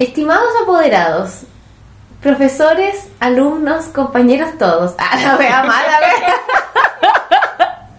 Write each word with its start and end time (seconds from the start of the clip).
Estimados 0.00 0.48
apoderados, 0.62 1.42
profesores, 2.22 3.08
alumnos, 3.20 3.84
compañeros 3.84 4.48
todos. 4.58 4.94
Ah, 4.96 5.14
la 5.22 5.36
wea 5.36 5.62
mala. 5.62 5.98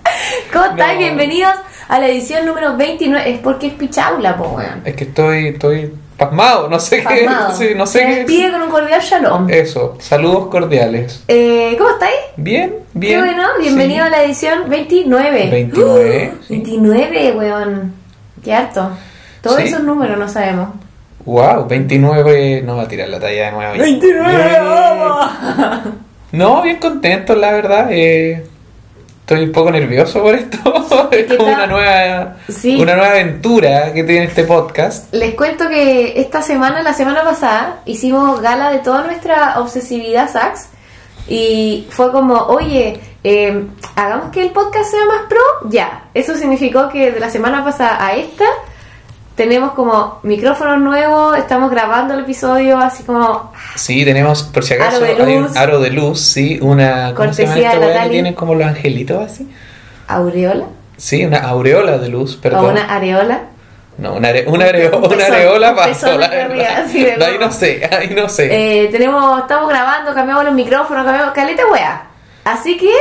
¿Cómo 0.51 0.65
están? 0.65 0.93
No. 0.95 0.97
Bienvenidos 0.97 1.53
a 1.87 1.99
la 1.99 2.07
edición 2.07 2.47
número 2.47 2.75
29. 2.75 3.31
Es 3.31 3.39
porque 3.41 3.67
es 3.67 3.73
pichaula, 3.73 4.35
po, 4.35 4.45
weón. 4.45 4.81
Es 4.83 4.95
que 4.95 5.03
estoy, 5.03 5.49
estoy 5.49 5.93
pasmado, 6.17 6.67
no 6.69 6.79
sé 6.79 7.03
Pasmado. 7.03 7.55
qué. 7.59 7.67
sí, 7.67 7.75
no 7.75 7.85
sé 7.85 7.99
qué. 7.99 8.15
despide 8.15 8.51
con 8.51 8.63
un 8.63 8.69
cordial 8.71 9.01
shalom. 9.01 9.47
Eso, 9.51 9.95
saludos 9.99 10.47
cordiales. 10.47 11.23
Eh, 11.27 11.75
¿Cómo 11.77 11.91
estáis? 11.91 12.17
Bien, 12.35 12.77
bien. 12.95 13.21
Qué 13.21 13.27
bueno, 13.27 13.47
bienvenido 13.59 14.05
sí. 14.05 14.07
a 14.07 14.09
la 14.09 14.23
edición 14.23 14.67
29. 14.67 15.49
29, 15.51 16.33
¡Uh! 16.33 16.43
sí. 16.47 16.53
29, 16.55 17.33
weón. 17.33 17.93
Qué 18.43 18.55
harto. 18.55 18.89
Todos 19.43 19.59
esos 19.59 19.83
números 19.83 20.17
no 20.17 20.27
sabemos. 20.27 20.69
Wow, 21.25 21.67
29. 21.67 22.61
No 22.65 22.77
va 22.77 22.83
a 22.83 22.87
tirar 22.87 23.09
la 23.09 23.19
talla 23.19 23.45
de 23.45 23.51
nuevo. 23.51 23.73
29, 23.77 24.59
vamos. 24.61 25.31
No, 26.31 26.61
bien 26.61 26.77
contento, 26.77 27.35
la 27.35 27.51
verdad. 27.51 27.87
eh, 27.91 28.45
estoy 29.21 29.43
un 29.45 29.51
poco 29.51 29.71
nervioso 29.71 30.21
por 30.21 30.33
esto. 30.35 30.57
es 31.11 31.25
¿Qué 31.27 31.37
como 31.37 31.49
tal? 31.51 31.55
una 31.55 31.67
nueva, 31.67 32.35
Sí. 32.49 32.81
una 32.81 32.95
nueva 32.95 33.11
aventura 33.11 33.93
que 33.93 34.03
tiene 34.03 34.25
este 34.25 34.43
podcast. 34.45 35.13
Les 35.13 35.35
cuento 35.35 35.67
que 35.69 36.19
esta 36.19 36.41
semana, 36.41 36.81
la 36.81 36.93
semana 36.93 37.23
pasada, 37.23 37.81
hicimos 37.85 38.41
gala 38.41 38.71
de 38.71 38.79
toda 38.79 39.03
nuestra 39.03 39.59
obsesividad 39.59 40.29
sax 40.31 40.69
y 41.27 41.87
fue 41.91 42.11
como, 42.11 42.33
oye, 42.35 42.99
eh, 43.23 43.65
hagamos 43.95 44.31
que 44.31 44.41
el 44.41 44.49
podcast 44.51 44.89
sea 44.89 45.05
más 45.05 45.21
pro, 45.29 45.69
ya. 45.69 46.05
Eso 46.13 46.35
significó 46.35 46.89
que 46.89 47.11
de 47.11 47.19
la 47.19 47.29
semana 47.29 47.63
pasada 47.63 48.05
a 48.05 48.15
esta 48.15 48.45
tenemos 49.41 49.71
como 49.71 50.19
micrófonos 50.21 50.79
nuevos, 50.79 51.35
estamos 51.35 51.71
grabando 51.71 52.13
el 52.13 52.19
episodio 52.19 52.77
así 52.77 53.01
como 53.03 53.51
Sí, 53.75 54.05
tenemos, 54.05 54.43
por 54.43 54.63
si 54.63 54.75
acaso, 54.75 54.97
Aro 54.97 55.05
hay 55.25 55.35
un 55.37 55.57
aro 55.57 55.79
de 55.79 55.89
luz, 55.89 56.21
sí, 56.21 56.59
una. 56.61 57.15
¿Cómo 57.15 57.33
se 57.33 57.43
llama 57.43 57.55
Cortesía 57.55 57.79
de 57.79 57.87
Natalie. 57.87 58.11
tienen 58.11 58.33
como 58.35 58.53
los 58.53 58.67
angelitos 58.67 59.25
así? 59.25 59.49
aureola 60.07 60.65
Sí, 60.97 61.25
una 61.25 61.39
aureola 61.39 61.97
de 61.97 62.09
luz, 62.09 62.35
perdón. 62.37 62.65
o 62.65 62.69
una 62.69 62.83
areola. 62.83 63.41
No, 63.97 64.13
una, 64.13 64.27
are- 64.29 64.45
una, 64.47 64.65
areo- 64.67 64.95
Un 64.97 65.13
una 65.13 65.25
areola 65.25 65.71
la 65.71 65.87
de 66.29 67.17
No, 67.17 67.25
ahí 67.25 67.37
no 67.39 67.51
sé, 67.51 67.89
ahí 67.91 68.09
no 68.15 68.29
sé. 68.29 68.83
Eh, 68.83 68.87
tenemos, 68.91 69.39
estamos 69.41 69.67
grabando, 69.67 70.13
cambiamos 70.13 70.45
los 70.45 70.53
micrófonos, 70.53 71.03
cambiamos 71.03 71.33
caleta 71.33 71.63
wea. 71.71 72.03
Así 72.43 72.77
que 72.77 72.91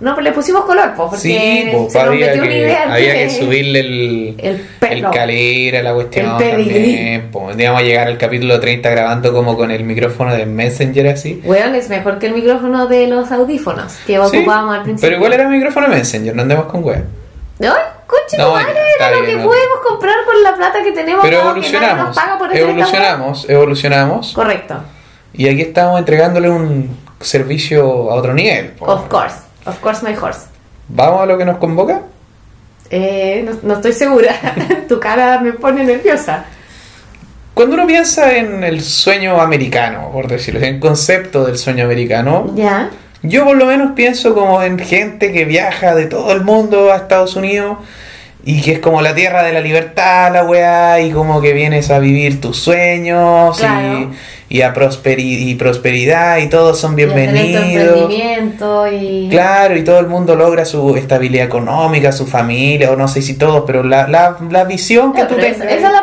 no 0.00 0.14
pues 0.14 0.24
le 0.24 0.32
pusimos 0.32 0.64
color, 0.64 0.92
pues, 0.94 1.08
porque 1.10 1.16
sí, 1.22 1.68
pues, 1.72 1.92
se 1.92 1.98
nos 1.98 2.08
había, 2.08 2.26
metió 2.26 2.42
una 2.42 2.50
que, 2.50 2.58
idea 2.58 2.92
había 2.92 3.12
de- 3.12 3.18
que 3.24 3.30
subirle 3.30 3.80
el, 3.80 4.34
el 4.38 4.56
pelo. 4.78 5.10
calera, 5.10 5.82
la 5.82 5.94
cuestión 5.94 6.40
El. 6.42 7.22
Pues, 7.32 7.58
íbamos 7.58 7.80
a 7.80 7.84
llegar 7.84 8.06
al 8.08 8.18
capítulo 8.18 8.60
30 8.60 8.90
grabando 8.90 9.32
como 9.32 9.56
con 9.56 9.70
el 9.70 9.84
micrófono 9.84 10.34
de 10.34 10.44
Messenger 10.46 11.08
así. 11.08 11.40
Weón, 11.44 11.74
es 11.74 11.88
mejor 11.88 12.18
que 12.18 12.26
el 12.26 12.34
micrófono 12.34 12.86
de 12.88 13.06
los 13.06 13.32
audífonos 13.32 13.94
que 14.06 14.12
Sí, 14.14 14.18
ocupábamos 14.18 14.74
al 14.76 14.82
principio. 14.82 15.06
pero 15.08 15.16
igual 15.16 15.32
era 15.32 15.48
micrófono 15.48 15.88
Messenger, 15.88 16.34
no 16.36 16.42
andemos 16.42 16.66
con 16.66 16.82
web. 16.82 17.04
¡Ay, 17.60 17.68
coche, 18.06 18.36
No, 18.36 18.58
está 18.58 18.72
Era 18.98 19.10
lo 19.12 19.22
bien, 19.22 19.38
que 19.38 19.42
no. 19.42 19.48
podemos 19.48 19.78
comprar 19.88 20.14
con 20.26 20.42
la 20.42 20.54
plata 20.56 20.82
que 20.82 20.92
tenemos. 20.92 21.22
Pero 21.24 21.38
dado 21.38 21.54
que 21.54 21.60
nos 21.60 21.66
evolucionamos, 21.72 22.16
paga 22.16 22.38
por 22.38 22.54
evolucionamos, 22.54 23.48
evolucionamos. 23.48 24.32
Correcto. 24.34 24.74
Y 25.32 25.48
aquí 25.48 25.62
estamos 25.62 25.98
entregándole 25.98 26.50
un 26.50 26.94
servicio 27.20 28.10
a 28.10 28.14
otro 28.14 28.34
nivel. 28.34 28.72
pues. 28.78 28.90
Of 28.90 29.08
course. 29.08 29.36
Of 29.66 29.80
course, 29.80 30.04
my 30.06 30.14
horse. 30.16 30.46
¿Vamos 30.88 31.22
a 31.22 31.26
lo 31.26 31.36
que 31.36 31.44
nos 31.44 31.56
convoca? 31.58 32.02
Eh, 32.90 33.42
no, 33.44 33.52
no 33.62 33.74
estoy 33.74 33.92
segura. 33.92 34.34
tu 34.88 35.00
cara 35.00 35.40
me 35.40 35.52
pone 35.52 35.82
nerviosa. 35.84 36.44
Cuando 37.54 37.74
uno 37.74 37.86
piensa 37.86 38.36
en 38.36 38.62
el 38.64 38.82
sueño 38.82 39.40
americano, 39.40 40.10
por 40.12 40.28
decirlo 40.28 40.60
en 40.60 40.74
el 40.74 40.80
concepto 40.80 41.44
del 41.44 41.56
sueño 41.58 41.84
americano, 41.84 42.52
Ya. 42.54 42.90
yo 43.22 43.44
por 43.44 43.56
lo 43.56 43.64
menos 43.66 43.92
pienso 43.92 44.34
como 44.34 44.62
en 44.62 44.78
gente 44.78 45.32
que 45.32 45.46
viaja 45.46 45.94
de 45.94 46.04
todo 46.06 46.32
el 46.32 46.42
mundo 46.42 46.92
a 46.92 46.96
Estados 46.96 47.34
Unidos 47.34 47.78
y 48.48 48.62
que 48.62 48.72
es 48.74 48.78
como 48.78 49.02
la 49.02 49.12
tierra 49.14 49.42
de 49.42 49.52
la 49.52 49.60
libertad, 49.60 50.32
la 50.32 50.44
weá, 50.44 51.00
y 51.00 51.10
como 51.10 51.40
que 51.40 51.52
vienes 51.52 51.90
a 51.90 51.98
vivir 51.98 52.40
tus 52.40 52.56
sueños 52.58 53.58
Claro. 53.58 54.10
y, 54.48 54.58
y 54.58 54.62
a 54.62 54.72
prosperi- 54.72 55.48
y 55.48 55.54
prosperidad 55.56 56.38
y 56.38 56.48
todos 56.48 56.78
son 56.78 56.94
bienvenidos. 56.94 58.08
y. 58.92 59.28
Claro, 59.30 59.76
y 59.76 59.82
todo 59.82 59.98
el 59.98 60.06
mundo 60.06 60.36
logra 60.36 60.64
su 60.64 60.94
estabilidad 60.96 61.44
económica, 61.46 62.12
su 62.12 62.24
familia, 62.26 62.92
o 62.92 62.96
no 62.96 63.08
sé 63.08 63.20
si 63.20 63.34
todos, 63.36 63.64
pero 63.66 63.82
la, 63.82 64.06
la, 64.06 64.36
la 64.48 64.62
visión 64.62 65.12
que 65.12 65.22
No, 65.22 65.26
tú 65.28 65.34
pero 65.34 65.48
esa, 65.48 65.60
tengas. 65.62 65.76
esa 65.78 65.86
es 65.88 65.92
la 65.92 66.02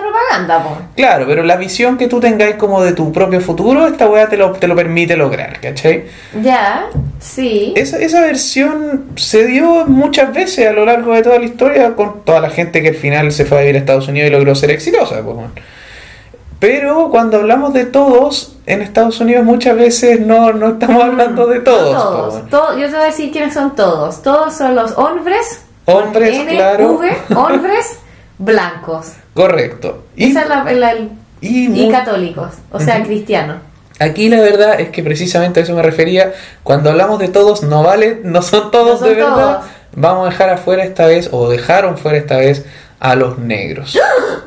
po. 0.63 0.77
Claro, 0.95 1.25
pero 1.27 1.44
la 1.44 1.55
visión 1.57 1.97
que 1.97 2.07
tú 2.07 2.19
tengáis 2.19 2.55
como 2.55 2.81
de 2.83 2.94
tu 2.94 3.11
propio 3.11 3.39
futuro, 3.41 3.88
esta 3.88 4.07
weá 4.09 4.27
te 4.27 4.38
lo, 4.38 4.51
te 4.53 4.67
lo 4.67 4.75
permite 4.75 5.16
lograr, 5.17 5.59
¿cachai? 5.59 6.05
Ya, 6.41 6.85
sí. 7.19 7.73
Esa, 7.75 7.97
esa 7.97 8.21
versión 8.21 9.05
se 9.16 9.45
dio 9.45 9.85
muchas 9.85 10.33
veces 10.33 10.67
a 10.67 10.73
lo 10.73 10.85
largo 10.85 11.13
de 11.13 11.21
toda 11.21 11.39
la 11.39 11.45
historia 11.45 11.95
con 11.95 12.23
toda 12.23 12.39
la 12.39 12.49
gente 12.49 12.81
que 12.81 12.89
al 12.89 12.95
final 12.95 13.31
se 13.31 13.45
fue 13.45 13.57
a 13.57 13.61
vivir 13.61 13.75
a 13.75 13.79
Estados 13.79 14.07
Unidos 14.07 14.29
y 14.29 14.31
logró 14.33 14.55
ser 14.55 14.71
exitosa. 14.71 15.16
pues, 15.21 15.35
bueno. 15.35 15.51
Pero 16.59 17.09
cuando 17.09 17.38
hablamos 17.38 17.73
de 17.73 17.83
todos, 17.85 18.55
en 18.65 18.81
Estados 18.81 19.19
Unidos 19.19 19.44
muchas 19.44 19.75
veces 19.75 20.21
no, 20.21 20.53
no 20.53 20.69
estamos 20.69 21.03
hablando 21.03 21.45
de 21.47 21.59
todos. 21.59 21.94
No 21.94 22.29
pues, 22.29 22.50
todos. 22.50 22.69
To- 22.71 22.77
yo 22.79 22.85
te 22.88 22.94
voy 22.94 23.01
a 23.01 23.05
decir 23.07 23.31
quiénes 23.31 23.53
son 23.53 23.75
todos. 23.75 24.21
Todos 24.21 24.53
son 24.55 24.73
los 24.73 24.97
hombres. 24.97 25.61
Hombres, 25.85 26.33
N, 26.39 26.55
claro. 26.55 26.94
V, 26.94 27.11
hombres 27.35 28.00
blancos. 28.38 29.13
Correcto. 29.33 30.03
Y, 30.16 30.31
Esa 30.31 30.41
es 30.44 30.49
la, 30.49 30.63
la- 30.73 30.95
y 31.41 31.89
católicos, 31.89 32.53
o 32.71 32.79
sea, 32.79 33.03
cristianos. 33.03 33.57
Aquí 33.99 34.27
la 34.29 34.41
verdad 34.41 34.79
es 34.79 34.89
que 34.89 35.03
precisamente 35.03 35.59
a 35.59 35.63
eso 35.63 35.75
me 35.75 35.81
refería. 35.83 36.33
Cuando 36.63 36.89
hablamos 36.89 37.19
de 37.19 37.27
todos, 37.27 37.63
no 37.63 37.83
vale, 37.83 38.21
no 38.23 38.41
son 38.41 38.71
todos 38.71 38.99
No 39.01 39.05
son 39.05 39.09
de 39.09 39.16
verdad. 39.16 39.61
Vamos 39.95 40.25
a 40.27 40.29
dejar 40.31 40.49
afuera 40.49 40.83
esta 40.83 41.05
vez, 41.05 41.29
o 41.31 41.49
dejaron 41.49 41.97
fuera 41.97 42.17
esta 42.17 42.38
vez, 42.38 42.66
a 42.99 43.16
los 43.16 43.38
negros. 43.38 43.94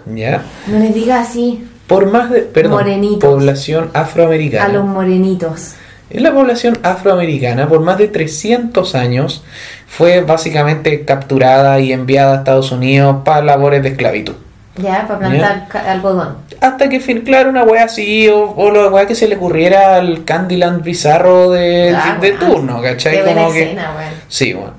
¿Ya? 0.07 0.43
No 0.67 0.79
les 0.79 0.95
digas 0.95 1.29
así 1.29 1.69
Por 1.87 2.07
más 2.07 2.31
de, 2.31 2.41
perdón, 2.43 2.73
Morenitos. 2.73 3.31
población 3.31 3.91
afroamericana. 3.95 4.65
a 4.65 4.69
los 4.69 4.85
morenitos. 4.85 5.75
En 6.09 6.23
la 6.23 6.33
población 6.33 6.79
afroamericana, 6.83 7.69
por 7.69 7.81
más 7.81 7.99
de 7.99 8.09
300 8.09 8.95
años, 8.95 9.43
fue 9.89 10.21
básicamente 10.21 11.05
capturada 11.05 11.81
y 11.81 11.93
enviada 11.93 12.35
a 12.35 12.37
Estados 12.39 12.71
Unidos 12.71 13.19
para 13.25 13.43
labores 13.43 13.83
de 13.83 13.91
esclavitud. 13.91 14.35
Ya, 14.77 15.07
para 15.09 15.19
plantar 15.19 15.67
algodón. 15.89 16.37
Hasta 16.61 16.89
que, 16.89 17.01
fin, 17.01 17.23
claro, 17.23 17.49
una 17.51 17.65
wea 17.65 17.85
así, 17.85 18.29
o, 18.29 18.55
o 18.57 18.71
la 18.71 18.89
wea 18.89 19.07
que 19.07 19.15
se 19.15 19.27
le 19.27 19.37
ocurriera 19.37 19.97
al 19.97 20.25
Candyland 20.25 20.83
bizarro 20.83 21.51
de, 21.51 21.97
Ah, 21.97 22.19
de 22.21 22.33
turno, 22.33 22.83
¿cachai? 22.83 23.17
Qué 23.17 23.23
buena 23.23 23.43
Como 23.43 23.55
que-. 23.55 23.79
Sí, 24.29 24.53
bueno. 24.53 24.75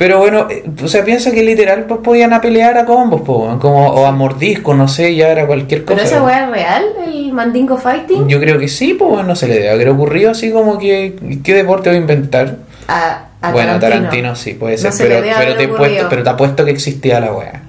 Pero 0.00 0.16
bueno, 0.16 0.46
eh, 0.48 0.64
o 0.82 0.88
sea, 0.88 1.04
piensa 1.04 1.30
que 1.30 1.42
literal 1.42 1.84
pues 1.84 2.00
podían 2.00 2.32
a 2.32 2.40
pelear 2.40 2.78
a 2.78 2.86
combos, 2.86 3.20
weón, 3.26 3.58
como, 3.58 3.86
o 3.86 4.06
a 4.06 4.12
mordisco, 4.12 4.72
no 4.72 4.88
sé, 4.88 5.14
ya 5.14 5.28
era 5.28 5.46
cualquier 5.46 5.84
cosa. 5.84 5.96
¿Pero 5.96 6.08
esa 6.08 6.22
weá 6.22 6.44
es 6.44 6.50
real? 6.50 6.84
¿El 7.06 7.32
mandingo 7.34 7.76
fighting? 7.76 8.26
Yo 8.26 8.40
creo 8.40 8.58
que 8.58 8.66
sí, 8.66 8.94
pues 8.94 9.26
no 9.26 9.36
se 9.36 9.46
le 9.46 9.56
debe 9.56 9.68
haber 9.68 9.90
ocurrido 9.90 10.30
así 10.30 10.52
como 10.52 10.78
que, 10.78 11.16
¿qué 11.44 11.52
deporte 11.54 11.90
voy 11.90 11.98
a 11.98 12.00
inventar? 12.00 12.56
A, 12.88 13.24
a 13.42 13.52
bueno, 13.52 13.78
Tarantino. 13.78 14.34
sí, 14.36 14.54
puede 14.54 14.76
No 14.76 14.80
ser, 14.80 14.92
se 14.94 15.04
pero, 15.04 15.22
pero, 15.38 15.56
te 15.56 15.64
apuesto, 15.64 16.06
pero 16.08 16.22
te 16.22 16.30
apuesto 16.30 16.64
que 16.64 16.70
existía 16.70 17.20
la 17.20 17.34
wea. 17.34 17.60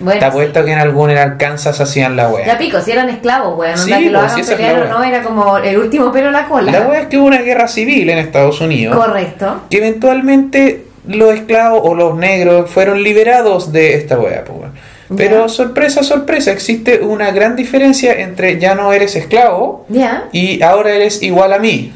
Bueno, 0.00 0.20
te 0.20 0.26
apuesto 0.26 0.60
sí. 0.60 0.66
que 0.66 0.72
en 0.72 0.80
algún 0.80 1.08
en 1.08 1.16
Arkansas 1.16 1.80
hacían 1.80 2.14
la 2.14 2.28
wea. 2.28 2.44
Ya 2.44 2.58
pico, 2.58 2.78
si 2.82 2.90
eran 2.90 3.08
esclavos, 3.08 3.58
weón. 3.58 3.78
Sí, 3.78 3.90
que 3.90 4.10
lo 4.10 4.20
hagan 4.20 4.38
es 4.38 4.50
pelear 4.50 4.82
o 4.82 4.88
no, 4.90 4.98
weá. 4.98 5.08
era 5.08 5.22
como 5.22 5.56
el 5.56 5.78
último 5.78 6.12
pelo 6.12 6.26
en 6.26 6.34
la 6.34 6.46
cola. 6.46 6.72
La 6.72 6.86
wea 6.86 7.00
es 7.00 7.06
que 7.06 7.16
hubo 7.16 7.26
una 7.26 7.40
guerra 7.40 7.68
civil 7.68 8.10
en 8.10 8.18
Estados 8.18 8.60
Unidos. 8.60 8.94
Correcto. 8.94 9.62
que 9.70 9.78
eventualmente 9.78 10.89
los 11.06 11.34
esclavos 11.34 11.80
o 11.84 11.94
los 11.94 12.16
negros 12.16 12.70
fueron 12.70 13.02
liberados 13.02 13.72
de 13.72 13.94
esta 13.94 14.18
wea, 14.18 14.44
pues. 14.44 14.70
Pero 15.16 15.48
sorpresa, 15.48 16.04
sorpresa, 16.04 16.52
existe 16.52 17.00
una 17.00 17.32
gran 17.32 17.56
diferencia 17.56 18.12
entre 18.20 18.60
ya 18.60 18.76
no 18.76 18.92
eres 18.92 19.16
esclavo 19.16 19.84
y 20.32 20.62
ahora 20.62 20.92
eres 20.92 21.20
igual 21.22 21.52
a 21.52 21.58
mí. 21.58 21.92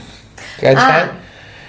¿Cachai? 0.61 0.75
Ah, 0.77 1.13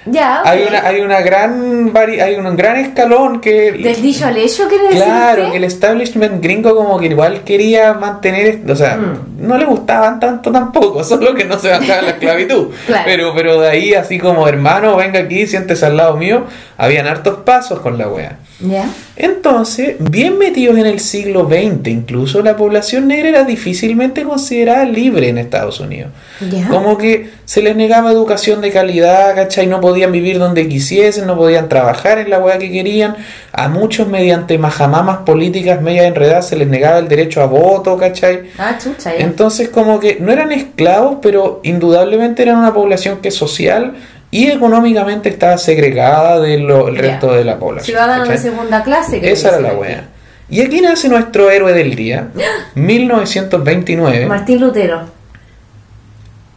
ya. 0.06 0.42
ok. 0.42 0.48
Hay 0.48 0.64
una, 0.68 0.86
hay 0.88 1.02
una 1.02 1.22
gran 1.22 1.94
vari- 1.94 2.22
hay 2.22 2.36
un 2.36 2.56
gran 2.56 2.78
escalón 2.78 3.42
que 3.42 3.72
Del 3.74 4.02
dicho 4.02 4.26
al 4.26 4.38
hecho, 4.38 4.68
¿quiere 4.68 4.86
decir 4.86 5.04
claro 5.04 5.52
que 5.52 5.58
el 5.58 5.64
establishment 5.64 6.44
gringo 6.44 6.76
como 6.76 6.98
que 7.00 7.08
igual 7.08 7.44
quería 7.44 7.94
mantener 7.94 8.60
o 8.70 8.76
sea 8.76 8.98
Mm. 8.98 9.48
no 9.48 9.58
le 9.58 9.66
gustaban 9.66 10.20
tanto 10.20 10.52
tampoco 10.52 11.04
solo 11.12 11.34
que 11.34 11.46
no 11.46 11.58
se 11.60 11.70
bajaba 11.70 12.02
la 12.04 12.10
esclavitud 12.12 12.68
Claro. 12.86 13.04
pero 13.06 13.34
pero 13.36 13.60
de 13.62 13.70
ahí 13.70 13.94
así 13.94 14.18
como 14.20 14.48
hermano 14.48 14.96
venga 14.96 15.20
aquí 15.20 15.48
siéntese 15.48 15.86
al 15.86 15.98
lado 15.98 16.18
mío 16.18 16.46
habían 16.78 17.08
hartos 17.08 17.38
pasos 17.46 17.80
con 17.80 17.98
la 17.98 18.08
wea 18.08 18.38
Ya. 18.60 18.86
entonces, 19.18 19.96
bien 20.00 20.38
metidos 20.38 20.78
en 20.78 20.86
el 20.86 21.00
siglo 21.00 21.48
XX, 21.50 21.88
incluso 21.90 22.42
la 22.42 22.56
población 22.56 23.08
negra 23.08 23.30
era 23.30 23.44
difícilmente 23.44 24.24
considerada 24.24 24.86
libre 24.86 25.30
en 25.30 25.38
Estados 25.38 25.80
Unidos. 25.80 26.12
Ya. 26.52 26.68
Como 26.70 26.98
que 26.98 27.30
se 27.46 27.62
les 27.62 27.76
negaba 27.76 28.12
educación 28.12 28.62
de 28.62 28.72
calidad, 28.72 29.36
¿cachai? 29.36 29.68
No 29.68 29.80
podían 29.82 29.95
podían 29.96 30.12
vivir 30.12 30.40
donde 30.40 30.68
quisiesen, 30.68 31.26
no 31.26 31.38
podían 31.38 31.70
trabajar 31.70 32.18
en 32.18 32.30
la 32.30 32.40
weá 32.40 32.58
que 32.58 32.70
querían. 32.70 33.16
A 33.54 33.70
muchos, 33.70 34.10
mediante 34.10 34.58
majamamas 34.58 35.20
políticas 35.20 35.82
medias 35.82 36.06
enredadas, 36.06 36.50
se 36.50 36.58
les 36.58 36.68
negaba 36.68 37.00
el 37.00 37.08
derecho 37.08 37.42
a 37.42 37.46
voto, 37.46 37.98
¿cachai? 37.98 38.50
Ah, 38.58 38.78
chucha. 38.78 39.16
Entonces, 39.16 39.70
como 39.70 40.02
que 40.02 40.18
no 40.20 40.34
eran 40.34 40.52
esclavos, 40.52 41.20
pero 41.22 41.62
indudablemente 41.64 42.42
eran 42.42 42.58
una 42.58 42.74
población 42.74 43.20
que 43.22 43.32
social 43.32 43.94
y 44.32 44.48
económicamente 44.48 45.30
estaba 45.30 45.58
segregada 45.58 46.42
del 46.42 46.68
resto 46.98 47.34
de 47.34 47.46
la 47.46 47.58
población. 47.58 47.86
Ciudadanos 47.86 48.28
de 48.28 48.38
segunda 48.38 48.84
clase. 48.84 49.22
que 49.22 49.32
Esa 49.32 49.48
era 49.48 49.62
la 49.62 49.76
wea. 49.76 50.10
Y 50.50 50.60
aquí 50.60 50.82
nace 50.82 51.08
nuestro 51.08 51.50
héroe 51.50 51.72
del 51.72 51.96
día, 51.96 52.28
1929, 52.76 54.26
Martín 54.26 54.60
Lutero. 54.60 55.04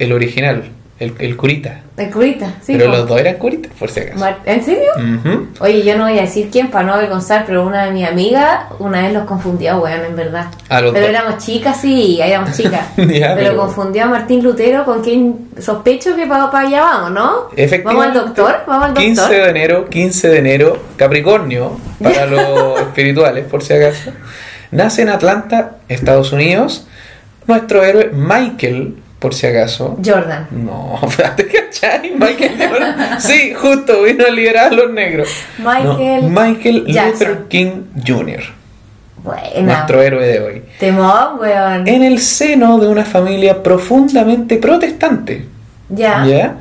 el 0.00 0.12
original, 0.12 0.64
el, 1.00 1.14
el 1.18 1.36
curita. 1.36 1.80
El 1.96 2.10
curita, 2.10 2.54
sí. 2.60 2.74
pero 2.76 2.90
los 2.90 3.06
dos 3.08 3.20
eran 3.20 3.36
curitas, 3.36 3.72
por 3.78 3.88
si 3.90 4.00
acaso. 4.00 4.24
¿En 4.44 4.64
serio? 4.64 4.90
Oye, 5.60 5.82
yo 5.84 5.96
no 5.96 6.04
voy 6.08 6.18
a 6.18 6.22
decir 6.22 6.48
quién 6.50 6.70
para 6.70 6.84
no 6.86 6.94
avergonzar, 6.94 7.44
pero 7.46 7.64
una 7.66 7.84
de 7.86 7.92
mis 7.92 8.06
amigas 8.06 8.64
una 8.80 9.02
vez 9.02 9.12
los 9.12 9.24
confundió, 9.24 9.78
weón, 9.78 10.04
en 10.04 10.16
verdad. 10.16 10.46
A 10.68 10.80
los 10.80 10.92
pero 10.92 11.06
dos. 11.06 11.14
éramos 11.14 11.44
chicas, 11.44 11.80
sí, 11.80 12.20
éramos 12.20 12.56
chicas. 12.56 12.86
Ya, 12.96 13.34
pero, 13.34 13.50
pero- 13.50 13.56
confundió 13.56 14.04
a 14.04 14.06
Martín 14.06 14.42
Lutero 14.42 14.84
con 14.84 15.02
quien 15.02 15.48
sospecho 15.58 16.14
que 16.16 16.26
para 16.26 16.48
allá 16.58 16.80
vamos, 16.82 17.10
¿no? 17.12 17.22
¿Vamos 17.24 17.52
al 17.52 17.58
Efectivamente, 17.58 18.18
doctor? 18.18 18.56
¿Vamos 18.66 18.84
al 18.88 18.94
15 18.94 19.20
doctor? 19.20 19.36
de 19.44 19.50
enero, 19.50 19.88
15 19.88 20.28
de 20.28 20.38
enero, 20.38 20.82
Capricornio, 20.96 21.78
para 22.02 22.26
los 22.30 22.80
espirituales, 22.80 23.44
por 23.46 23.62
si 23.62 23.72
acaso. 23.72 24.10
Nace 24.70 25.02
en 25.02 25.08
Atlanta, 25.08 25.76
Estados 25.88 26.32
Unidos, 26.32 26.86
nuestro 27.46 27.82
héroe 27.82 28.10
Michael, 28.12 28.96
por 29.18 29.34
si 29.34 29.46
acaso. 29.46 29.96
Jordan. 30.04 30.46
No, 30.50 31.00
¿te 31.36 31.46
cachai? 31.46 32.12
Michael 32.18 32.56
Jordan. 32.58 33.20
Sí, 33.20 33.52
justo, 33.54 34.02
vino 34.02 34.24
a 34.26 34.30
liberar 34.30 34.72
a 34.72 34.76
los 34.76 34.90
negros. 34.92 35.28
Michael 35.58 36.32
No, 36.32 36.40
Michael 36.40 36.84
Jackson. 36.86 37.28
Luther 37.28 37.44
King 37.48 37.70
Jr., 38.06 38.42
Buena. 39.22 39.74
nuestro 39.74 40.00
héroe 40.02 40.26
de 40.26 40.40
hoy. 40.40 40.62
Temón, 40.78 41.38
weón. 41.40 41.88
En 41.88 42.02
el 42.02 42.20
seno 42.20 42.78
de 42.78 42.86
una 42.88 43.04
familia 43.04 43.62
profundamente 43.62 44.56
protestante. 44.56 45.44
Ya. 45.88 46.24
¿Ya? 46.26 46.54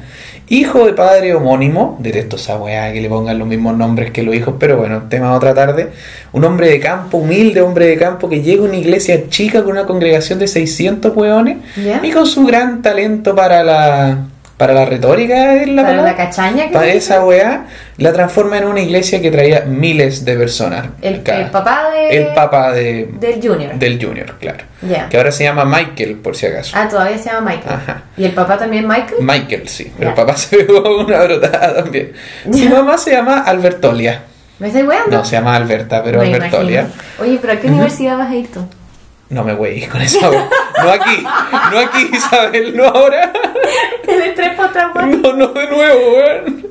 Hijo 0.49 0.85
de 0.85 0.93
padre 0.93 1.35
homónimo, 1.35 1.97
detesto 1.99 2.37
esa 2.37 2.57
weá 2.57 2.93
que 2.93 3.01
le 3.01 3.09
pongan 3.09 3.37
los 3.37 3.47
mismos 3.47 3.75
nombres 3.75 4.11
que 4.11 4.23
los 4.23 4.33
hijos, 4.33 4.55
pero 4.57 4.77
bueno, 4.77 5.03
tema 5.09 5.33
otra 5.33 5.53
tarde. 5.53 5.91
Un 6.31 6.45
hombre 6.45 6.69
de 6.69 6.79
campo, 6.79 7.17
humilde 7.17 7.61
hombre 7.61 7.87
de 7.87 7.97
campo, 7.97 8.29
que 8.29 8.41
llega 8.41 8.61
a 8.61 8.65
una 8.65 8.77
iglesia 8.77 9.29
chica 9.29 9.63
con 9.63 9.71
una 9.73 9.85
congregación 9.85 10.39
de 10.39 10.47
600 10.47 11.15
weones 11.15 11.57
y 12.01 12.11
con 12.11 12.25
su 12.25 12.45
gran 12.45 12.81
talento 12.81 13.35
para 13.35 13.61
la, 13.61 14.27
para 14.57 14.73
la 14.73 14.85
retórica, 14.85 15.53
es 15.55 15.67
la 15.67 15.83
Para 15.83 15.97
palabra? 15.97 16.11
la 16.11 16.17
cachaña 16.17 16.67
que 16.67 16.73
Para 16.73 16.87
esa 16.87 17.23
weá, 17.23 17.67
la 17.97 18.11
transforma 18.11 18.57
en 18.57 18.65
una 18.65 18.79
iglesia 18.81 19.21
que 19.21 19.29
traía 19.29 19.61
miles 19.67 20.25
de 20.25 20.35
personas. 20.35 20.87
El, 21.01 21.19
papá 21.51 21.89
de... 21.93 22.17
el 22.17 22.33
papá 22.33 22.71
de, 22.71 23.07
Del 23.19 23.39
Junior. 23.41 23.75
del 23.75 24.03
Junior, 24.03 24.35
claro. 24.39 24.63
Que 25.09 25.17
ahora 25.17 25.31
se 25.31 25.43
llama 25.43 25.63
Michael, 25.63 26.15
por 26.15 26.35
si 26.35 26.47
acaso. 26.47 26.75
Ah, 26.75 26.87
todavía 26.89 27.17
se 27.19 27.29
llama 27.29 27.51
Michael. 27.51 27.75
Ajá. 27.75 28.01
¿Y 28.17 28.25
el 28.25 28.31
papá 28.31 28.57
también 28.57 28.87
Michael? 28.87 29.17
Michael, 29.21 29.67
sí, 29.67 29.91
pero 29.97 30.09
el 30.09 30.15
papá 30.15 30.35
se 30.37 30.57
pegó 30.57 31.03
una 31.05 31.21
brotada 31.23 31.75
también. 31.83 32.13
Su 32.51 32.57
Ya. 32.57 32.69
mamá 32.71 32.97
se 32.97 33.11
llama 33.11 33.41
Albertolia. 33.41 34.23
¿Me 34.59 34.67
estoy 34.69 34.83
weando? 34.83 35.17
No, 35.17 35.23
se 35.23 35.33
llama 35.35 35.55
Alberta, 35.55 36.01
pero 36.03 36.19
Me 36.19 36.33
Albertolia. 36.33 36.81
imagino. 36.81 37.03
Oye, 37.21 37.37
pero 37.39 37.53
¿a 37.53 37.55
qué 37.57 37.67
universidad 37.67 38.17
vas 38.17 38.31
a 38.31 38.35
ir 38.35 38.51
tú? 38.51 38.67
No 39.29 39.43
me 39.43 39.53
güey 39.53 39.85
con 39.87 40.01
esa 40.01 40.29
voz. 40.29 40.43
No 40.83 40.89
aquí, 40.91 41.23
no 41.71 41.79
aquí, 41.79 42.09
Isabel, 42.13 42.75
no 42.77 42.85
ahora. 42.85 43.31
Tienes 44.05 44.35
tres 44.35 44.57
otra 44.59 44.91
No, 44.93 45.33
no 45.33 45.47
de 45.49 45.67
nuevo, 45.67 45.99
weón. 46.15 46.67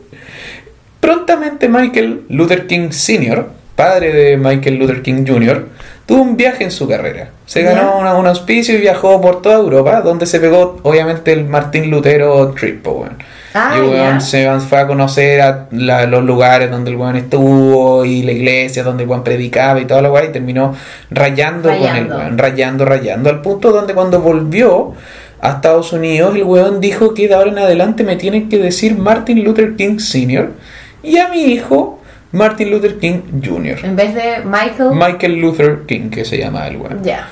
Prontamente 1.01 1.69
Michael 1.69 2.23
Luther 2.29 2.67
King 2.67 2.91
Sr., 2.91 3.47
padre 3.75 4.13
de 4.13 4.37
Michael 4.37 4.77
Luther 4.77 5.03
King 5.03 5.25
Jr., 5.27 5.67
tuvo 6.07 6.23
un 6.23 6.37
viaje 6.37 6.65
en 6.65 6.71
su 6.71 6.89
carrera. 6.89 7.31
Se 7.47 7.63
ganó 7.63 7.99
una- 7.99 8.15
un 8.17 8.27
auspicio 8.27 8.75
y 8.75 8.79
viajó 8.81 9.21
por 9.21 9.43
toda 9.43 9.57
Europa, 9.57 10.01
donde 10.01 10.27
se 10.27 10.41
pegó 10.41 10.79
obviamente 10.83 11.33
el 11.33 11.45
Martín 11.45 11.91
Lutero 11.91 12.53
Trip, 12.59 12.87
weón. 12.87 13.19
Ah, 13.59 13.75
y 13.79 13.81
weón, 13.89 14.21
se 14.21 14.49
fue 14.61 14.81
a 14.81 14.87
conocer 14.87 15.41
a 15.41 15.67
la- 15.71 16.07
los 16.07 16.23
lugares 16.25 16.71
donde 16.71 16.91
el 16.91 16.97
weón 16.97 17.17
estuvo 17.17 18.05
y 18.05 18.23
la 18.23 18.33
iglesia 18.33 18.83
donde 18.83 19.05
el 19.05 19.09
weón 19.09 19.25
predicaba 19.25 19.81
y 19.81 19.87
toda 19.87 20.03
la 20.03 20.11
weón 20.13 20.29
y 20.29 20.33
terminó 20.33 20.75
rayando, 21.11 21.71
con 21.71 21.97
el 21.97 22.07
weón, 22.11 22.39
rayando, 22.39 22.85
rayando, 22.85 23.31
al 23.31 23.41
punto 23.41 23.73
donde 23.73 23.95
cuando 23.95 24.21
volvió 24.21 24.93
a 25.41 25.53
Estados 25.53 25.93
Unidos 25.93 26.35
el 26.35 26.43
weón 26.45 26.81
dijo 26.81 27.15
que 27.15 27.29
de 27.29 27.35
ahora 27.35 27.51
en 27.51 27.59
adelante 27.59 28.05
me 28.05 28.17
tienen 28.17 28.49
que 28.49 28.59
decir 28.59 28.97
Martin 28.99 29.43
Luther 29.45 29.75
King 29.77 29.99
Sr. 29.99 30.51
y 31.03 31.19
a 31.19 31.29
mi 31.29 31.45
hijo 31.45 32.01
Martin 32.33 32.71
Luther 32.71 32.99
King 32.99 33.21
Jr. 33.43 33.79
En 33.85 33.97
vez 33.97 34.15
de 34.15 34.43
Michael. 34.45 34.91
Michael 34.93 35.37
Luther 35.41 35.81
King, 35.87 36.11
que 36.11 36.25
se 36.25 36.37
llama 36.39 36.67
el 36.67 36.77
weón. 36.77 37.03
ya. 37.03 37.29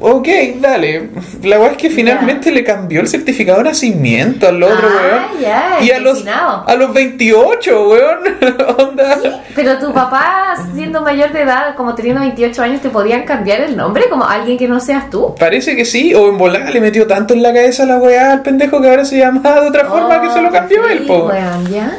Ok, 0.00 0.28
dale. 0.60 1.10
La 1.42 1.58
weá 1.58 1.72
es 1.72 1.76
que 1.76 1.90
finalmente 1.90 2.50
le 2.52 2.62
cambió 2.64 3.00
el 3.00 3.08
certificado 3.08 3.58
de 3.58 3.64
nacimiento 3.64 4.48
al 4.48 4.62
otro, 4.62 4.88
Ah, 4.88 5.28
weón. 5.32 5.42
ya, 5.42 5.78
y 5.82 5.90
a 5.90 5.98
los, 5.98 6.24
a 6.26 6.74
los 6.76 6.94
28, 6.94 7.88
weón. 7.88 8.18
Onda. 8.78 9.42
Pero 9.54 9.78
tu 9.78 9.92
papá, 9.92 10.54
siendo 10.74 11.02
mayor 11.02 11.32
de 11.32 11.42
edad, 11.42 11.74
como 11.74 11.94
teniendo 11.94 12.20
28 12.20 12.62
años, 12.62 12.80
¿te 12.80 12.88
podían 12.90 13.24
cambiar 13.24 13.60
el 13.60 13.76
nombre 13.76 14.04
como 14.08 14.24
alguien 14.24 14.56
que 14.56 14.68
no 14.68 14.78
seas 14.80 15.10
tú? 15.10 15.34
Parece 15.38 15.74
que 15.76 15.84
sí, 15.84 16.14
o 16.14 16.28
en 16.28 16.38
volada 16.38 16.70
le 16.70 16.80
metió 16.80 17.06
tanto 17.06 17.34
en 17.34 17.42
la 17.42 17.52
cabeza 17.52 17.84
la 17.84 17.96
weá 17.98 18.32
al 18.32 18.42
pendejo 18.42 18.80
que 18.80 18.88
ahora 18.88 19.04
se 19.04 19.18
llama 19.18 19.40
de 19.60 19.68
otra 19.68 19.84
forma 19.86 20.20
que 20.22 20.30
se 20.30 20.40
lo 20.40 20.48
Oh, 20.48 20.52
cambió 20.52 20.82
sí, 20.86 20.92
él, 20.92 21.06
po. 21.06 21.26
weón, 21.26 21.66
¿ya? 21.70 21.98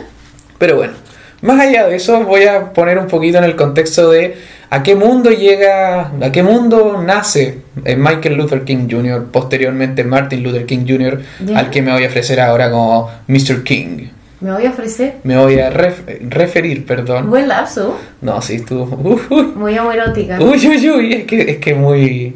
Pero 0.57 0.77
bueno, 0.77 0.93
más 1.41 1.59
allá 1.61 1.87
de 1.87 1.95
eso, 1.95 2.23
voy 2.23 2.43
a 2.45 2.73
poner 2.73 2.97
un 2.99 3.07
poquito 3.07 3.37
en 3.37 3.43
el 3.45 3.55
contexto 3.55 4.09
de 4.11 4.35
a 4.71 4.83
qué 4.83 4.95
mundo 4.95 5.31
llega, 5.31 6.11
a 6.21 6.31
qué 6.31 6.43
mundo 6.43 7.01
nace 7.03 7.59
eh, 7.85 7.95
Michael 7.95 8.35
Luther 8.35 8.63
King 8.65 8.87
Jr., 8.89 9.25
posteriormente 9.31 10.03
Martin 10.03 10.43
Luther 10.43 10.65
King 10.65 10.85
Jr., 10.87 11.21
al 11.55 11.69
que 11.69 11.81
me 11.81 11.91
voy 11.91 12.03
a 12.03 12.07
ofrecer 12.07 12.39
ahora 12.39 12.69
como 12.69 13.09
Mr. 13.27 13.63
King. 13.63 14.07
Me 14.41 14.51
voy 14.53 14.65
a 14.67 14.69
ofrecer. 14.69 15.15
Me 15.23 15.37
voy 15.37 15.59
a 15.59 15.69
ref- 15.71 16.05
referir, 16.29 16.85
perdón. 16.85 17.29
Buen 17.29 17.47
lapso. 17.47 17.97
No, 18.21 18.41
sí, 18.41 18.55
estuvo. 18.55 18.83
Uy, 18.95 19.19
uy, 19.29 19.43
Muy 19.55 19.77
homoerótica. 19.77 20.39
uy, 20.39 20.65
uy, 20.67 20.89
uy, 20.89 21.13
es 21.13 21.23
que, 21.25 21.41
es 21.51 21.57
que 21.57 21.73
muy. 21.73 22.35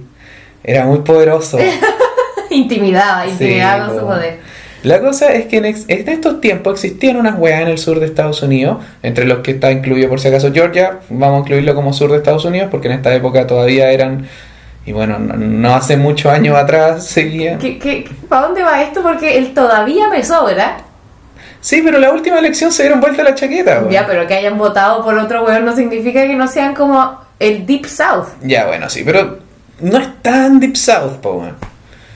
Era 0.63 0.85
muy 0.85 0.99
poderoso. 0.99 1.59
Intimidaba, 2.49 3.23
Sí, 3.25 3.31
intimidaba 3.31 3.85
con 3.87 3.95
su 3.95 4.01
po. 4.01 4.07
poder. 4.07 4.37
La 4.83 4.99
cosa 4.99 5.31
es 5.33 5.45
que 5.47 5.57
en, 5.57 5.65
ex- 5.65 5.85
en 5.87 6.07
estos 6.09 6.41
tiempos 6.41 6.73
existían 6.73 7.15
unas 7.17 7.39
weas 7.39 7.61
en 7.61 7.69
el 7.69 7.77
sur 7.77 7.99
de 7.99 8.05
Estados 8.05 8.41
Unidos, 8.43 8.77
entre 9.01 9.25
los 9.25 9.39
que 9.39 9.51
está 9.51 9.71
incluido 9.71 10.09
por 10.09 10.19
si 10.19 10.27
acaso 10.27 10.51
Georgia, 10.53 10.99
vamos 11.09 11.37
a 11.37 11.39
incluirlo 11.41 11.73
como 11.73 11.93
sur 11.93 12.11
de 12.11 12.17
Estados 12.17 12.43
Unidos, 12.45 12.67
porque 12.69 12.87
en 12.89 12.95
esta 12.95 13.13
época 13.15 13.47
todavía 13.47 13.89
eran, 13.91 14.27
y 14.85 14.91
bueno, 14.91 15.17
no, 15.19 15.73
hace 15.73 15.95
muchos 15.95 16.31
años 16.31 16.57
atrás 16.57 17.05
seguían. 17.05 17.59
¿Qué, 17.59 17.79
qué, 17.79 18.09
¿Para 18.27 18.47
dónde 18.47 18.61
va 18.61 18.81
esto? 18.83 19.01
Porque 19.01 19.37
él 19.37 19.53
todavía 19.53 20.09
me 20.09 20.23
sobra. 20.23 20.77
Sí, 21.61 21.81
pero 21.81 21.97
la 21.97 22.11
última 22.11 22.39
elección 22.39 22.73
se 22.73 22.83
dieron 22.83 22.99
vuelta 22.99 23.23
la 23.23 23.35
chaqueta. 23.35 23.79
weón. 23.79 23.89
Ya, 23.91 24.05
pero 24.05 24.27
que 24.27 24.33
hayan 24.33 24.57
votado 24.57 25.01
por 25.01 25.17
otro 25.17 25.45
weón 25.45 25.63
no 25.63 25.73
significa 25.73 26.23
que 26.27 26.35
no 26.35 26.45
sean 26.49 26.75
como 26.75 27.17
el 27.39 27.65
Deep 27.65 27.85
South. 27.85 28.27
Ya, 28.41 28.65
bueno, 28.67 28.89
sí, 28.89 29.03
pero 29.05 29.39
no 29.79 29.97
es 29.97 30.09
tan 30.21 30.59
Deep 30.59 30.75
South, 30.75 31.19
po, 31.21 31.35
weón. 31.35 31.55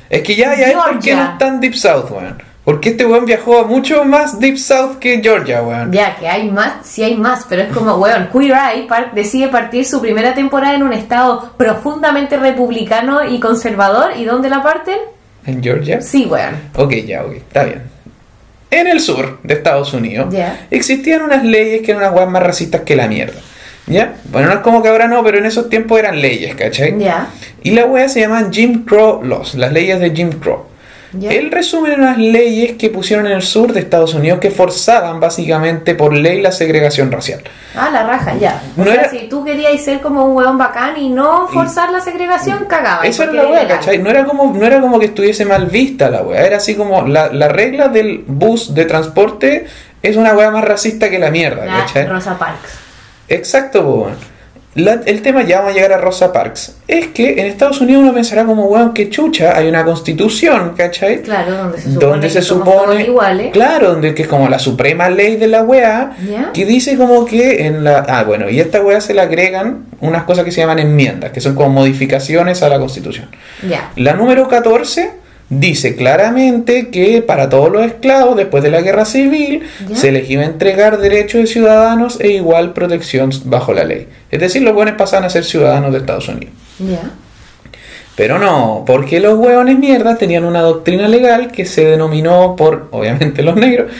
Es 0.09 0.21
que 0.23 0.35
ya, 0.35 0.53
ya 0.57 0.67
es 0.67 0.73
por 0.73 0.99
qué 0.99 1.11
Georgia. 1.11 1.15
no 1.15 1.31
es 1.31 1.37
tan 1.37 1.61
Deep 1.61 1.75
South, 1.75 2.11
weón. 2.11 2.43
Porque 2.67 2.89
este 2.89 3.05
weón 3.05 3.23
viajó 3.23 3.59
a 3.59 3.63
mucho 3.63 4.03
más 4.03 4.41
Deep 4.41 4.57
South 4.57 4.97
que 4.99 5.21
Georgia, 5.21 5.61
weón. 5.61 5.89
Ya, 5.93 6.17
que 6.17 6.27
hay 6.27 6.51
más, 6.51 6.85
sí 6.85 7.01
hay 7.01 7.15
más, 7.15 7.45
pero 7.47 7.61
es 7.61 7.69
como, 7.69 7.95
weón, 7.95 8.27
Queer 8.29 8.51
Eye 8.75 8.87
par- 8.89 9.13
decide 9.13 9.47
partir 9.47 9.85
su 9.85 10.01
primera 10.01 10.33
temporada 10.33 10.75
en 10.75 10.83
un 10.83 10.91
estado 10.91 11.53
profundamente 11.55 12.35
republicano 12.35 13.23
y 13.25 13.39
conservador. 13.39 14.17
¿Y 14.17 14.25
dónde 14.25 14.49
la 14.49 14.61
parten? 14.63 14.97
¿En 15.45 15.63
Georgia? 15.63 16.01
Sí, 16.01 16.25
weón. 16.25 16.55
Ok, 16.75 16.91
ya, 17.05 17.23
ok, 17.23 17.35
está 17.37 17.63
bien. 17.63 17.83
En 18.69 18.87
el 18.87 18.99
sur 18.99 19.39
de 19.43 19.53
Estados 19.53 19.93
Unidos 19.93 20.27
Ya. 20.33 20.67
existían 20.69 21.21
unas 21.21 21.45
leyes 21.45 21.83
que 21.83 21.91
eran 21.91 22.03
unas 22.03 22.15
weas 22.15 22.29
más 22.29 22.43
racistas 22.43 22.81
que 22.81 22.97
la 22.97 23.07
mierda. 23.07 23.39
¿Ya? 23.85 24.15
Bueno, 24.29 24.49
no 24.49 24.55
es 24.55 24.59
como 24.59 24.83
que 24.83 24.89
ahora 24.89 25.07
no, 25.07 25.23
pero 25.23 25.37
en 25.37 25.45
esos 25.45 25.69
tiempos 25.69 25.97
eran 25.99 26.19
leyes, 26.19 26.53
¿cachai? 26.55 26.99
Ya. 26.99 27.29
Y 27.63 27.71
las 27.71 27.85
weas 27.85 28.11
se 28.11 28.19
llaman 28.19 28.51
Jim 28.51 28.83
Crow 28.83 29.23
Laws, 29.23 29.55
las 29.55 29.71
leyes 29.71 30.01
de 30.01 30.11
Jim 30.13 30.31
Crow. 30.31 30.65
Ya. 31.19 31.31
El 31.31 31.51
resumen 31.51 31.91
de 31.95 31.97
unas 31.97 32.17
leyes 32.17 32.73
que 32.77 32.89
pusieron 32.89 33.25
en 33.27 33.33
el 33.33 33.41
sur 33.41 33.73
de 33.73 33.79
Estados 33.79 34.13
Unidos 34.13 34.39
que 34.39 34.51
forzaban 34.51 35.19
básicamente 35.19 35.95
por 35.95 36.13
ley 36.13 36.41
la 36.41 36.51
segregación 36.51 37.11
racial. 37.11 37.41
Ah, 37.75 37.89
la 37.91 38.03
raja, 38.05 38.35
ya. 38.35 38.61
O 38.75 38.79
No 38.79 38.85
sea, 38.91 38.93
era- 39.01 39.09
si 39.09 39.27
tú 39.29 39.43
querías 39.43 39.81
ser 39.81 40.01
como 40.01 40.25
un 40.25 40.35
weón 40.35 40.57
bacán 40.57 40.97
y 40.97 41.09
no 41.09 41.47
forzar 41.47 41.91
la 41.91 42.01
segregación, 42.01 42.65
cagaba. 42.65 43.03
Esa 43.05 43.23
era 43.23 43.33
la 43.33 43.43
ilegal. 43.43 43.67
¿cachai? 43.67 43.97
No 43.99 44.09
era, 44.09 44.25
como, 44.25 44.53
no 44.53 44.65
era 44.65 44.81
como 44.81 44.99
que 44.99 45.05
estuviese 45.07 45.45
mal 45.45 45.67
vista 45.67 46.09
la 46.09 46.21
wea, 46.23 46.45
era 46.45 46.57
así 46.57 46.75
como 46.75 47.07
la, 47.07 47.31
la 47.31 47.47
regla 47.47 47.87
del 47.87 48.23
bus 48.27 48.73
de 48.73 48.85
transporte 48.85 49.65
es 50.01 50.15
una 50.15 50.33
wea 50.33 50.51
más 50.51 50.63
racista 50.63 51.09
que 51.09 51.19
la 51.19 51.31
mierda, 51.31 51.65
La 51.65 51.77
¿cachai? 51.79 52.05
Rosa 52.07 52.37
Parks. 52.37 52.79
Exacto, 53.27 53.81
weón. 53.81 54.36
La- 54.77 55.01
el 55.05 55.21
tema, 55.21 55.43
ya 55.43 55.57
vamos 55.57 55.71
a 55.71 55.75
llegar 55.75 55.91
a 55.93 55.97
Rosa 55.97 56.31
Parks, 56.31 56.75
es 56.87 57.07
que 57.07 57.31
en 57.41 57.47
Estados 57.47 57.81
Unidos 57.81 58.03
uno 58.03 58.13
pensará 58.13 58.45
como, 58.45 58.65
weón, 58.65 58.93
que 58.93 59.09
chucha, 59.09 59.57
hay 59.57 59.67
una 59.67 59.83
constitución, 59.83 60.73
¿cachai? 60.77 61.21
Claro, 61.21 61.55
donde 61.57 61.77
se 61.79 61.83
supone 61.91 62.05
donde 62.11 62.29
se 62.29 62.41
supone, 62.41 63.03
iguales. 63.03 63.51
claro, 63.51 63.89
donde 63.93 64.13
que 64.15 64.21
es 64.23 64.27
como 64.27 64.47
la 64.49 64.59
suprema 64.59 65.09
ley 65.09 65.35
de 65.35 65.47
la 65.47 65.63
weá, 65.63 66.13
que 66.53 66.65
dice 66.65 66.95
como 66.97 67.25
que 67.25 67.65
en 67.65 67.83
la, 67.83 68.05
ah, 68.07 68.23
bueno, 68.23 68.49
y 68.49 68.59
a 68.59 68.63
esta 68.63 68.81
weá 68.81 69.01
se 69.01 69.13
le 69.13 69.21
agregan 69.21 69.85
unas 69.99 70.23
cosas 70.23 70.45
que 70.45 70.51
se 70.51 70.61
llaman 70.61 70.79
enmiendas, 70.79 71.31
que 71.31 71.41
son 71.41 71.55
como 71.55 71.69
modificaciones 71.69 72.61
a 72.63 72.69
la 72.69 72.79
constitución. 72.79 73.27
Ya. 73.67 73.91
La 73.95 74.13
número 74.13 74.47
14 74.47 75.11
dice 75.49 75.95
claramente 75.95 76.89
que 76.89 77.21
para 77.21 77.49
todos 77.49 77.71
los 77.71 77.85
esclavos 77.85 78.35
después 78.35 78.63
de 78.63 78.69
la 78.69 78.81
guerra 78.81 79.05
civil 79.05 79.63
¿Ya? 79.87 79.95
se 79.95 80.11
les 80.11 80.29
iba 80.29 80.43
a 80.43 80.45
entregar 80.45 80.97
derechos 80.97 81.41
de 81.41 81.47
ciudadanos 81.47 82.19
e 82.19 82.31
igual 82.31 82.73
protección 82.73 83.31
bajo 83.45 83.73
la 83.73 83.85
ley. 83.85 84.07
Es 84.29 84.39
decir, 84.39 84.61
los 84.61 84.73
buenos 84.73 84.95
pasan 84.95 85.23
a 85.23 85.29
ser 85.29 85.45
ciudadanos 85.45 85.93
de 85.93 85.99
Estados 85.99 86.27
Unidos. 86.27 86.53
Ya. 86.79 87.11
Pero 88.17 88.39
no, 88.39 88.83
porque 88.85 89.19
los 89.19 89.37
hueones 89.37 89.77
mierdas 89.77 90.17
tenían 90.17 90.43
una 90.43 90.61
doctrina 90.61 91.07
legal 91.07 91.51
que 91.51 91.65
se 91.65 91.85
denominó 91.85 92.55
por, 92.55 92.87
obviamente, 92.91 93.43
los 93.43 93.55
negros, 93.55 93.91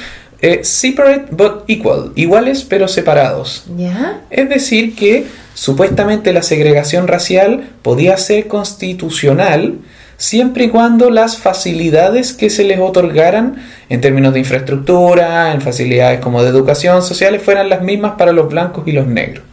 eh, 0.42 0.62
separate 0.64 1.28
but 1.32 1.64
equal, 1.68 2.14
iguales 2.16 2.64
pero 2.64 2.88
separados. 2.88 3.66
Ya. 3.78 4.22
Es 4.32 4.50
decir, 4.50 4.96
que 4.96 5.26
supuestamente 5.54 6.34
la 6.34 6.42
segregación 6.42 7.08
racial 7.08 7.70
podía 7.84 8.18
ser 8.18 8.48
constitucional 8.48 9.76
siempre 10.18 10.66
y 10.66 10.70
cuando 10.70 11.10
las 11.10 11.38
facilidades 11.38 12.34
que 12.34 12.50
se 12.50 12.64
les 12.64 12.80
otorgaran 12.80 13.64
en 13.90 14.02
términos 14.02 14.34
de 14.34 14.40
infraestructura, 14.40 15.54
en 15.54 15.62
facilidades 15.62 16.20
como 16.20 16.44
de 16.44 16.50
educación 16.50 17.02
sociales, 17.02 17.42
fueran 17.42 17.70
las 17.70 17.82
mismas 17.82 18.14
para 18.18 18.32
los 18.32 18.50
blancos 18.50 18.88
y 18.88 18.92
los 18.92 19.08
negros. 19.08 19.44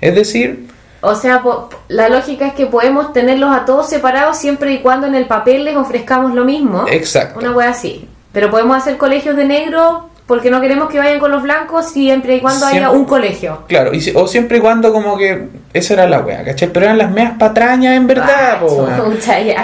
Es 0.00 0.14
decir, 0.14 0.66
O 1.00 1.14
sea, 1.14 1.42
la 1.88 2.08
lógica 2.08 2.46
es 2.46 2.54
que 2.54 2.66
podemos 2.66 3.12
tenerlos 3.12 3.50
a 3.54 3.64
todos 3.64 3.88
separados 3.88 4.36
siempre 4.36 4.72
y 4.72 4.78
cuando 4.78 5.06
en 5.06 5.14
el 5.14 5.26
papel 5.26 5.64
les 5.64 5.76
ofrezcamos 5.76 6.34
lo 6.34 6.44
mismo. 6.44 6.86
exacto. 6.88 7.38
Una 7.38 7.52
wea 7.52 7.70
así. 7.70 8.08
Pero 8.32 8.50
podemos 8.50 8.76
hacer 8.76 8.96
colegios 8.98 9.36
de 9.36 9.44
negros 9.44 10.02
porque 10.28 10.50
no 10.50 10.60
queremos 10.60 10.90
que 10.90 10.98
vayan 10.98 11.18
con 11.18 11.30
los 11.30 11.42
blancos 11.42 11.86
siempre 11.86 12.36
y 12.36 12.40
cuando 12.40 12.66
haya 12.66 12.90
un 12.90 13.06
colegio. 13.06 13.62
Claro, 13.66 13.94
y 13.94 14.12
o 14.14 14.28
siempre 14.28 14.58
y 14.58 14.60
cuando 14.60 14.92
como 14.92 15.16
que 15.16 15.48
esa 15.72 15.94
era 15.94 16.06
la 16.06 16.20
wea, 16.20 16.44
¿cachai? 16.44 16.70
Pero 16.70 16.84
eran 16.84 16.98
las 16.98 17.10
meas 17.10 17.38
patrañas 17.38 17.96
en 17.96 18.06
verdad, 18.06 18.28
Ah, 18.28 18.58
po, 18.60 18.86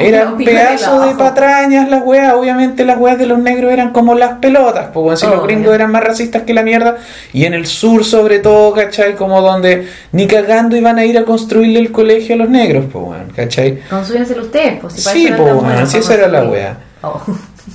Eran 0.01 0.39
pedazos 0.39 1.07
de 1.07 1.15
patrañas 1.17 1.91
las 1.91 2.03
weas, 2.03 2.33
obviamente 2.33 2.87
las 2.87 2.97
weas 2.99 3.19
de 3.19 3.27
los 3.27 3.39
negros 3.39 3.73
eran 3.75 3.91
como 3.91 4.15
las 4.15 4.39
pelotas, 4.39 4.91
bueno, 4.95 5.15
si 5.19 5.27
los 5.27 5.35
Obvio. 5.35 5.47
gringos 5.49 5.75
eran 5.75 5.91
más 5.91 6.03
racistas 6.03 6.43
que 6.45 6.55
la 6.55 6.63
mierda, 6.63 6.97
y 7.35 7.45
en 7.45 7.53
el 7.53 7.67
sur 7.67 8.03
sobre 8.03 8.39
todo, 8.39 8.73
¿cachai? 8.73 9.17
Como 9.17 9.43
donde 9.43 9.87
ni 10.13 10.27
cagando 10.27 10.79
iban 10.79 10.99
a 10.99 11.05
ir 11.05 11.19
a 11.19 11.27
construirle 11.27 11.79
el 11.79 11.93
colegio 11.93 12.37
a 12.37 12.39
los 12.39 12.49
negros, 12.49 12.91
bueno, 12.91 13.25
¿cachai? 13.37 13.81
Ustedes, 14.41 14.81
pues 14.81 14.95
si 14.95 15.03
Sí, 15.03 15.31
po, 15.37 15.63
si 15.85 15.99
esa 15.99 16.15
era 16.15 16.29
la 16.29 16.45
wea. 16.45 16.79
Oh. 17.03 17.21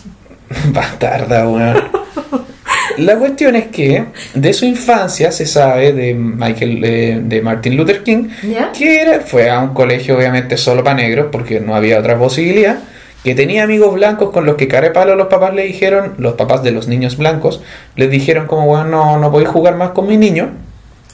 Bastarda, 0.73 1.47
weón. 1.47 1.83
La 2.99 3.17
cuestión 3.17 3.55
es 3.55 3.67
que 3.67 4.05
de 4.33 4.53
su 4.53 4.65
infancia 4.65 5.31
se 5.31 5.45
sabe 5.45 5.93
de 5.93 6.13
Michael 6.13 6.83
eh, 6.83 7.19
de 7.23 7.41
Martin 7.41 7.75
Luther 7.77 8.03
King 8.03 8.29
¿Ya? 8.43 8.71
que 8.71 9.01
era, 9.01 9.19
fue 9.21 9.49
a 9.49 9.59
un 9.59 9.73
colegio 9.73 10.17
obviamente 10.17 10.57
solo 10.57 10.83
para 10.83 10.97
negros 10.97 11.27
porque 11.31 11.59
no 11.59 11.75
había 11.75 11.99
otra 11.99 12.17
posibilidad 12.17 12.77
que 13.23 13.35
tenía 13.35 13.63
amigos 13.63 13.93
blancos 13.93 14.31
con 14.31 14.45
los 14.45 14.55
que 14.55 14.67
care 14.67 14.91
palo 14.91 15.15
los 15.15 15.27
papás 15.27 15.53
le 15.53 15.63
dijeron 15.63 16.13
los 16.17 16.33
papás 16.35 16.63
de 16.63 16.71
los 16.71 16.87
niños 16.87 17.17
blancos 17.17 17.61
les 17.95 18.09
dijeron 18.09 18.47
como 18.47 18.65
bueno 18.65 18.85
no, 18.89 19.17
no 19.19 19.31
podéis 19.31 19.49
jugar 19.49 19.75
más 19.75 19.91
con 19.91 20.07
mi 20.07 20.17
niño 20.17 20.51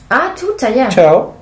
Ah, 0.10 0.34
chucha, 0.36 0.70
ya. 0.70 0.90
chao 0.90 1.34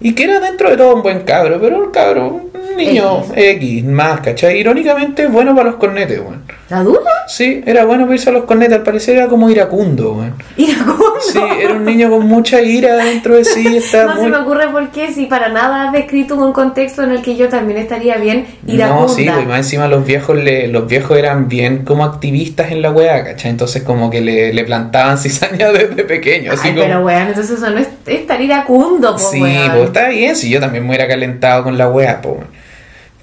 y 0.00 0.14
que 0.14 0.24
era 0.24 0.40
dentro 0.40 0.70
de 0.70 0.76
todo 0.76 0.94
un 0.96 1.02
buen 1.02 1.20
cabro 1.20 1.58
pero 1.60 1.78
un 1.78 1.90
cabro 1.90 2.26
un 2.54 2.76
niño 2.76 3.22
X, 3.36 3.84
más 3.84 4.20
¿cachai? 4.20 4.58
irónicamente 4.58 5.26
bueno 5.28 5.54
para 5.54 5.70
los 5.70 5.78
cornetes 5.78 6.18
weón. 6.20 6.42
¿La 6.70 6.82
dura? 6.84 7.00
Sí, 7.26 7.62
era 7.66 7.84
bueno 7.84 8.04
para 8.04 8.14
irse 8.14 8.30
a 8.30 8.32
los 8.32 8.44
cornetes, 8.44 8.76
al 8.78 8.82
parecer 8.84 9.16
era 9.16 9.26
como 9.26 9.50
iracundo. 9.50 10.24
Iracundo. 10.56 11.04
Sí, 11.20 11.38
era 11.60 11.74
un 11.74 11.84
niño 11.84 12.08
con 12.10 12.26
mucha 12.26 12.60
ira 12.62 12.96
dentro 12.96 13.34
de 13.34 13.44
sí, 13.44 13.66
estaba 13.76 14.14
No 14.14 14.20
muy... 14.22 14.24
se 14.24 14.30
me 14.30 14.36
ocurre 14.38 14.68
por 14.68 14.88
qué, 14.90 15.12
si 15.12 15.26
para 15.26 15.48
nada 15.48 15.86
has 15.88 15.92
descrito 15.92 16.36
un 16.36 16.52
contexto 16.52 17.02
en 17.02 17.10
el 17.10 17.22
que 17.22 17.36
yo 17.36 17.48
también 17.48 17.78
estaría 17.78 18.16
bien 18.16 18.46
iracunda. 18.66 19.02
No, 19.02 19.08
sí, 19.08 19.28
pues 19.32 19.46
más 19.46 19.58
encima 19.58 19.88
los 19.88 20.04
viejos 20.06 20.36
le, 20.36 20.68
los 20.68 20.86
viejos 20.86 21.18
eran 21.18 21.48
bien 21.48 21.84
como 21.84 22.04
activistas 22.04 22.70
en 22.70 22.82
la 22.82 22.90
weá, 22.90 23.24
¿cachai? 23.24 23.50
Entonces 23.50 23.82
como 23.82 24.08
que 24.10 24.20
le, 24.20 24.52
le 24.54 24.64
plantaban 24.64 25.18
cizaña 25.18 25.72
desde 25.72 26.04
pequeño, 26.04 26.52
así 26.52 26.68
Ay, 26.68 26.74
como... 26.74 26.86
pero 26.86 27.04
weón, 27.04 27.28
entonces 27.28 27.58
eso 27.58 27.70
no 27.70 27.78
es 27.80 27.88
estar 28.06 28.40
iracundo, 28.40 29.12
po, 29.12 29.18
Sí, 29.18 29.42
weón. 29.42 29.70
pues 29.72 29.84
está 29.86 30.08
bien, 30.08 30.36
si 30.36 30.48
yo 30.50 30.60
también 30.60 30.84
me 30.84 30.90
hubiera 30.90 31.08
calentado 31.08 31.64
con 31.64 31.76
la 31.76 31.88
weá, 31.88 32.20
pues. 32.22 32.38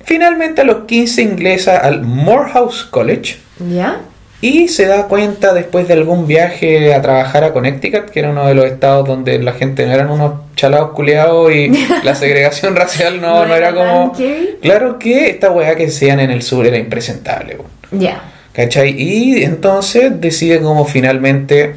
Finalmente 0.08 0.62
a 0.62 0.64
los 0.64 0.86
15 0.86 1.22
ingresa 1.22 1.76
al 1.80 2.02
Morehouse 2.02 2.86
College 2.86 3.40
¿Ya? 3.60 4.00
y 4.40 4.70
se 4.70 4.86
da 4.86 5.10
cuenta 5.10 5.54
después 5.54 5.86
de 5.90 5.96
algún 5.96 6.28
viaje 6.28 6.94
a 6.94 7.02
trabajar 7.02 7.44
a 7.44 7.52
Connecticut, 7.52 8.06
que 8.06 8.20
era 8.22 8.30
uno 8.30 8.48
de 8.48 8.56
los 8.56 8.68
estados 8.68 9.06
donde 9.06 9.38
la 9.40 9.52
gente 9.52 9.86
no 9.86 9.92
eran 9.92 10.10
unos 10.10 10.36
chalados 10.56 10.92
culeados 10.92 11.52
y 11.52 11.68
la 12.06 12.16
segregación 12.16 12.78
racial 12.78 13.20
no, 13.20 13.46
no 13.46 13.54
era 13.54 13.76
como... 13.76 14.14
Claro 14.62 14.98
que 14.98 15.30
esta 15.30 15.52
weá 15.52 15.76
que 15.76 15.88
hacían 15.88 16.22
en 16.22 16.32
el 16.32 16.42
sur 16.42 16.66
era 16.66 16.78
impresentable. 16.78 17.58
Ya. 17.92 18.22
¿Cachai? 18.54 18.96
Y 18.98 19.44
entonces 19.44 20.22
decide 20.22 20.62
como 20.62 20.86
finalmente 20.86 21.76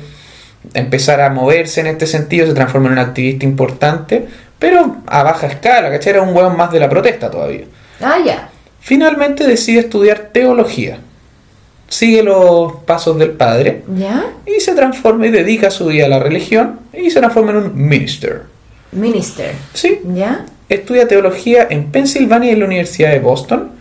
empezar 0.75 1.21
a 1.21 1.31
moverse 1.31 1.81
en 1.81 1.89
este 1.89 2.07
sentido, 2.07 2.47
se 2.47 2.55
transforma 2.55 2.87
en 2.87 2.93
un 2.93 2.99
activista 3.01 3.45
importante, 3.45 4.29
pero 4.57 4.99
a 5.09 5.25
baja 5.25 5.49
escala, 5.49 5.91
¿cachai? 5.91 6.13
Era 6.13 6.23
un 6.23 6.33
weón 6.33 6.57
más 6.57 6.71
de 6.71 6.79
la 6.79 6.89
protesta 6.89 7.29
todavía. 7.29 7.65
Ah, 8.01 8.19
ya. 8.25 8.49
Finalmente 8.81 9.47
decide 9.47 9.81
estudiar 9.81 10.31
teología. 10.33 10.99
Sigue 11.89 12.23
los 12.23 12.75
pasos 12.87 13.19
del 13.19 13.33
padre 13.33 13.83
¿Ya? 13.97 14.25
y 14.47 14.61
se 14.61 14.75
transforma 14.75 15.27
y 15.27 15.31
dedica 15.31 15.71
su 15.71 15.87
vida 15.87 16.07
a 16.07 16.09
la 16.09 16.21
religión 16.21 16.81
y 16.93 17.11
se 17.11 17.19
transforma 17.19 17.51
en 17.51 17.57
un 17.57 17.89
minister. 17.89 18.43
Minister. 18.93 19.55
Sí, 19.75 20.01
¿Ya? 20.15 20.47
estudia 20.69 21.09
teología 21.09 21.67
en 21.69 21.91
Pensilvania 21.91 22.51
y 22.51 22.53
en 22.55 22.61
la 22.61 22.67
Universidad 22.67 23.11
de 23.11 23.19
Boston. 23.19 23.73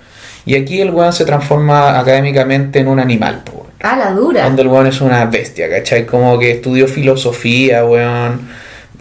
Y 0.45 0.55
aquí 0.55 0.81
el 0.81 0.89
weón 0.89 1.13
se 1.13 1.25
transforma 1.25 1.99
académicamente 1.99 2.79
en 2.79 2.87
un 2.87 2.99
animal. 2.99 3.43
Ah, 3.81 3.95
la 3.95 4.11
dura. 4.11 4.43
Donde 4.43 4.63
el 4.63 4.67
weón 4.67 4.87
es 4.87 4.99
una 4.99 5.25
bestia, 5.25 5.69
¿cachai? 5.69 6.05
Como 6.05 6.37
que 6.39 6.51
estudió 6.51 6.87
filosofía, 6.87 7.85
weón. 7.85 8.49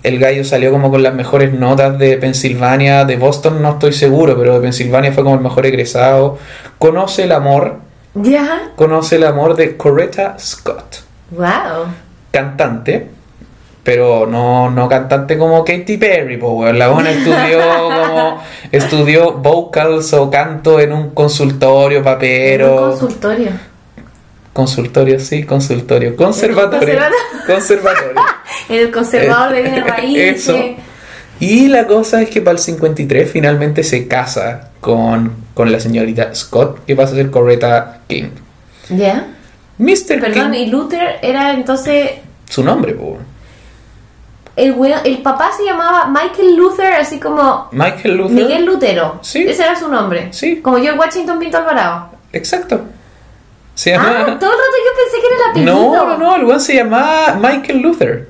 El 0.03 0.19
gallo 0.21 0.45
salió 0.45 0.71
como 0.71 0.91
con 0.91 1.03
las 1.03 1.13
mejores 1.15 1.53
notas 1.53 1.99
de 1.99 2.17
Pensilvania, 2.19 3.05
de 3.05 3.17
Boston 3.17 3.61
no 3.61 3.71
estoy 3.73 3.93
seguro, 3.93 4.37
pero 4.39 4.55
de 4.55 4.61
Pensilvania 4.61 5.13
fue 5.13 5.25
como 5.25 5.35
el 5.35 5.41
mejor 5.43 5.67
egresado. 5.67 6.39
Conoce 6.79 7.25
el 7.25 7.33
amor, 7.33 7.77
¿Ya? 8.15 8.71
conoce 8.77 9.17
el 9.17 9.25
amor 9.25 9.57
de 9.57 9.77
Coretta 9.77 10.37
Scott, 10.39 11.03
Wow. 11.33 11.87
cantante, 12.31 13.09
pero 13.83 14.27
no, 14.27 14.71
no 14.71 14.89
cantante 14.89 15.37
como 15.37 15.65
Katy 15.65 15.97
Perry, 15.97 16.37
pues. 16.37 16.77
La 16.77 16.89
buena 16.89 17.11
estudió 17.11 17.59
como 17.89 18.43
estudió 18.73 19.33
vocals 19.33 20.13
o 20.13 20.31
canto 20.31 20.79
en 20.79 20.93
un 20.93 21.11
consultorio 21.11 22.03
papero. 22.05 22.85
Un 22.85 22.91
consultorio. 22.91 23.51
Consultorio, 24.53 25.21
sí, 25.21 25.45
consultorio. 25.45 26.17
Conservatorio. 26.17 26.99
Conservatorio. 26.99 27.47
Conservatorio. 27.47 28.23
El 28.69 28.91
conservador 28.91 29.53
de 29.55 29.63
bienes 29.63 29.87
raíces. 29.87 30.49
Eso. 30.49 30.59
Y 31.41 31.69
la 31.69 31.87
cosa 31.87 32.21
es 32.23 32.31
que 32.31 32.41
para 32.41 32.53
el 32.53 32.59
53 32.59 33.31
finalmente 33.31 33.85
se 33.85 34.09
casa 34.09 34.71
con, 34.81 35.33
con 35.55 35.71
la 35.71 35.79
señorita 35.81 36.35
Scott, 36.35 36.85
que 36.85 36.97
pasa 36.97 37.13
a 37.13 37.17
ser 37.17 37.31
Coretta 37.31 38.01
King. 38.09 38.31
¿Ya? 38.91 39.27
Mr. 39.79 40.21
Perdón, 40.21 40.51
King, 40.53 40.59
y 40.59 40.67
Luther 40.67 41.19
era 41.23 41.53
entonces. 41.53 42.11
su 42.49 42.65
nombre, 42.65 42.95
po. 42.95 43.19
El, 44.57 44.75
el 45.05 45.19
papá 45.19 45.51
se 45.57 45.65
llamaba 45.65 46.09
Michael 46.09 46.57
Luther, 46.57 46.95
así 46.95 47.21
como 47.21 47.69
Michael 47.71 48.17
Luther. 48.17 48.35
Miguel 48.35 48.65
Lutero. 48.65 49.21
Sí. 49.23 49.45
Ese 49.47 49.63
era 49.63 49.79
su 49.79 49.87
nombre. 49.87 50.29
Sí. 50.33 50.61
Como 50.61 50.79
George 50.79 50.99
Washington 50.99 51.39
Pinto 51.39 51.59
Alvarado. 51.59 52.09
Exacto. 52.33 52.81
Se 53.77 53.95
Ah, 53.95 53.99
llama. 54.03 54.39
todo 54.41 54.51
el 54.51 54.57
rato 54.57 54.77
yo 54.85 54.93
pensé 55.05 55.21
que 55.21 55.27
era 55.27 55.37
el 55.37 55.51
apellido. 55.53 55.75
no, 55.95 56.09
no, 56.09 56.19
no, 56.19 56.37
el 56.37 56.45
weón 56.45 56.61
se 56.61 56.75
llamaba 56.75 57.35
Michael 57.41 57.79
Luther. 57.79 58.28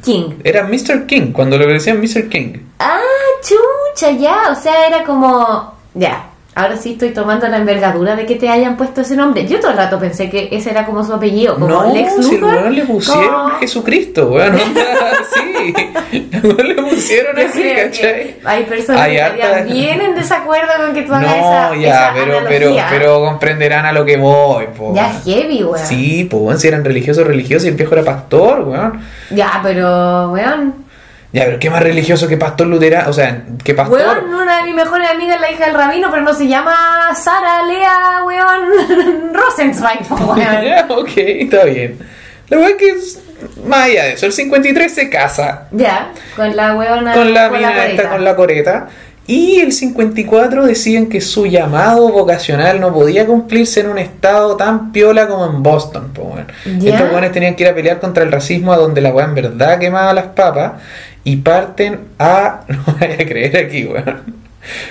King. 0.00 0.40
Era 0.44 0.66
Mr. 0.66 1.06
King, 1.06 1.32
cuando 1.32 1.58
le 1.58 1.66
decían 1.66 2.00
Mr. 2.00 2.28
King. 2.28 2.58
Ah, 2.78 3.00
chucha, 3.42 4.10
ya. 4.10 4.50
O 4.50 4.54
sea, 4.54 4.86
era 4.86 5.04
como. 5.04 5.74
Ya. 5.94 6.30
Ahora 6.58 6.76
sí 6.76 6.92
estoy 6.94 7.10
tomando 7.10 7.46
la 7.46 7.58
envergadura 7.58 8.16
de 8.16 8.26
que 8.26 8.34
te 8.34 8.48
hayan 8.48 8.76
puesto 8.76 9.02
ese 9.02 9.14
nombre. 9.14 9.46
Yo 9.46 9.60
todo 9.60 9.70
el 9.70 9.76
rato 9.76 9.96
pensé 10.00 10.28
que 10.28 10.48
ese 10.50 10.70
era 10.70 10.84
como 10.86 11.04
su 11.04 11.12
apellido, 11.14 11.54
como 11.54 11.68
no, 11.68 11.92
Lex 11.94 12.14
si 12.16 12.36
Luthor. 12.36 12.54
weón 12.56 12.74
le 12.74 12.84
pusieron 12.84 13.24
como- 13.32 13.48
Jesucristo, 13.60 14.28
onda, 14.32 14.52
sí. 15.34 15.74
Weón 16.42 16.68
le 16.68 16.74
pusieron 16.82 17.38
así, 17.38 17.62
¿cachai? 17.76 18.36
Hay 18.44 18.64
personas 18.64 19.02
Hay 19.02 19.12
que 19.14 19.22
harta- 19.22 19.36
estarían 19.58 19.68
bien 19.68 20.00
en 20.00 20.14
desacuerdo 20.16 20.72
con 20.84 20.94
que 20.94 21.02
tú 21.02 21.14
hagas 21.14 21.28
No, 21.36 21.36
esa, 21.36 21.76
ya, 21.76 21.88
esa 22.08 22.12
pero, 22.14 22.38
pero, 22.48 22.76
pero 22.90 23.20
comprenderán 23.24 23.86
a 23.86 23.92
lo 23.92 24.04
que 24.04 24.16
voy, 24.16 24.66
po. 24.76 24.92
Ya 24.96 25.12
es 25.12 25.22
heavy, 25.24 25.62
weón. 25.62 25.78
Sí, 25.86 26.26
pues, 26.28 26.60
si 26.60 26.66
eran 26.66 26.84
religiosos, 26.84 27.24
religiosos 27.24 27.66
y 27.66 27.68
el 27.68 27.74
viejo 27.76 27.94
era 27.94 28.02
pastor, 28.04 28.62
weón. 28.62 29.00
Ya, 29.30 29.60
pero, 29.62 30.32
weón. 30.32 30.87
Ya, 31.32 31.44
pero 31.44 31.58
qué 31.58 31.68
más 31.68 31.82
religioso 31.82 32.26
que 32.26 32.38
pastor 32.38 32.66
luterano, 32.68 33.10
o 33.10 33.12
sea, 33.12 33.42
que 33.62 33.74
pastor. 33.74 33.98
Weón, 33.98 34.34
una 34.34 34.58
de 34.58 34.62
mis 34.64 34.74
mejores 34.74 35.10
amigas 35.10 35.36
es 35.36 35.40
la 35.42 35.50
hija 35.50 35.66
del 35.66 35.74
rabino, 35.74 36.08
pero 36.10 36.22
no 36.22 36.32
se 36.32 36.48
llama 36.48 36.74
Sara 37.14 37.62
Lea, 37.66 38.22
weón, 38.24 39.32
Rosenzweig, 39.34 40.10
weón. 40.10 40.38
Ya, 40.64 40.86
ok, 40.88 41.10
está 41.16 41.64
bien. 41.64 41.98
La 42.48 42.56
weá 42.58 42.76
que 42.78 42.88
es 42.88 43.20
más 43.66 43.84
allá 43.86 44.04
de 44.04 44.12
eso, 44.14 44.24
el 44.24 44.32
53 44.32 44.92
se 44.94 45.10
casa 45.10 45.68
Ya, 45.70 46.12
con 46.34 46.56
la 46.56 46.74
weona. 46.74 47.12
con 47.12 47.34
la 47.34 47.48
con 47.50 47.58
mina 47.58 47.86
esta 47.86 48.08
con 48.08 48.24
la 48.24 48.34
coreta. 48.34 48.88
Y 49.26 49.60
el 49.60 49.72
54 49.74 50.64
deciden 50.64 51.10
que 51.10 51.20
su 51.20 51.44
llamado 51.44 52.08
vocacional 52.10 52.80
no 52.80 52.94
podía 52.94 53.26
cumplirse 53.26 53.80
en 53.80 53.90
un 53.90 53.98
estado 53.98 54.56
tan 54.56 54.90
piola 54.90 55.28
como 55.28 55.44
en 55.44 55.62
Boston. 55.62 56.10
weón. 56.16 56.46
Ya. 56.80 56.94
Estos 56.94 57.10
weones 57.12 57.32
tenían 57.32 57.54
que 57.54 57.64
ir 57.64 57.68
a 57.68 57.74
pelear 57.74 58.00
contra 58.00 58.24
el 58.24 58.32
racismo 58.32 58.72
a 58.72 58.78
donde 58.78 59.02
la 59.02 59.10
weá 59.10 59.26
en 59.26 59.34
verdad 59.34 59.78
quemaba 59.78 60.14
las 60.14 60.28
papas. 60.28 60.72
Y 61.24 61.36
parten 61.36 62.00
a. 62.18 62.64
No 62.68 62.94
vaya 62.98 63.14
a 63.14 63.26
creer 63.26 63.56
aquí, 63.56 63.84
weón. 63.84 64.37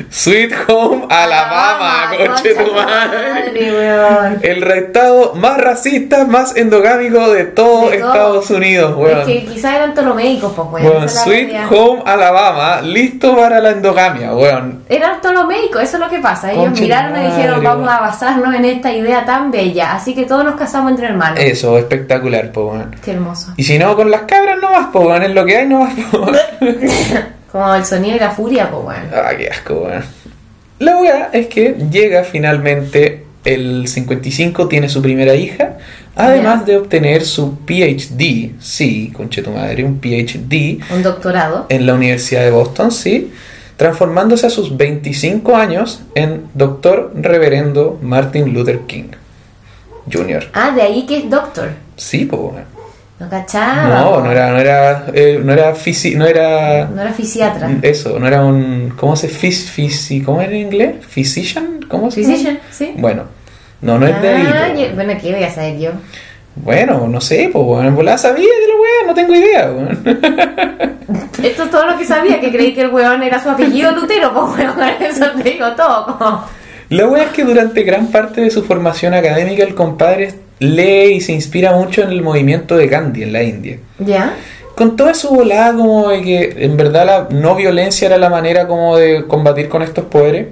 Sweet 0.10 0.54
Home 0.68 1.06
Alabama, 1.10 2.12
concha 2.18 2.64
tu 2.64 2.74
madre. 2.74 3.72
weón. 3.72 4.40
El 4.42 4.64
estado 4.64 5.36
más 5.36 5.58
racista, 5.58 6.26
más 6.26 6.56
endogámico 6.56 7.32
de 7.32 7.46
todo 7.46 7.90
De 7.90 7.98
todo. 8.00 8.14
Estados 8.14 8.50
Unidos, 8.50 8.96
weón. 8.98 9.20
Es 9.20 9.26
que 9.26 9.46
quizás 9.46 9.76
eran 9.76 9.94
tolomeicos, 9.94 10.54
pues, 10.54 10.68
weón. 10.72 10.88
Weón, 10.88 11.10
Sweet. 11.10 11.52
Home 11.70 12.02
Alabama, 12.06 12.82
listo 12.82 13.36
para 13.36 13.60
la 13.60 13.72
endogamia, 13.72 14.34
weón. 14.34 14.84
Eran 14.90 15.22
ptolomeicos, 15.22 15.82
eso 15.84 15.98
es 15.98 16.04
lo 16.04 16.10
que 16.10 16.20
pasa. 16.20 16.52
Ellos 16.52 16.80
miraron 16.80 17.16
y 17.22 17.26
dijeron, 17.26 17.58
madre, 17.58 17.68
vamos 17.68 17.88
weón. 17.88 17.98
a 17.98 18.02
basarnos 18.02 18.56
en 18.56 18.66
esta 18.66 18.92
idea 18.92 19.26
tan 19.26 19.52
bella. 19.52 19.94
Así 19.94 20.16
que 20.16 20.26
todos 20.26 20.44
nos 20.44 20.56
casamos 20.56 20.92
entre 20.92 21.08
hermanos. 21.08 21.40
Eso, 21.40 21.78
espectacular, 21.78 22.52
po, 22.52 22.68
weón. 22.72 22.96
Qué 23.04 23.12
hermoso. 23.12 23.54
Y 23.58 23.64
si 23.64 23.78
no, 23.78 23.96
con 23.96 24.10
las 24.10 24.22
cabras 24.22 24.58
nomás, 24.62 24.88
po, 24.88 25.02
weón, 25.02 25.24
es 25.24 25.32
lo 25.32 25.46
que 25.46 25.58
hay 25.58 25.68
nomás, 25.68 25.94
po, 26.12 26.20
weón. 26.20 26.38
Como 27.52 27.74
el 27.76 27.86
sonido 27.86 28.16
y 28.16 28.20
la 28.20 28.32
furia, 28.32 28.70
pues, 28.70 28.84
weón. 28.86 29.10
Ah, 29.14 29.32
qué 29.38 29.48
asco, 29.48 29.74
weón. 29.86 30.04
La 30.80 30.98
weá 30.98 31.30
es 31.34 31.48
que 31.48 31.76
llega 31.92 32.24
finalmente 32.24 33.24
el 33.46 33.88
55, 33.88 34.68
tiene 34.68 34.90
su 34.90 35.02
primera 35.02 35.34
hija, 35.34 35.78
además 36.16 36.66
de 36.66 36.78
obtener 36.78 37.24
su 37.24 37.58
PhD, 37.66 38.52
sí, 38.60 39.12
conche 39.16 39.42
tu 39.42 39.52
madre, 39.52 39.84
un 39.86 40.00
PhD 40.00 40.80
Un 40.94 41.02
doctorado. 41.02 41.66
en 41.70 41.86
la 41.86 41.94
Universidad 41.94 42.42
de 42.42 42.52
Boston, 42.52 42.92
sí, 42.92 43.32
transformándose 43.78 44.48
a 44.48 44.50
sus 44.50 44.76
25 44.76 45.56
años 45.56 46.02
en 46.14 46.48
Doctor 46.54 47.14
Reverendo 47.16 47.98
Martin 48.02 48.54
Luther 48.54 48.82
King 48.82 49.12
Jr. 50.12 50.50
Ah, 50.54 50.72
de 50.72 50.82
ahí 50.82 51.06
que 51.06 51.20
es 51.20 51.30
doctor. 51.30 51.70
Sí, 51.96 52.26
pues. 52.26 52.64
No 53.20 53.28
cachaba. 53.30 53.88
No, 54.02 54.12
po. 54.16 54.22
no 54.22 54.32
era, 54.32 54.52
no 54.52 54.60
era, 54.60 55.06
eh, 55.14 55.42
no 55.44 55.52
era 55.52 55.74
fisi, 55.74 56.16
no 56.16 56.26
era 56.28 56.86
No 56.86 57.02
era 57.02 57.12
fisiatra. 57.14 57.70
eso, 57.82 58.20
no 58.20 58.28
era 58.28 58.44
un, 58.46 58.94
¿cómo 58.96 59.16
se 59.16 59.28
fis, 59.28 59.70
fisi, 59.72 60.22
cómo 60.22 60.40
era 60.42 60.52
en 60.52 60.58
inglés? 60.68 60.96
Physician, 61.08 61.80
¿cómo 61.88 62.12
se 62.12 62.22
Physician, 62.22 62.60
sí. 62.72 62.94
Bueno, 62.98 63.24
no, 63.82 63.98
no 63.98 64.06
es 64.08 64.22
de 64.22 64.30
ahí. 64.30 64.48
Ah, 64.48 64.68
po, 64.68 64.74
yo- 64.76 64.82
weón. 64.84 64.96
bueno, 64.96 65.14
¿qué 65.22 65.34
voy 65.34 65.44
a 65.44 65.52
saber 65.52 65.80
yo? 65.80 65.92
Bueno, 66.56 67.08
no 67.08 67.20
sé, 67.22 67.50
pues 67.52 67.66
bueno, 67.66 67.88
en 67.90 67.96
volada 67.96 68.18
sabía 68.18 68.44
de 68.46 68.68
la 68.68 68.82
weá, 68.82 69.08
no 69.08 69.14
tengo 69.14 69.36
idea, 69.36 69.72
weón. 69.72 70.04
Esto 71.44 71.64
es 71.64 71.72
todo 71.72 71.86
lo 71.88 71.98
que 71.98 72.06
sabía, 72.06 72.40
que 72.40 72.52
creí 72.52 72.74
que 72.74 72.82
el 72.82 72.90
weón 72.90 73.22
era 73.24 73.42
su 73.42 73.50
apellido 73.50 73.92
Lutero, 73.92 74.32
pues 74.34 74.58
weón, 74.58 74.78
eso 75.02 75.26
te 75.32 75.50
digo 75.52 75.72
todo. 75.74 76.18
como- 76.18 76.44
La 76.90 77.08
wea 77.08 77.24
es 77.26 77.30
que 77.32 77.44
durante 77.44 77.82
gran 77.84 78.08
parte 78.08 78.42
de 78.42 78.50
su 78.52 78.64
formación 78.64 79.14
académica 79.14 79.64
el 79.64 79.74
compadre 79.76 80.34
lee 80.60 81.16
y 81.16 81.22
se 81.22 81.34
inspira 81.34 81.76
mucho 81.76 82.02
en 82.02 82.10
el 82.10 82.22
movimiento 82.22 82.76
de 82.76 82.88
Gandhi 82.88 83.24
en 83.24 83.34
la 83.34 83.44
India. 83.44 83.80
¿Ya? 84.00 84.36
Con 84.76 84.96
toda 84.96 85.14
su 85.14 85.30
volada 85.30 85.74
como 85.74 86.10
de 86.10 86.22
que 86.22 86.56
en 86.60 86.78
verdad 86.78 87.06
la 87.06 87.28
no 87.32 87.56
violencia 87.56 88.08
era 88.08 88.18
la 88.18 88.30
manera 88.30 88.68
como 88.68 88.98
de 88.98 89.26
combatir 89.26 89.70
con 89.70 89.82
estos 89.82 90.06
poderes. 90.06 90.48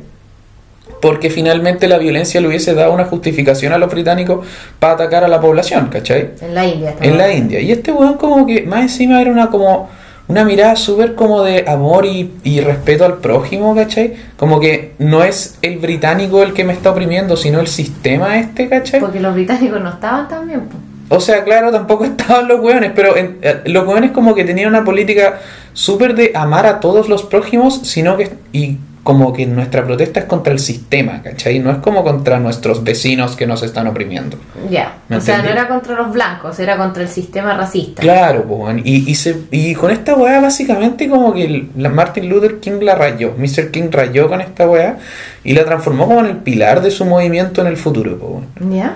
Porque 1.02 1.30
finalmente 1.30 1.88
la 1.88 1.98
violencia 1.98 2.42
le 2.42 2.48
hubiese 2.48 2.74
dado 2.74 2.92
una 2.94 3.06
justificación 3.06 3.74
a 3.74 3.78
los 3.78 3.92
británicos 3.92 4.46
para 4.80 4.94
atacar 4.94 5.24
a 5.24 5.28
la 5.28 5.40
población, 5.40 5.88
¿cachai? 5.88 6.32
En 6.42 6.56
la 6.56 6.66
India. 6.66 6.90
estamos 6.92 7.12
En 7.12 7.18
la. 7.18 7.34
India. 7.34 7.60
Y 7.60 7.72
este 7.72 7.92
weón 7.92 8.16
como 8.16 8.46
que 8.48 8.64
más 8.64 8.82
encima 8.82 9.22
era 9.22 9.30
una 9.30 9.50
como 9.50 9.90
una 10.28 10.44
mirada 10.44 10.76
súper 10.76 11.14
como 11.16 11.44
de 11.44 11.66
amor 11.68 12.06
y, 12.06 12.34
y 12.44 12.60
respeto 12.62 13.06
al 13.06 13.18
prójimo, 13.18 13.76
¿cachai? 13.76 14.16
Como 14.38 14.60
que 14.60 14.94
no 14.98 15.24
es 15.24 15.58
el 15.62 15.78
británico 15.78 16.42
el 16.42 16.54
que 16.54 16.64
me 16.64 16.74
está 16.74 16.92
oprimiendo, 16.92 17.38
sino 17.38 17.60
el 17.60 17.68
sistema 17.68 18.38
este, 18.40 18.68
¿cachai? 18.68 19.00
Porque 19.00 19.20
los 19.20 19.34
británicos 19.36 19.80
no 19.82 19.90
estaban 19.90 20.28
tan 20.28 20.48
bien, 20.48 20.62
pues. 20.62 20.82
O 21.10 21.20
sea, 21.22 21.44
claro, 21.44 21.72
tampoco 21.72 22.06
estaban 22.06 22.48
los 22.48 22.60
weones, 22.62 22.92
pero 22.96 23.16
en- 23.16 23.38
eh, 23.44 23.62
los 23.66 23.86
weones 23.88 24.12
como 24.12 24.34
que 24.34 24.44
tenían 24.44 24.70
una 24.70 24.84
política 24.84 25.40
súper 25.74 26.16
de 26.16 26.32
amar 26.34 26.66
a 26.66 26.80
todos 26.80 27.08
los 27.10 27.24
prójimos, 27.24 27.82
sino 27.84 28.18
que... 28.18 28.32
Y 28.52 28.78
como 29.06 29.34
que 29.34 29.46
nuestra 29.46 29.86
protesta 29.86 30.22
es 30.22 30.26
contra 30.26 30.52
el 30.52 30.58
sistema, 30.58 31.22
¿cachai? 31.22 31.60
No 31.60 31.70
es 31.70 31.78
como 31.78 32.04
contra 32.04 32.40
nuestros 32.40 32.84
vecinos 32.84 33.36
que 33.36 33.46
nos 33.46 33.62
están 33.62 33.86
oprimiendo. 33.86 34.36
Ya. 34.72 34.96
¿Me 35.10 35.18
O 35.18 35.22
sea, 35.22 35.44
no 35.44 35.48
era 35.50 35.68
contra 35.68 35.94
los 35.94 36.12
blancos, 36.12 36.58
era 36.60 36.76
contra 36.76 37.04
el 37.04 37.10
sistema 37.10 37.56
racista. 37.56 38.02
Claro, 38.02 38.46
pues, 38.46 38.78
y, 38.84 39.08
y, 39.08 39.14
se, 39.14 39.38
y 39.52 39.76
con 39.76 39.92
esta 39.92 40.16
weá 40.16 40.42
básicamente 40.42 41.08
como 41.08 41.36
que 41.36 41.46
el- 41.46 41.70
la 41.78 41.90
Martin 41.90 42.28
Luther 42.28 42.60
King 42.60 42.80
la 42.82 42.96
rayó, 42.96 43.36
Mr. 43.38 43.70
King 43.70 43.90
rayó 43.92 44.28
con 44.28 44.42
esta 44.42 44.68
weá 44.68 44.98
y 45.44 45.54
la 45.54 45.66
transformó 45.66 46.08
como 46.08 46.22
en 46.22 46.26
el 46.26 46.38
pilar 46.38 46.82
de 46.82 46.90
su 46.90 47.06
movimiento 47.06 47.62
en 47.62 47.68
el 47.68 47.78
futuro, 47.78 48.18
pues. 48.18 48.72
¿Ya? 48.74 48.96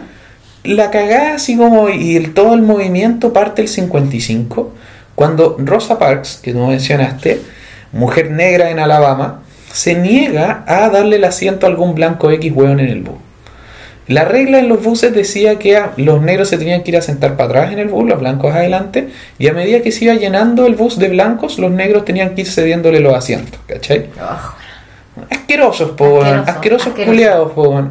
La 0.63 0.89
cagada 0.89 1.35
así 1.35 1.55
como 1.55 1.87
y 1.87 2.15
el, 2.15 2.33
todo 2.33 2.55
el 2.55 2.63
movimiento 2.63 3.31
parte 3.31 3.61
el 3.61 3.67
55, 3.67 4.73
cuando 5.13 5.55
Rosa 5.59 5.99
Parks, 5.99 6.39
que 6.41 6.51
tú 6.51 6.65
mencionaste, 6.65 7.41
mujer 7.91 8.31
negra 8.31 8.71
en 8.71 8.79
Alabama, 8.79 9.41
se 9.71 9.95
niega 9.95 10.63
a 10.67 10.89
darle 10.89 11.17
el 11.17 11.23
asiento 11.23 11.65
a 11.65 11.69
algún 11.69 11.95
blanco 11.95 12.31
X 12.31 12.51
weón 12.55 12.79
en 12.79 12.89
el 12.89 13.01
bus. 13.01 13.17
La 14.07 14.25
regla 14.25 14.57
en 14.57 14.69
los 14.69 14.83
buses 14.83 15.13
decía 15.13 15.59
que 15.59 15.79
los 15.97 16.19
negros 16.21 16.49
se 16.49 16.57
tenían 16.57 16.81
que 16.81 16.89
ir 16.89 16.97
a 16.97 17.01
sentar 17.01 17.37
para 17.37 17.49
atrás 17.49 17.71
en 17.73 17.77
el 17.77 17.89
bus, 17.89 18.09
los 18.09 18.19
blancos 18.19 18.55
adelante, 18.55 19.09
y 19.37 19.47
a 19.47 19.53
medida 19.53 19.81
que 19.81 19.91
se 19.91 20.05
iba 20.05 20.15
llenando 20.15 20.65
el 20.65 20.73
bus 20.73 20.97
de 20.97 21.09
blancos, 21.09 21.59
los 21.59 21.69
negros 21.69 22.05
tenían 22.05 22.33
que 22.33 22.41
ir 22.41 22.47
cediéndole 22.47 23.01
los 23.01 23.13
asientos, 23.13 23.59
¿cachai? 23.67 24.07
Ugh. 24.15 25.25
Asquerosos, 25.29 25.91
po. 25.91 26.21
Asqueroso, 26.23 26.51
Asquerosos 26.51 26.87
asqueroso. 26.87 27.11
culiados, 27.11 27.51
po. 27.51 27.83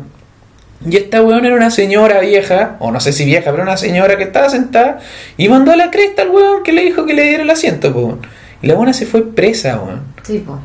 Y 0.88 0.96
esta 0.96 1.22
weón 1.22 1.44
era 1.44 1.54
una 1.54 1.70
señora 1.70 2.20
vieja, 2.20 2.76
o 2.80 2.90
no 2.90 2.98
sé 2.98 3.12
si 3.12 3.24
vieja, 3.24 3.50
pero 3.52 3.62
una 3.62 3.76
señora 3.76 4.16
que 4.16 4.24
estaba 4.24 4.48
sentada 4.48 4.98
y 5.36 5.48
mandó 5.48 5.72
a 5.72 5.76
la 5.76 5.90
cresta 5.90 6.22
al 6.22 6.30
weón 6.30 6.62
que 6.64 6.72
le 6.72 6.82
dijo 6.82 7.06
que 7.06 7.14
le 7.14 7.22
diera 7.24 7.44
el 7.44 7.50
asiento, 7.50 7.92
po. 7.92 8.18
Y 8.60 8.66
la 8.66 8.74
buena 8.74 8.92
se 8.92 9.06
fue 9.06 9.22
presa, 9.22 9.80
weón. 9.80 10.02
Sí, 10.24 10.42
pues. 10.44 10.58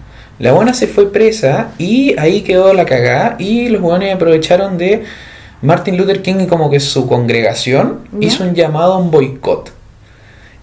La 0.43 0.51
buena 0.51 0.73
se 0.73 0.87
fue 0.87 1.09
presa 1.09 1.69
y 1.77 2.19
ahí 2.19 2.41
quedó 2.41 2.73
la 2.73 2.83
cagada 2.83 3.37
y 3.39 3.69
los 3.69 3.81
weones 3.81 4.13
aprovecharon 4.13 4.77
de 4.77 5.03
Martin 5.61 5.95
Luther 5.95 6.21
King 6.21 6.41
y 6.41 6.47
como 6.47 6.69
que 6.69 6.81
su 6.81 7.07
congregación 7.07 8.01
Ya. 8.11 8.27
hizo 8.27 8.43
un 8.43 8.53
llamado 8.53 8.95
a 8.95 8.97
un 8.97 9.09
boicot. 9.09 9.71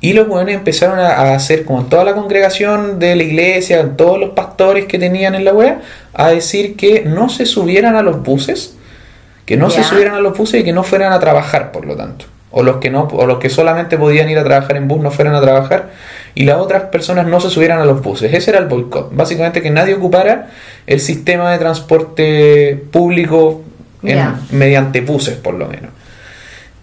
Y 0.02 0.12
los 0.12 0.28
weones 0.28 0.54
empezaron 0.56 0.98
a, 0.98 1.08
a 1.08 1.34
hacer, 1.34 1.64
como 1.64 1.84
toda 1.84 2.04
la 2.04 2.12
congregación 2.12 2.98
de 2.98 3.16
la 3.16 3.22
iglesia, 3.22 3.96
todos 3.96 4.20
los 4.20 4.30
pastores 4.30 4.84
que 4.84 4.98
tenían 4.98 5.34
en 5.34 5.46
la 5.46 5.54
wea, 5.54 5.80
a 6.12 6.28
decir 6.28 6.76
que 6.76 7.04
no 7.06 7.30
se 7.30 7.46
subieran 7.46 7.96
a 7.96 8.02
los 8.02 8.22
buses, 8.22 8.76
que 9.46 9.56
no 9.56 9.70
se 9.70 9.82
subieran 9.82 10.14
a 10.14 10.20
los 10.20 10.36
buses 10.36 10.60
y 10.60 10.64
que 10.64 10.74
no 10.74 10.82
fueran 10.82 11.14
a 11.14 11.20
trabajar, 11.20 11.72
por 11.72 11.86
lo 11.86 11.96
tanto. 11.96 12.26
O 12.50 12.62
los 12.62 12.76
que 12.76 12.90
no, 12.90 13.04
o 13.12 13.24
los 13.24 13.38
que 13.38 13.48
solamente 13.48 13.96
podían 13.96 14.28
ir 14.28 14.38
a 14.38 14.44
trabajar 14.44 14.76
en 14.76 14.88
bus 14.88 15.00
no 15.00 15.10
fueran 15.10 15.34
a 15.36 15.40
trabajar 15.40 15.88
y 16.34 16.44
las 16.44 16.58
otras 16.58 16.84
personas 16.84 17.26
no 17.26 17.40
se 17.40 17.50
subieran 17.50 17.80
a 17.80 17.84
los 17.84 18.02
buses. 18.02 18.32
Ese 18.32 18.50
era 18.50 18.60
el 18.60 18.66
boicot. 18.66 19.14
Básicamente 19.14 19.62
que 19.62 19.70
nadie 19.70 19.94
ocupara 19.94 20.48
el 20.86 21.00
sistema 21.00 21.50
de 21.52 21.58
transporte 21.58 22.84
público 22.90 23.62
en- 24.02 24.16
mediante 24.52 25.00
buses, 25.00 25.36
por 25.36 25.54
lo 25.54 25.66
menos. 25.66 25.90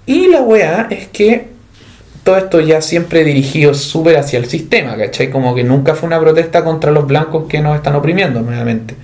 Y 0.06 0.28
la 0.28 0.42
weá 0.42 0.88
es 0.90 1.08
que 1.08 1.48
todo 2.24 2.38
esto 2.38 2.60
ya 2.60 2.82
siempre 2.82 3.24
dirigido 3.24 3.74
súper 3.74 4.18
hacia 4.18 4.38
el 4.40 4.46
sistema, 4.48 4.98
¿cachai? 4.98 5.30
Como 5.30 5.56
que 5.56 5.64
nunca 5.64 5.96
fue 5.96 6.08
una 6.08 6.20
protesta 6.20 6.64
contra 6.64 6.92
los 6.92 7.08
blancos 7.08 7.46
que 7.48 7.60
nos 7.62 7.76
están 7.76 7.96
oprimiendo 7.96 8.42
nuevamente. 8.42 8.96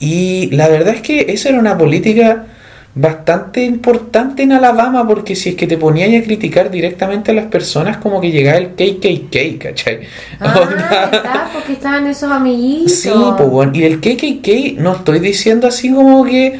Y 0.00 0.50
la 0.52 0.68
verdad 0.68 0.94
es 0.94 1.00
que 1.02 1.26
esa 1.32 1.48
era 1.50 1.58
una 1.58 1.76
política 1.78 2.46
bastante 3.00 3.62
importante 3.64 4.42
en 4.42 4.52
Alabama 4.52 5.06
porque 5.06 5.36
si 5.36 5.50
es 5.50 5.54
que 5.54 5.68
te 5.68 5.78
ponías 5.78 6.20
a 6.20 6.24
criticar 6.24 6.68
directamente 6.68 7.30
a 7.30 7.34
las 7.34 7.46
personas 7.46 7.98
como 7.98 8.20
que 8.20 8.32
llegaba 8.32 8.58
el 8.58 8.70
KKK, 8.70 9.62
¿cachai? 9.62 10.00
Ah, 10.40 10.68
está, 11.12 11.50
porque 11.54 11.74
estaban 11.74 12.08
esos 12.08 12.30
amiguitos. 12.30 12.92
Sí, 12.92 13.10
pues 13.36 13.48
bueno, 13.48 13.72
y 13.74 13.84
el 13.84 14.00
KKK 14.00 14.80
no 14.80 14.96
estoy 14.96 15.20
diciendo 15.20 15.68
así 15.68 15.92
como 15.92 16.24
que 16.24 16.58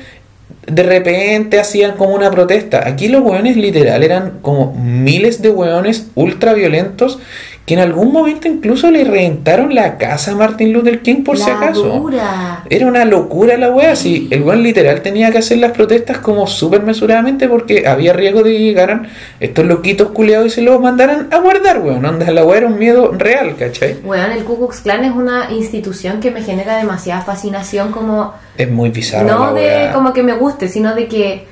de 0.64 0.82
repente 0.84 1.58
hacían 1.58 1.96
como 1.96 2.14
una 2.14 2.30
protesta. 2.30 2.86
Aquí 2.86 3.08
los 3.08 3.22
hueones 3.22 3.56
literal 3.56 4.04
eran 4.04 4.38
como 4.40 4.72
miles 4.74 5.42
de 5.42 5.50
hueones 5.50 6.06
ultra 6.14 6.52
violentos 6.52 7.18
que 7.68 7.74
en 7.74 7.80
algún 7.80 8.14
momento 8.14 8.48
incluso 8.48 8.90
le 8.90 9.04
reventaron 9.04 9.74
la 9.74 9.98
casa 9.98 10.32
a 10.32 10.34
Martin 10.34 10.72
Luther 10.72 11.02
King 11.02 11.22
por 11.22 11.36
si 11.36 11.50
acaso. 11.50 11.82
dura. 11.82 12.62
Era 12.70 12.86
una 12.86 13.04
locura 13.04 13.58
la 13.58 13.70
wea, 13.70 13.94
si 13.94 14.26
el 14.30 14.42
weón 14.42 14.62
literal 14.62 15.02
tenía 15.02 15.30
que 15.30 15.36
hacer 15.36 15.58
las 15.58 15.72
protestas 15.72 16.16
como 16.16 16.46
súper 16.46 16.82
mesuradamente 16.82 17.46
porque 17.46 17.86
había 17.86 18.14
riesgo 18.14 18.42
de 18.42 18.52
que 18.52 18.58
llegaran 18.60 19.08
estos 19.38 19.66
loquitos 19.66 20.12
culeados 20.12 20.46
y 20.46 20.50
se 20.50 20.62
los 20.62 20.80
mandaran 20.80 21.28
a 21.30 21.40
guardar, 21.40 21.80
weón. 21.80 22.02
Onda, 22.06 22.30
la 22.30 22.42
wea 22.42 22.56
era 22.56 22.68
un 22.68 22.78
miedo 22.78 23.12
real, 23.12 23.54
¿cachai? 23.58 23.98
Weón, 24.02 24.32
el 24.32 24.44
Ku 24.44 24.56
Klux 24.56 24.80
Klan 24.80 25.04
es 25.04 25.12
una 25.12 25.52
institución 25.52 26.20
que 26.20 26.30
me 26.30 26.42
genera 26.42 26.78
demasiada 26.78 27.20
fascinación 27.20 27.92
como... 27.92 28.32
Es 28.56 28.70
muy 28.70 28.88
bizarro 28.88 29.28
no 29.28 29.52
la 29.52 29.60
de 29.60 29.92
como 29.92 30.14
que 30.14 30.22
me 30.22 30.32
guste, 30.32 30.68
sino 30.68 30.94
de 30.94 31.06
que... 31.06 31.46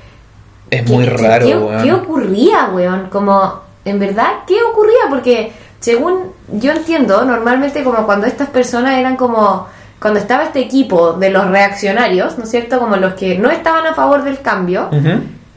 Es 0.71 0.89
muy 0.89 1.05
raro, 1.05 1.45
¿qué, 1.45 1.55
weón. 1.55 1.83
¿Qué 1.83 1.93
ocurría, 1.93 2.71
weón? 2.73 3.09
Como, 3.11 3.53
en 3.85 3.99
verdad, 3.99 4.29
¿qué 4.47 4.55
ocurría? 4.63 5.01
Porque, 5.11 5.51
según 5.79 6.31
yo 6.51 6.71
entiendo, 6.71 7.23
normalmente 7.25 7.83
como 7.83 8.05
cuando 8.05 8.27
estas 8.27 8.49
personas 8.49 8.97
eran 8.97 9.15
como... 9.15 9.67
Cuando 9.99 10.19
estaba 10.19 10.43
este 10.43 10.59
equipo 10.59 11.13
de 11.13 11.31
los 11.31 11.47
reaccionarios, 11.49 12.37
¿no 12.37 12.43
es 12.43 12.51
cierto? 12.51 12.77
Como 12.77 12.97
los 12.97 13.15
que 13.15 13.35
no 13.39 13.49
estaban 13.49 13.87
a 13.87 13.95
favor 13.95 14.23
del 14.23 14.41
cambio, 14.41 14.91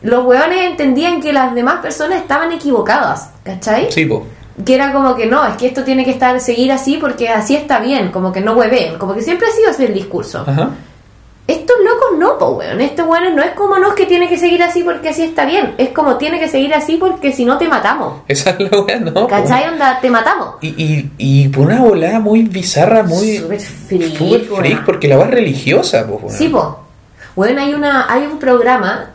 los 0.01 0.25
weones 0.25 0.63
entendían 0.63 1.21
que 1.21 1.35
las 1.35 1.55
demás 1.55 1.81
personas 1.81 2.23
estaban 2.23 2.51
equivocadas, 2.51 3.33
¿cachai? 3.45 3.93
Sí, 3.93 4.07
po. 4.07 4.27
que 4.65 4.75
era 4.75 4.95
como 4.95 5.15
que 5.15 5.27
no, 5.27 5.47
es 5.47 5.57
que 5.57 5.67
esto 5.67 5.85
tiene 5.85 6.07
que 6.07 6.13
estar 6.13 6.41
seguir 6.41 6.73
así 6.73 6.97
porque 6.97 7.29
así 7.29 7.55
está 7.55 7.81
bien, 7.81 8.11
como 8.11 8.33
que 8.33 8.41
no 8.41 8.55
hueven, 8.55 8.97
como 8.97 9.15
que 9.15 9.21
siempre 9.21 9.47
ha 9.47 9.51
sido 9.51 9.71
ese 9.73 9.85
el 9.85 9.93
discurso. 9.93 10.43
Ajá. 10.47 10.71
Estos 11.51 11.77
locos 11.85 12.19
no, 12.19 12.39
po, 12.39 12.51
weón. 12.51 12.81
Estos 12.81 13.07
weones 13.07 13.35
no 13.35 13.43
es 13.43 13.51
como 13.53 13.79
no 13.79 13.89
es 13.89 13.95
que 13.95 14.07
tiene 14.07 14.29
que 14.29 14.39
seguir 14.39 14.63
así 14.63 14.83
porque 14.83 15.09
así 15.09 15.25
está 15.25 15.45
bien, 15.45 15.75
es 15.79 15.89
como 15.91 16.17
tiene 16.17 16.39
que 16.39 16.49
seguir 16.49 16.73
así 16.75 16.97
porque 16.97 17.33
si 17.33 17.45
no 17.45 17.59
te 17.59 17.67
matamos. 17.69 18.23
Esa 18.29 18.51
es 18.51 18.61
la 18.71 18.81
wea, 18.81 19.01
¿no? 19.01 19.13
po. 19.13 19.27
¿Cachai? 19.27 19.69
Onda, 19.69 19.99
te 20.01 20.11
matamos. 20.11 20.55
Y, 20.61 20.69
y, 20.69 21.11
y 21.19 21.49
por 21.49 21.67
una 21.67 21.81
volada 21.81 22.21
muy 22.21 22.43
bizarra, 22.43 23.03
muy. 23.03 23.39
Súper 23.39 23.61
freak, 23.61 24.17
Súper 24.17 24.41
weón. 24.43 24.57
freak, 24.61 24.85
porque 24.85 25.09
la 25.09 25.21
es 25.23 25.31
religiosa, 25.31 26.07
po. 26.07 26.15
weón. 26.23 26.31
Sí, 26.31 26.49
po. 26.49 26.79
Bueno, 27.35 27.61
hay 27.63 27.75
una, 27.75 28.13
hay 28.13 28.27
un 28.27 28.39
programa, 28.39 29.11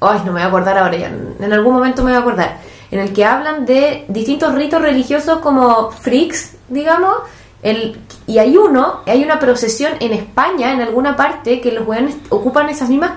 ay, 0.00 0.18
no 0.24 0.26
me 0.26 0.32
voy 0.32 0.42
a 0.42 0.46
acordar 0.46 0.78
ahora 0.78 0.96
ya, 0.96 1.08
en 1.40 1.52
algún 1.52 1.74
momento 1.74 2.02
me 2.02 2.10
voy 2.10 2.16
a 2.18 2.20
acordar, 2.20 2.58
en 2.90 3.00
el 3.00 3.12
que 3.12 3.24
hablan 3.24 3.66
de 3.66 4.04
distintos 4.08 4.54
ritos 4.54 4.80
religiosos 4.80 5.38
como 5.38 5.90
freaks, 5.90 6.52
digamos, 6.68 7.14
el, 7.62 7.98
y 8.26 8.38
hay 8.38 8.56
uno, 8.56 9.00
hay 9.06 9.22
una 9.22 9.38
procesión 9.38 9.92
en 10.00 10.12
España, 10.12 10.72
en 10.72 10.80
alguna 10.80 11.16
parte, 11.16 11.60
que 11.60 11.72
los 11.72 11.86
weones 11.86 12.16
ocupan 12.30 12.68
esas 12.70 12.88
mismas 12.88 13.12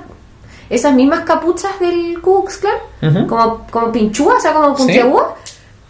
esas 0.69 0.93
mismas 0.93 1.19
capuchas 1.21 1.79
del 1.79 2.19
Ku 2.21 2.43
Klux 2.45 2.57
Klan, 2.57 3.27
como, 3.27 3.67
como 3.69 3.91
pinchúas, 3.91 4.37
o 4.37 4.41
sea, 4.41 4.53
como 4.53 4.75
Sí. 4.75 4.83
puntiagudas, 4.83 5.27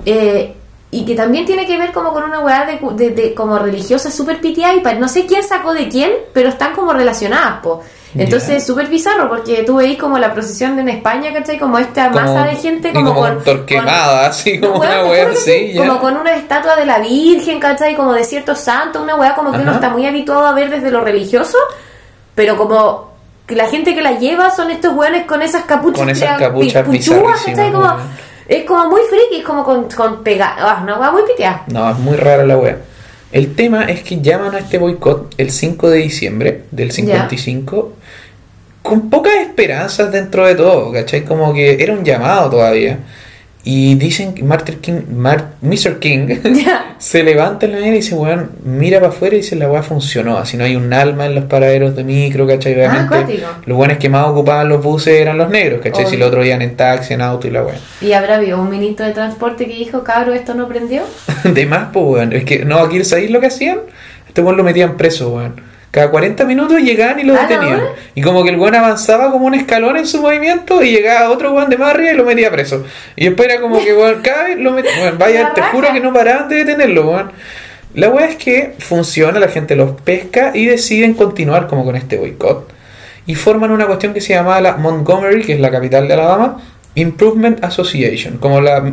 eh, 0.06 0.56
y 0.92 1.06
que 1.06 1.16
también 1.16 1.46
tiene 1.46 1.66
que 1.66 1.78
ver 1.78 1.94
como 1.94 2.12
con 2.12 2.24
una 2.24 2.40
weá 2.42 2.66
de, 2.66 2.80
de, 2.96 3.10
de- 3.12 3.34
como 3.34 3.58
religiosa 3.60 4.12
súper 4.12 4.42
pitiada 4.42 4.74
y 4.76 5.00
no 5.00 5.08
sé 5.08 5.26
quién 5.26 5.44
sacó 5.44 5.74
de 5.74 5.88
quién, 5.88 6.12
pero 6.34 6.50
están 6.50 6.74
como 6.74 6.92
relacionadas, 6.92 7.62
po. 7.62 7.82
Entonces 8.16 8.50
Ya. 8.50 8.56
es 8.58 8.66
súper 8.68 8.88
bizarro 8.88 9.28
porque 9.30 9.64
tú 9.64 9.78
veis 9.78 9.98
como 9.98 10.20
la 10.20 10.34
procesión 10.34 10.78
en 10.78 10.88
España, 10.90 11.34
¿cachai? 11.34 11.58
Como 11.58 11.80
esta 11.80 12.10
Como- 12.12 12.22
masa 12.22 12.44
de 12.46 12.56
gente 12.58 12.94
como, 12.94 13.14
como 13.14 13.22
con... 13.22 13.44
torquemada, 13.44 14.28
así 14.28 14.60
No, 14.60 14.68
como 14.74 14.82
una 14.82 15.04
wea 15.06 15.30
así, 15.32 15.72
sí. 15.72 15.78
Como 15.78 16.00
con 16.00 16.18
una 16.18 16.34
estatua 16.36 16.76
de 16.76 16.86
la 16.86 17.00
Virgen, 17.00 17.60
¿cachai? 17.60 17.96
Como 17.96 18.14
de 18.14 18.24
ciertos 18.24 18.60
santos, 18.60 19.02
una 19.02 19.16
weá 19.16 19.34
como 19.36 19.52
que 19.52 19.58
uno 19.58 19.72
Ajá. 19.72 19.80
está 19.80 19.90
muy 19.90 20.06
habituado 20.06 20.46
a 20.46 20.54
ver 20.54 20.70
desde 20.70 20.92
lo 20.92 21.02
religioso, 21.02 21.58
pero 22.36 22.56
como 22.58 23.12
que 23.48 23.56
la 23.56 23.68
gente 23.68 23.94
que 23.96 24.02
la 24.02 24.12
lleva 24.20 24.52
son 24.52 24.70
estos 24.72 24.94
weones 24.96 25.26
con 25.26 25.42
esas 25.42 25.64
capuchas, 25.64 26.00
Con 26.00 26.10
esas 26.10 26.30
pega- 26.38 26.48
capuchas 26.50 26.84
pi- 26.88 26.98
puchúas, 26.98 27.42
¿cachai? 27.46 27.72
Como, 27.72 27.94
es 28.48 28.64
como 28.66 28.90
muy 28.90 29.02
friki, 29.10 29.40
es 29.42 29.44
como 29.46 29.64
con, 29.64 29.90
con 29.90 30.24
pega, 30.24 30.56
ah, 30.60 30.80
una 30.84 30.98
weá 31.00 31.12
muy 31.12 31.24
piteada. 31.24 31.64
No, 31.68 31.90
es 31.90 31.98
muy 31.98 32.16
rara 32.16 32.46
la 32.46 32.58
wea. 32.58 32.78
El 33.34 33.56
tema 33.56 33.86
es 33.86 34.04
que 34.04 34.22
llaman 34.22 34.54
a 34.54 34.60
este 34.60 34.78
boicot 34.78 35.34
el 35.40 35.50
5 35.50 35.90
de 35.90 35.98
diciembre 35.98 36.62
del 36.70 36.92
55 36.92 37.94
con 38.84 39.10
pocas 39.10 39.34
esperanzas 39.42 40.12
dentro 40.12 40.46
de 40.46 40.54
todo, 40.54 40.92
¿cachai? 40.92 41.26
Como 41.26 41.52
que 41.52 41.82
era 41.82 41.94
un 41.94 42.06
llamado 42.06 42.52
todavía. 42.52 43.00
Y 43.66 43.96
dicen 43.96 44.34
que 44.34 44.44
Martin 44.44 44.80
King, 44.82 45.02
Mar- 45.16 45.52
Mr. 45.62 46.00
King 46.00 46.28
se 46.98 47.24
levanta 47.24 47.66
en 47.66 47.72
la 47.72 47.78
mañana 47.78 47.96
y 47.96 48.00
dice, 48.02 48.14
weón, 48.14 48.52
mira 48.66 49.00
para 49.00 49.12
afuera 49.14 49.36
y 49.36 49.38
dice, 49.38 49.56
la 49.56 49.70
weá 49.72 49.82
funcionó. 49.84 50.38
Así 50.38 50.58
no 50.58 50.66
hay 50.66 50.76
un 50.76 50.92
alma 50.92 51.28
en 51.28 51.36
los 51.36 51.46
paraderos 51.46 51.96
de 51.96 52.04
micro, 52.04 52.46
¿cachai? 52.46 52.74
Obviamente, 52.74 53.16
acuático. 53.16 53.48
los 53.66 53.78
buenos 53.78 53.98
que 54.00 54.10
más 54.10 54.28
ocupaban 54.28 54.68
los 54.68 54.84
buses 54.84 55.18
eran 55.20 55.38
los 55.38 55.50
negros, 55.50 55.80
¿cachai? 55.82 56.04
Si 56.06 56.10
Obvio. 56.16 56.20
los 56.20 56.28
otros 56.28 56.46
iban 56.46 56.62
en 56.62 56.76
taxi, 56.76 57.14
en 57.14 57.22
auto 57.22 57.48
y 57.48 57.52
la 57.52 57.64
weá. 57.64 57.76
Y 58.02 58.12
habrá 58.12 58.36
habido 58.36 58.60
un 58.62 58.70
ministro 58.70 59.06
de 59.06 59.14
transporte 59.14 59.66
que 59.66 59.74
dijo, 59.76 60.04
cabro, 60.04 60.34
esto 60.34 60.54
no 60.56 60.68
prendió. 60.68 61.04
De 61.46 61.66
más, 61.66 61.88
pues, 61.94 62.06
weón. 62.06 62.34
Es 62.34 62.44
que 62.44 62.66
no, 62.66 62.80
aquí 62.80 63.02
sabéis 63.06 63.32
lo 63.32 63.40
que 63.40 63.48
hacían. 63.48 63.80
Este 64.28 64.42
weón 64.42 64.58
lo 64.58 64.64
metían 64.66 64.98
preso, 64.98 65.30
weón. 65.34 65.54
Cada 65.94 66.10
40 66.10 66.46
minutos 66.46 66.82
llegaban 66.82 67.20
y 67.20 67.24
lo 67.24 67.34
¿A 67.34 67.44
la 67.44 67.48
detenían. 67.48 67.76
hora? 67.82 67.90
Y 68.16 68.24
como 68.24 68.44
que 68.44 68.50
el 68.50 68.58
weón 68.60 68.74
avanzaba 68.74 69.30
como 69.30 69.46
un 69.46 69.54
escalón 69.54 69.96
en 69.96 70.08
su 70.08 70.24
movimiento 70.24 70.82
y 70.82 70.90
llegaba 70.90 71.30
otro 71.30 71.54
weón 71.54 71.70
de 71.70 71.78
más 71.78 71.92
arriba 71.94 72.14
y 72.14 72.16
lo 72.18 72.26
metía 72.26 72.50
preso. 72.50 72.84
Y 73.16 73.26
después 73.26 73.48
era 73.48 73.62
como 73.62 73.78
que, 73.80 73.94
weón, 73.96 74.24
cada 74.24 74.46
vez 74.46 74.58
lo 74.58 74.72
metían. 74.72 75.00
Weón, 75.00 75.18
vaya, 75.20 75.54
te 75.54 75.62
juro 75.62 75.94
que 75.94 76.00
no 76.00 76.12
paraban 76.12 76.50
de 76.50 76.56
detenerlo, 76.56 77.12
weón. 77.12 77.32
La 77.94 78.10
weá 78.10 78.26
es 78.26 78.38
que 78.38 78.74
funciona, 78.80 79.38
la 79.40 79.50
gente 79.50 79.76
los 79.76 79.92
pesca 80.02 80.50
y 80.56 80.66
deciden 80.66 81.14
continuar 81.14 81.68
como 81.68 81.86
con 81.86 81.96
este 81.96 82.18
boicot. 82.18 82.74
Y 83.28 83.36
forman 83.36 83.70
una 83.70 83.86
cuestión 83.86 84.16
que 84.16 84.22
se 84.22 84.34
llamaba 84.34 84.60
la 84.62 84.78
Montgomery, 84.78 85.44
que 85.44 85.54
es 85.54 85.60
la 85.60 85.70
capital 85.70 86.08
de 86.08 86.16
Alabama, 86.16 86.58
Improvement 86.96 87.64
Association, 87.64 88.38
como 88.40 88.62
la 88.62 88.84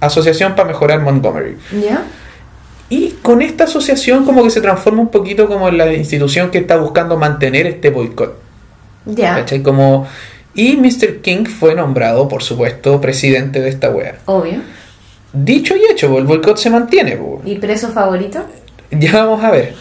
asociación 0.00 0.54
para 0.54 0.68
mejorar 0.68 1.00
Montgomery. 1.00 1.56
¿Ya? 1.82 2.02
Y 2.92 3.16
con 3.22 3.40
esta 3.40 3.64
asociación 3.64 4.26
como 4.26 4.44
que 4.44 4.50
se 4.50 4.60
transforma 4.60 5.00
un 5.00 5.08
poquito 5.08 5.48
como 5.48 5.66
en 5.70 5.78
la 5.78 5.90
institución 5.94 6.50
que 6.50 6.58
está 6.58 6.76
buscando 6.76 7.16
mantener 7.16 7.66
este 7.66 7.88
boicot. 7.88 8.38
Ya. 9.06 9.36
¿Cachai? 9.36 9.62
Como... 9.62 10.06
Y 10.54 10.76
Mr. 10.76 11.22
King 11.22 11.46
fue 11.46 11.74
nombrado, 11.74 12.28
por 12.28 12.42
supuesto, 12.42 13.00
presidente 13.00 13.62
de 13.62 13.70
esta 13.70 13.88
wea. 13.88 14.18
Obvio. 14.26 14.60
Dicho 15.32 15.74
y 15.74 15.90
hecho, 15.90 16.18
el 16.18 16.24
boicot 16.24 16.58
se 16.58 16.68
mantiene. 16.68 17.18
¿Y 17.46 17.54
preso 17.54 17.88
favorito? 17.88 18.44
Ya 18.90 19.24
vamos 19.24 19.42
a 19.42 19.50
ver. 19.50 19.74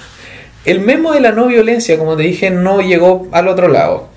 El 0.64 0.80
memo 0.80 1.12
de 1.12 1.20
la 1.20 1.34
no 1.34 1.48
violencia, 1.48 1.98
como 1.98 2.16
te 2.16 2.24
dije, 2.24 2.50
no 2.50 2.80
llegó 2.80 3.28
al 3.34 3.50
otro 3.50 3.68
lado. 3.68 4.08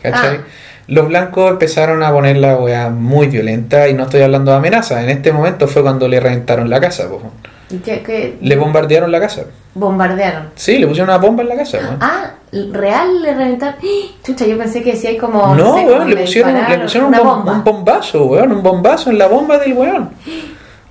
¿Cachai? 0.00 0.36
Ah. 0.36 0.44
Los 0.86 1.08
blancos 1.08 1.50
empezaron 1.50 2.04
a 2.04 2.12
poner 2.12 2.36
la 2.36 2.56
wea 2.56 2.88
muy 2.90 3.26
violenta 3.26 3.88
y 3.88 3.94
no 3.94 4.04
estoy 4.04 4.20
hablando 4.20 4.52
de 4.52 4.58
amenazas. 4.58 5.02
En 5.02 5.10
este 5.10 5.32
momento 5.32 5.66
fue 5.66 5.82
cuando 5.82 6.06
le 6.06 6.20
reventaron 6.20 6.70
la 6.70 6.80
casa. 6.80 7.08
po. 7.08 7.20
¿Y 7.70 7.78
qué, 7.78 8.02
qué? 8.02 8.38
Le 8.40 8.56
bombardearon 8.56 9.10
la 9.10 9.20
casa. 9.20 9.44
Bombardearon. 9.74 10.50
Sí, 10.54 10.78
le 10.78 10.86
pusieron 10.86 11.08
una 11.10 11.18
bomba 11.18 11.42
en 11.42 11.48
la 11.48 11.56
casa. 11.56 11.78
po. 11.78 11.96
Ah, 12.00 12.30
real 12.52 13.22
le 13.22 13.34
reventaron. 13.34 13.76
¡Ah! 13.82 14.14
Chucha, 14.24 14.46
yo 14.46 14.56
pensé 14.56 14.82
que 14.82 14.92
decía 14.92 15.10
hay 15.10 15.16
como. 15.16 15.54
No, 15.54 15.74
sé, 15.74 15.84
weón, 15.84 15.98
como 15.98 16.04
le 16.10 16.16
pusieron, 16.16 16.54
le 16.54 16.78
pusieron 16.78 17.14
un, 17.14 17.20
bomba. 17.20 17.52
un 17.52 17.64
bombazo, 17.64 18.24
weón, 18.26 18.52
un 18.52 18.62
bombazo 18.62 19.10
en 19.10 19.18
la 19.18 19.26
bomba 19.26 19.58
del 19.58 19.72
weón. 19.72 20.10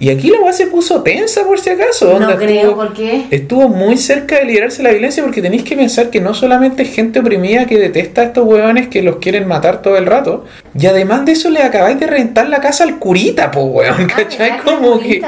Y 0.04 0.10
aquí 0.10 0.30
la 0.30 0.42
weá 0.42 0.52
se 0.52 0.68
puso 0.68 1.02
tensa 1.02 1.46
por 1.46 1.62
si 1.62 1.70
acaso. 1.70 2.20
No 2.20 2.36
creo, 2.36 2.50
estuvo- 2.72 2.76
¿por 2.76 2.94
qué? 2.94 3.24
Estuvo 3.32 3.70
muy 3.70 3.96
cerca 3.98 4.36
de 4.38 4.44
liderarse 4.44 4.84
la 4.84 4.90
violencia 4.90 5.24
porque 5.24 5.42
tenéis 5.42 5.64
que 5.64 5.78
pensar 5.78 6.10
que 6.10 6.20
no 6.20 6.34
solamente 6.34 6.84
es 6.84 6.94
gente 6.94 7.20
oprimida 7.20 7.66
que 7.68 7.78
detesta 7.80 8.20
a 8.20 8.24
estos 8.26 8.46
weones 8.46 8.90
que 8.90 9.02
los 9.02 9.16
quieren 9.20 9.48
matar 9.48 9.82
todo 9.82 9.96
el 9.98 10.06
rato, 10.06 10.44
y 10.78 10.88
además 10.88 11.24
de 11.26 11.32
eso 11.32 11.50
le 11.50 11.62
acabáis 11.64 11.98
de 12.02 12.08
reventar 12.08 12.50
la 12.50 12.60
casa 12.60 12.84
al 12.84 13.00
curita, 13.00 13.50
po 13.50 13.62
weón, 13.62 13.96
Ah, 14.02 14.08
¿cachai? 14.14 14.58
Como 14.58 15.00
que 15.00 15.22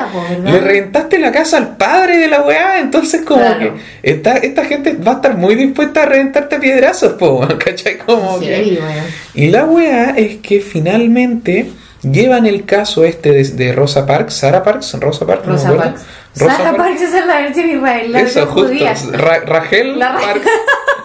le 0.43 0.59
reventaste 0.59 1.19
la 1.19 1.31
casa 1.31 1.55
al 1.55 1.77
padre 1.77 2.17
de 2.17 2.27
la 2.27 2.41
weá, 2.41 2.81
entonces 2.81 3.21
como 3.21 3.39
Claro. 3.39 3.75
que 3.75 4.11
esta, 4.11 4.33
esta 4.35 4.65
gente 4.65 4.91
va 4.97 5.13
a 5.13 5.15
estar 5.15 5.37
muy 5.37 5.55
dispuesta 5.55 6.03
a 6.03 6.05
reventarte 6.05 6.57
a 6.57 6.59
piedrazos, 6.59 7.13
po 7.13 7.35
weón, 7.39 7.57
¿cachai? 7.63 7.97
Como 7.99 8.41
que... 8.41 8.61
Sí, 8.65 8.77
weón. 8.81 9.05
Y 9.35 9.47
la 9.51 9.63
weá 9.63 10.09
es 10.17 10.35
que 10.37 10.59
finalmente 10.59 11.69
llevan 12.01 12.45
el 12.45 12.65
caso 12.65 13.03
este 13.03 13.31
de, 13.31 13.43
de 13.43 13.71
Rosa 13.73 14.05
Parks, 14.05 14.33
Sara 14.35 14.63
Parks, 14.63 14.93
Rosa 14.99 15.25
Parks, 15.25 15.45
no 15.47 15.53
me 15.53 15.57
Rosa 15.57 15.69
acuerdo. 15.69 15.91
Parks. 15.91 16.05
Rosa 16.37 16.57
Sara 16.57 16.77
Parks. 16.77 17.01
Es 17.01 17.25
la 17.25 17.35
versión 17.41 17.69
israelí, 17.69 18.09
la 18.11 18.19
Eso, 18.21 18.45
justo. 18.47 18.73
Ra- 19.13 19.39
Rachel 19.45 19.97
La 19.99 20.11
Ra- 20.13 20.19
Parks. 20.19 20.47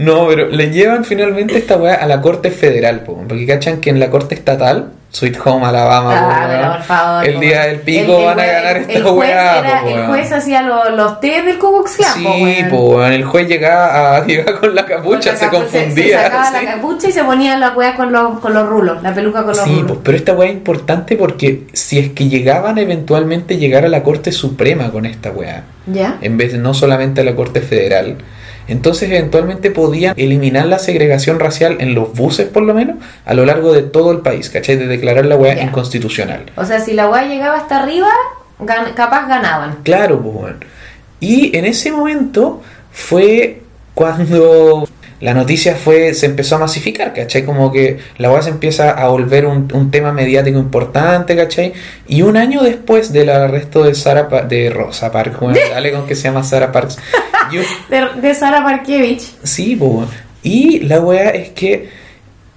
No, 0.00 0.26
pero 0.28 0.48
le 0.48 0.70
llevan 0.70 1.04
finalmente 1.04 1.58
esta 1.58 1.76
weá 1.76 1.94
a 1.94 2.06
la 2.06 2.22
corte 2.22 2.50
federal, 2.50 3.00
po, 3.00 3.22
porque 3.28 3.46
cachan 3.46 3.80
que 3.82 3.90
en 3.90 4.00
la 4.00 4.08
corte 4.08 4.34
estatal, 4.34 4.92
Sweet 5.10 5.36
Home 5.44 5.66
Alabama, 5.66 6.14
Ah, 6.16 6.22
po, 6.22 6.46
pero 6.48 6.60
weón, 6.62 6.72
por 6.76 6.82
favor, 6.84 7.26
el 7.26 7.34
po, 7.34 7.40
día 7.40 7.60
del 7.66 7.80
pico 7.80 8.12
El- 8.14 8.18
el 8.20 8.24
van 8.24 8.40
a 8.40 8.46
ganar 8.46 8.76
el 8.78 8.82
esta 8.84 9.00
juez 9.02 9.14
weá, 9.18 9.58
era- 9.58 9.82
El 9.90 10.06
juez 10.06 10.32
hacía 10.32 10.62
lo- 10.62 10.88
los 10.96 11.20
té 11.20 11.42
del 11.42 11.58
Ku 11.58 11.70
Klux 11.82 11.96
Klan, 11.96 12.14
Sí, 12.14 12.64
po, 12.70 13.04
el 13.04 13.24
juez 13.24 13.46
llegaba, 13.46 14.16
a, 14.16 14.24
llegaba 14.26 14.58
con 14.60 14.74
la 14.74 14.86
capucha, 14.86 15.02
Con 15.02 15.16
la 15.32 15.38
se 15.38 15.44
capucha, 15.44 15.50
confundía. 15.50 16.18
Se 16.18 16.24
sacaba 16.24 16.46
sí. 16.46 16.64
la 16.64 16.72
capucha 16.74 17.08
y 17.08 17.12
se 17.12 17.24
ponía 17.24 17.56
la 17.58 17.70
weá 17.70 17.94
con 17.94 18.10
los, 18.10 18.38
con 18.40 18.54
los 18.54 18.66
rulos, 18.68 19.02
la 19.02 19.12
peluca 19.12 19.40
con 19.40 19.48
los 19.48 19.58
Sí, 19.58 19.70
rulos. 19.70 19.86
pues, 19.88 19.98
pero 20.02 20.16
esta 20.16 20.32
weá 20.32 20.48
es 20.48 20.54
importante 20.54 21.16
porque 21.16 21.64
si 21.74 21.98
es 21.98 22.08
que 22.12 22.26
llegaban 22.28 22.78
eventualmente 22.78 23.58
llegar 23.58 23.84
a 23.84 23.88
la 23.88 24.02
Corte 24.02 24.32
Suprema 24.32 24.90
con 24.90 25.04
esta 25.04 25.30
weá, 25.30 25.64
¿Ya? 25.86 26.16
en 26.22 26.38
vez 26.38 26.52
de 26.52 26.58
no 26.58 26.72
solamente 26.72 27.20
a 27.20 27.24
la 27.24 27.34
Corte 27.34 27.60
Federal, 27.60 28.16
entonces 28.70 29.10
eventualmente 29.10 29.70
podían 29.70 30.14
eliminar 30.16 30.66
la 30.66 30.78
segregación 30.78 31.38
racial 31.40 31.76
en 31.80 31.94
los 31.94 32.14
buses 32.14 32.48
por 32.48 32.62
lo 32.62 32.72
menos 32.74 32.96
a 33.26 33.34
lo 33.34 33.44
largo 33.44 33.72
de 33.72 33.82
todo 33.82 34.12
el 34.12 34.18
país, 34.20 34.48
¿cachai? 34.50 34.76
De 34.76 34.86
declarar 34.86 35.26
la 35.26 35.36
weá 35.36 35.62
inconstitucional. 35.62 36.46
O 36.56 36.64
sea, 36.64 36.80
si 36.80 36.92
la 36.94 37.08
weá 37.10 37.26
llegaba 37.26 37.56
hasta 37.58 37.82
arriba, 37.82 38.08
gan- 38.58 38.94
capaz 38.94 39.26
ganaban. 39.28 39.78
Claro, 39.82 40.20
pues, 40.22 40.34
weón. 40.34 40.64
Y 41.20 41.56
en 41.56 41.64
ese 41.66 41.92
momento 41.92 42.62
fue 42.92 43.62
cuando 43.94 44.88
la 45.20 45.34
noticia 45.34 45.74
fue 45.74 46.14
se 46.14 46.26
empezó 46.26 46.56
a 46.56 46.58
masificar, 46.60 47.12
¿cachai? 47.12 47.44
Como 47.44 47.70
que 47.70 47.98
la 48.18 48.30
weá 48.30 48.40
se 48.42 48.50
empieza 48.50 48.90
a 48.90 49.08
volver 49.08 49.44
un, 49.46 49.68
un 49.74 49.90
tema 49.90 50.12
mediático 50.12 50.58
importante, 50.58 51.36
¿cachai? 51.36 51.72
Y 52.08 52.22
un 52.22 52.36
año 52.36 52.62
después 52.62 53.12
del 53.12 53.28
arresto 53.30 53.84
de 53.84 53.94
Sara 53.94 54.28
Pa- 54.28 54.42
de 54.42 54.70
Rosa 54.70 55.12
Parks, 55.12 55.36
weón, 55.40 55.56
dale 55.70 55.92
con 55.92 56.06
que 56.06 56.14
se 56.14 56.24
llama 56.24 56.42
Sara 56.42 56.72
Parks. 56.72 56.98
De, 57.90 58.06
de 58.22 58.34
Sara 58.34 58.62
Parkevich. 58.62 59.22
Sí, 59.42 59.74
weón. 59.78 60.06
Y 60.42 60.80
la 60.80 61.00
weá 61.00 61.30
es 61.30 61.50
que 61.50 61.88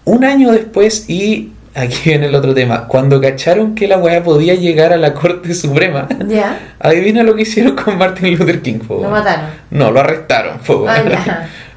un 0.05 0.23
año 0.23 0.51
después, 0.51 1.09
y 1.09 1.51
aquí 1.73 1.97
viene 2.09 2.27
el 2.27 2.35
otro 2.35 2.53
tema, 2.53 2.87
cuando 2.87 3.19
cacharon 3.19 3.73
que 3.73 3.87
la 3.87 3.97
weá 3.97 4.23
podía 4.23 4.53
llegar 4.53 4.93
a 4.93 4.97
la 4.97 5.13
Corte 5.15 5.53
Suprema, 5.55 6.07
Ya. 6.27 6.59
adivina 6.79 7.23
lo 7.23 7.33
que 7.35 7.41
hicieron 7.41 7.75
con 7.75 7.97
Martin 7.97 8.37
Luther 8.37 8.61
King, 8.61 8.79
po, 8.87 9.01
Lo 9.01 9.09
mataron. 9.09 9.45
No, 9.71 9.89
lo 9.91 9.99
arrestaron, 10.01 10.59
po. 10.59 10.85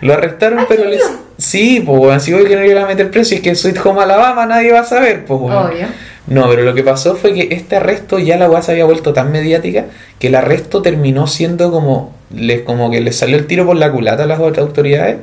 Lo 0.00 0.12
arrestaron, 0.14 0.60
Ay, 0.60 0.66
pero 0.68 0.84
les... 0.84 1.02
Sí, 1.38 1.82
pues, 1.84 2.22
si 2.22 2.32
voy 2.32 2.44
que 2.44 2.56
no 2.56 2.62
le 2.62 2.70
iban 2.70 2.84
a 2.84 2.86
meter 2.86 3.10
preso 3.10 3.34
y 3.34 3.38
es 3.38 3.42
que 3.42 3.50
en 3.50 3.56
Sweet 3.56 3.78
Home 3.84 4.02
Alabama 4.02 4.46
nadie 4.46 4.72
va 4.72 4.80
a 4.80 4.84
saber, 4.84 5.24
pues, 5.24 5.40
weón. 5.40 5.66
Obvio. 5.66 5.86
No, 6.26 6.48
pero 6.48 6.62
lo 6.62 6.74
que 6.74 6.82
pasó 6.82 7.14
fue 7.14 7.34
que 7.34 7.48
este 7.52 7.76
arresto 7.76 8.18
ya 8.18 8.36
la 8.36 8.50
weá 8.50 8.60
se 8.60 8.72
había 8.72 8.84
vuelto 8.84 9.12
tan 9.12 9.30
mediática 9.30 9.86
que 10.18 10.26
el 10.26 10.34
arresto 10.34 10.82
terminó 10.82 11.26
siendo 11.28 11.70
como 11.70 12.15
les 12.34 12.62
como 12.62 12.90
que 12.90 13.00
les 13.00 13.16
salió 13.16 13.36
el 13.36 13.46
tiro 13.46 13.64
por 13.64 13.76
la 13.76 13.90
culata 13.92 14.24
a 14.24 14.26
las 14.26 14.40
otras 14.40 14.66
autoridades 14.66 15.18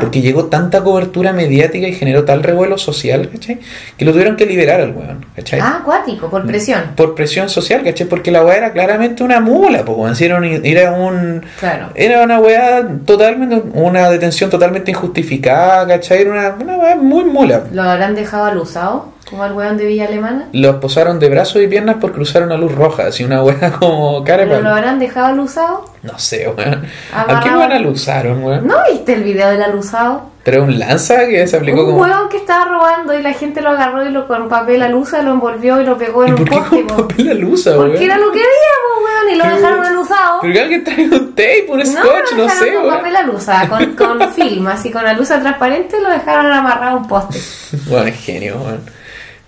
porque 0.00 0.20
llegó 0.20 0.46
tanta 0.46 0.82
cobertura 0.82 1.32
mediática 1.32 1.86
y 1.86 1.92
generó 1.94 2.24
tal 2.24 2.42
revuelo 2.42 2.78
social, 2.78 3.28
¿cachai? 3.30 3.58
Que 3.96 4.04
lo 4.04 4.12
tuvieron 4.12 4.36
que 4.36 4.44
liberar 4.46 4.80
al 4.80 4.90
weón, 4.92 5.24
¿cachai? 5.36 5.60
Ah, 5.60 5.78
acuático, 5.82 6.28
por 6.28 6.44
presión. 6.46 6.82
Por 6.96 7.14
presión 7.14 7.48
social, 7.48 7.82
¿cachai? 7.84 8.06
Porque 8.08 8.30
la 8.30 8.44
weá 8.44 8.56
era 8.56 8.72
claramente 8.72 9.22
una 9.22 9.40
mula, 9.40 9.84
pues, 9.84 10.20
era, 10.20 10.38
un- 10.38 10.44
era 10.66 10.92
un... 10.92 11.42
Claro. 11.60 11.90
Era 11.94 12.22
una 12.22 12.40
weá 12.40 12.86
totalmente... 13.04 13.62
Una 13.74 14.10
detención 14.10 14.50
totalmente 14.50 14.90
injustificada, 14.90 15.86
¿cachai? 15.86 16.22
Era 16.22 16.30
una, 16.32 16.56
una 16.60 16.76
weá 16.78 16.96
muy 16.96 17.24
mula. 17.24 17.64
¿Lo 17.72 17.82
habrán 17.82 18.14
dejado 18.14 18.44
al 18.46 18.58
usado? 18.58 19.12
Como 19.30 19.42
al 19.42 19.52
weón 19.52 19.76
de 19.76 19.84
Villa 19.86 20.06
Alemana. 20.06 20.48
Los 20.52 20.76
posaron 20.76 21.18
de 21.18 21.28
brazos 21.28 21.60
y 21.62 21.66
piernas 21.66 21.96
por 21.96 22.12
cruzar 22.12 22.42
una 22.44 22.56
luz 22.56 22.74
roja, 22.74 23.06
así 23.08 23.24
una 23.24 23.42
weá 23.42 23.72
como 23.78 24.24
cara 24.24 24.44
de 24.44 24.48
¿Pero 24.48 24.62
lo 24.62 24.70
habrán 24.70 24.98
dejado 24.98 25.26
al 25.26 25.40
usado? 25.40 25.84
No 26.02 26.18
sé, 26.18 26.48
weón. 26.48 26.84
¿A 27.14 27.40
qué 27.40 27.50
weón 27.50 27.82
la 27.82 27.88
usaron, 27.90 28.42
weón? 28.42 28.66
¿No 28.66 28.76
viste 28.90 29.12
el 29.14 29.24
video 29.24 29.48
del 29.50 29.62
alusado? 29.62 30.30
Pero 30.44 30.62
un 30.62 30.78
lanza 30.78 31.26
que 31.26 31.46
se 31.46 31.58
aplicó 31.58 31.80
Un 31.80 31.86
como... 31.90 32.02
huevón 32.02 32.28
que 32.30 32.38
estaba 32.38 32.64
robando 32.64 33.12
y 33.12 33.20
la 33.22 33.34
gente 33.34 33.60
lo 33.60 33.68
agarró 33.70 34.06
y 34.06 34.10
lo 34.10 34.26
con 34.26 34.48
papel 34.48 34.80
alusa 34.80 35.20
lo 35.20 35.32
envolvió 35.32 35.78
y 35.78 35.84
lo 35.84 35.98
pegó 35.98 36.24
¿Y 36.24 36.28
en 36.28 36.34
un 36.34 36.38
por 36.38 36.48
qué 36.48 36.56
poste. 36.56 36.76
con 36.86 36.96
po. 36.96 37.08
papel 37.08 37.26
la 37.26 37.34
luza, 37.34 37.70
weón? 37.72 37.90
Porque 37.90 38.04
era 38.06 38.16
lo 38.16 38.32
que 38.32 38.38
había, 38.38 38.74
weón, 39.04 39.34
y 39.34 39.36
lo 39.36 39.56
dejaron 39.56 39.84
alusado. 39.84 40.38
Pero 40.40 40.54
que 40.54 40.60
alguien 40.60 40.84
traiga 40.84 41.16
un 41.18 41.34
tape, 41.34 41.66
un 41.68 41.84
scotch, 41.84 42.32
no, 42.34 42.42
dejaron 42.44 42.64
sé, 42.64 42.72
con 42.74 42.82
weón. 42.84 42.96
papel 42.96 43.16
alusa, 43.16 43.68
con, 43.68 43.92
con 43.94 44.32
film, 44.32 44.66
así 44.68 44.90
con 44.90 45.06
alusa 45.06 45.38
transparente 45.38 46.00
lo 46.00 46.08
dejaron 46.08 46.50
amarrado 46.50 46.96
a 46.96 47.00
un 47.00 47.08
poste. 47.08 47.38
Bueno, 47.86 48.06
es 48.06 48.16
genio, 48.18 48.56
weón. 48.64 48.97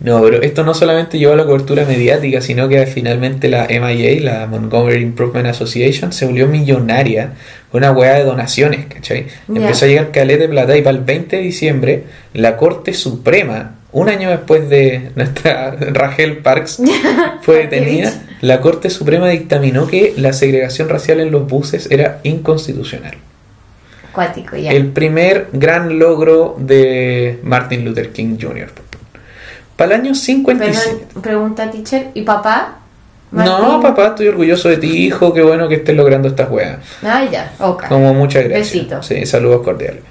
No, 0.00 0.22
pero 0.22 0.40
esto 0.40 0.64
no 0.64 0.72
solamente 0.72 1.18
llevó 1.18 1.34
a 1.34 1.36
la 1.36 1.44
cobertura 1.44 1.84
mediática, 1.84 2.40
sino 2.40 2.68
que 2.68 2.86
finalmente 2.86 3.48
la 3.48 3.66
MIA, 3.68 4.20
la 4.22 4.46
Montgomery 4.46 5.02
Improvement 5.02 5.46
Association, 5.46 6.12
se 6.12 6.24
volvió 6.24 6.46
millonaria 6.46 7.34
con 7.70 7.82
una 7.82 7.92
hueá 7.92 8.14
de 8.14 8.24
donaciones, 8.24 8.86
¿cachai? 8.86 9.26
Empezó 9.46 9.84
a 9.84 9.88
llegar 9.88 10.10
caleta 10.10 10.42
de 10.42 10.48
plata 10.48 10.76
y 10.76 10.82
para 10.82 10.96
el 10.96 11.04
20 11.04 11.36
de 11.36 11.42
diciembre, 11.42 12.04
la 12.32 12.56
Corte 12.56 12.94
Suprema, 12.94 13.76
un 13.92 14.08
año 14.08 14.30
después 14.30 14.70
de 14.70 15.10
nuestra 15.16 15.70
Rachel 15.78 16.38
Parks 16.38 16.80
fue 17.42 17.58
detenida, 17.58 18.22
la 18.40 18.62
Corte 18.62 18.88
Suprema 18.88 19.28
dictaminó 19.28 19.86
que 19.86 20.14
la 20.16 20.32
segregación 20.32 20.88
racial 20.88 21.20
en 21.20 21.30
los 21.30 21.46
buses 21.46 21.90
era 21.90 22.20
inconstitucional. 22.22 23.16
Acuático, 24.10 24.56
ya. 24.56 24.72
El 24.72 24.86
primer 24.86 25.48
gran 25.52 25.98
logro 25.98 26.56
de 26.58 27.38
Martin 27.42 27.84
Luther 27.84 28.10
King 28.10 28.38
Jr. 28.40 28.70
Para 29.80 29.94
el 29.94 30.02
año 30.02 30.14
57. 30.14 31.06
Perdón, 31.06 31.22
pregunta 31.22 31.70
teacher, 31.70 32.08
¿y 32.12 32.20
papá? 32.20 32.80
No, 33.30 33.80
papá, 33.80 34.08
estoy 34.08 34.28
orgulloso 34.28 34.68
de 34.68 34.76
ti, 34.76 35.06
hijo. 35.06 35.32
Qué 35.32 35.40
bueno 35.40 35.70
que 35.70 35.76
estés 35.76 35.96
logrando 35.96 36.28
estas 36.28 36.50
weas. 36.50 36.80
Ah, 37.02 37.24
ya, 37.24 37.50
ok. 37.58 37.88
Como 37.88 38.12
muchas 38.12 38.44
gracias. 38.44 38.74
Besito. 38.74 39.02
Sí, 39.02 39.24
saludos 39.24 39.62
cordiales. 39.62 40.02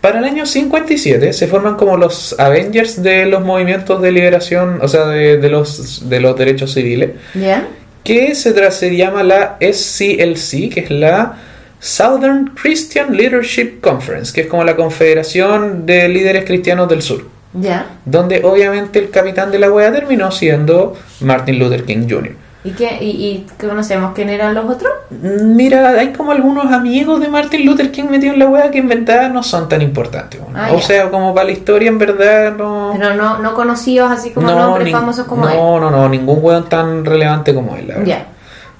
Para 0.00 0.20
el 0.20 0.24
año 0.24 0.46
57 0.46 1.32
se 1.32 1.48
forman 1.48 1.74
como 1.74 1.96
los 1.96 2.38
Avengers 2.38 3.02
de 3.02 3.26
los 3.26 3.44
movimientos 3.44 4.00
de 4.00 4.12
liberación, 4.12 4.78
o 4.80 4.86
sea, 4.86 5.06
de, 5.06 5.38
de 5.38 5.48
los, 5.48 6.08
de 6.08 6.20
los 6.20 6.38
derechos 6.38 6.72
civiles, 6.72 7.10
¿Ya? 7.34 7.66
que 8.04 8.36
se, 8.36 8.70
se 8.70 8.96
llama 8.96 9.24
la 9.24 9.56
SCLC, 9.60 10.72
que 10.72 10.80
es 10.84 10.90
la 10.92 11.38
Southern 11.80 12.52
Christian 12.54 13.16
Leadership 13.16 13.80
Conference, 13.80 14.32
que 14.32 14.42
es 14.42 14.46
como 14.46 14.62
la 14.62 14.76
Confederación 14.76 15.86
de 15.86 16.08
Líderes 16.08 16.44
Cristianos 16.44 16.88
del 16.88 17.02
Sur. 17.02 17.39
¿Ya? 17.52 17.86
donde 18.04 18.42
obviamente 18.44 18.98
el 19.00 19.10
capitán 19.10 19.50
de 19.50 19.58
la 19.58 19.70
wea 19.72 19.90
terminó 19.92 20.30
siendo 20.30 20.96
Martin 21.20 21.58
Luther 21.58 21.84
King 21.84 22.06
Jr. 22.08 22.32
¿Y, 22.62 22.72
qué, 22.72 22.98
y, 23.00 23.06
y 23.08 23.46
conocemos 23.58 24.12
quién 24.14 24.28
eran 24.28 24.54
los 24.54 24.66
otros? 24.70 24.92
Mira, 25.10 25.88
hay 25.98 26.12
como 26.12 26.30
algunos 26.32 26.70
amigos 26.70 27.18
de 27.20 27.28
Martin 27.28 27.64
Luther 27.64 27.90
King 27.90 28.04
metidos 28.10 28.34
en 28.34 28.40
la 28.40 28.48
wea 28.48 28.70
que 28.70 28.78
en 28.78 28.88
verdad 28.88 29.30
no 29.30 29.42
son 29.42 29.66
tan 29.68 29.80
importantes. 29.80 30.38
Ah, 30.54 30.68
o 30.70 30.76
ya. 30.76 30.82
sea, 30.82 31.10
como 31.10 31.34
para 31.34 31.46
la 31.46 31.52
historia 31.52 31.88
en 31.88 31.98
verdad 31.98 32.52
no... 32.56 32.92
Pero 32.96 33.14
no, 33.14 33.38
no 33.38 33.54
conocidos 33.54 34.10
así 34.12 34.30
como 34.30 34.46
nombres 34.50 34.88
nin- 34.88 34.92
famosos 34.92 35.26
como 35.26 35.46
no, 35.46 35.80
no, 35.80 35.90
no, 35.90 36.08
ningún 36.10 36.38
weón 36.42 36.68
tan 36.68 37.04
relevante 37.06 37.54
como 37.54 37.76
él. 37.76 37.88
la 37.88 37.94
él. 37.94 38.00
verdad. 38.00 38.06
Ya. 38.06 38.26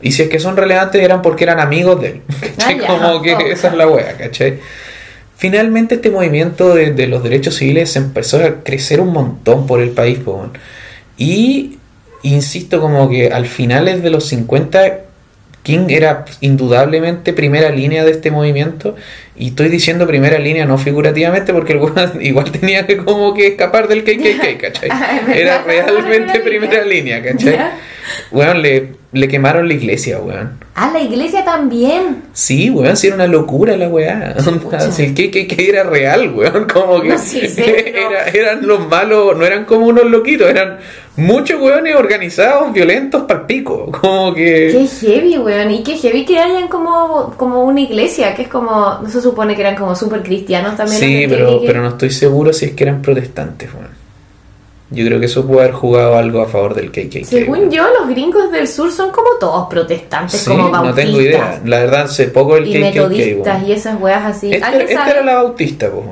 Y 0.02 0.12
si 0.12 0.22
es 0.22 0.28
que 0.28 0.38
son 0.38 0.56
relevantes 0.58 1.02
eran 1.02 1.22
porque 1.22 1.44
eran 1.44 1.58
amigos 1.58 2.00
de 2.02 2.06
él. 2.08 2.22
¿cachai? 2.56 2.74
Ah, 2.80 2.82
ya. 2.82 2.86
Como 2.86 3.22
que 3.22 3.34
Ok. 3.34 3.40
esa 3.46 3.68
es 3.68 3.74
la 3.74 3.88
wea, 3.88 4.16
¿cachai? 4.18 4.60
Finalmente 5.40 5.94
este 5.94 6.10
movimiento 6.10 6.74
de, 6.74 7.06
los 7.06 7.22
derechos 7.22 7.54
civiles 7.54 7.96
empezó 7.96 8.44
a 8.44 8.62
crecer 8.62 9.00
un 9.00 9.14
montón 9.14 9.66
por 9.66 9.80
el 9.80 9.88
país. 9.88 10.18
Y 11.16 11.78
insisto 12.22 12.78
como 12.78 13.08
que 13.08 13.30
al 13.30 13.46
finales 13.46 14.02
de 14.02 14.10
los 14.10 14.26
50 14.26 15.00
King 15.62 15.86
era 15.90 16.24
indudablemente 16.40 17.32
primera 17.32 17.70
línea 17.70 18.04
de 18.04 18.10
este 18.12 18.30
movimiento 18.30 18.96
y 19.36 19.48
estoy 19.48 19.68
diciendo 19.68 20.06
primera 20.06 20.38
línea 20.38 20.64
no 20.64 20.78
figurativamente 20.78 21.52
porque 21.52 21.74
el 21.74 21.78
weón 21.80 22.12
igual 22.22 22.50
tenía 22.50 22.86
que 22.86 22.96
como 22.98 23.34
que 23.34 23.48
escapar 23.48 23.86
del 23.88 24.02
KKK, 24.04 24.60
¿cachai? 24.60 24.88
Ah, 24.92 25.20
Era 25.34 25.62
realmente 25.66 26.40
primera 26.40 26.84
línea, 26.84 27.22
¿cachai? 27.22 27.58
Weón, 28.32 28.60
le, 28.62 28.94
le 29.12 29.28
quemaron 29.28 29.68
la 29.68 29.74
iglesia, 29.74 30.18
weón. 30.18 30.58
Ah, 30.74 30.90
la 30.92 31.00
iglesia 31.00 31.44
también. 31.44 32.22
Sí, 32.32 32.70
weón, 32.70 32.96
sí 32.96 33.06
era 33.08 33.16
una 33.16 33.26
locura 33.26 33.76
la 33.76 33.88
weá. 33.88 34.34
Si 34.90 35.04
el 35.04 35.14
KKK 35.14 35.58
era 35.60 35.82
real, 35.84 36.32
weón, 36.34 36.64
como 36.66 37.02
que 37.02 37.10
No, 37.10 37.18
sí, 37.18 37.46
sí, 37.48 37.60
no. 37.60 37.66
era- 38.10 38.28
eran 38.32 38.66
los 38.66 38.88
malos, 38.88 39.36
no 39.36 39.44
eran 39.44 39.64
como 39.64 39.86
unos 39.86 40.06
loquitos, 40.06 40.48
eran 40.50 40.78
muchos 41.20 41.60
weones 41.60 41.94
organizados, 41.96 42.72
violentos 42.72 43.22
pal 43.22 43.46
pico. 43.46 43.90
Como 44.00 44.34
que... 44.34 44.70
Qué 44.72 44.86
heavy, 45.06 45.38
weón. 45.38 45.70
Y 45.70 45.82
qué 45.82 45.96
heavy 45.96 46.24
que 46.24 46.38
hayan 46.38 46.68
como, 46.68 47.34
como 47.36 47.62
una 47.64 47.80
iglesia, 47.80 48.34
que 48.34 48.42
es 48.42 48.48
como. 48.48 48.98
No 49.02 49.08
se 49.08 49.20
supone 49.20 49.54
que 49.54 49.60
eran 49.62 49.76
como 49.76 49.94
súper 49.94 50.22
cristianos 50.22 50.76
también. 50.76 50.98
Sí, 51.00 51.26
pero, 51.28 51.58
KKK. 51.58 51.66
pero 51.66 51.82
no 51.82 51.88
estoy 51.88 52.10
seguro 52.10 52.52
si 52.52 52.66
es 52.66 52.72
que 52.72 52.84
eran 52.84 53.00
protestantes, 53.02 53.72
weón. 53.72 54.00
Yo 54.92 55.06
creo 55.06 55.20
que 55.20 55.26
eso 55.26 55.46
puede 55.46 55.60
haber 55.60 55.72
jugado 55.74 56.16
algo 56.16 56.40
a 56.42 56.46
favor 56.48 56.74
del 56.74 56.90
KKK. 56.90 57.24
Según 57.24 57.70
yo, 57.70 57.84
los 58.00 58.08
gringos 58.08 58.50
del 58.50 58.66
sur 58.66 58.90
son 58.90 59.12
como 59.12 59.28
todos 59.38 59.68
protestantes, 59.68 60.40
Sí, 60.40 60.50
como 60.50 60.64
no 60.64 60.70
bautistas. 60.72 61.04
tengo 61.04 61.20
idea. 61.20 61.60
La 61.64 61.78
verdad, 61.78 62.06
sé 62.08 62.26
poco 62.26 62.56
del 62.56 62.66
Y 62.66 62.72
KKK, 62.72 62.80
metodistas 62.82 63.58
weón. 63.60 63.68
y 63.70 63.72
esas 63.72 64.00
weas 64.00 64.24
así. 64.24 64.52
Esta, 64.52 64.66
¿Alguien 64.66 64.88
esta 64.88 65.10
era 65.10 65.22
la 65.22 65.34
bautista, 65.36 65.88
pues, 65.90 66.04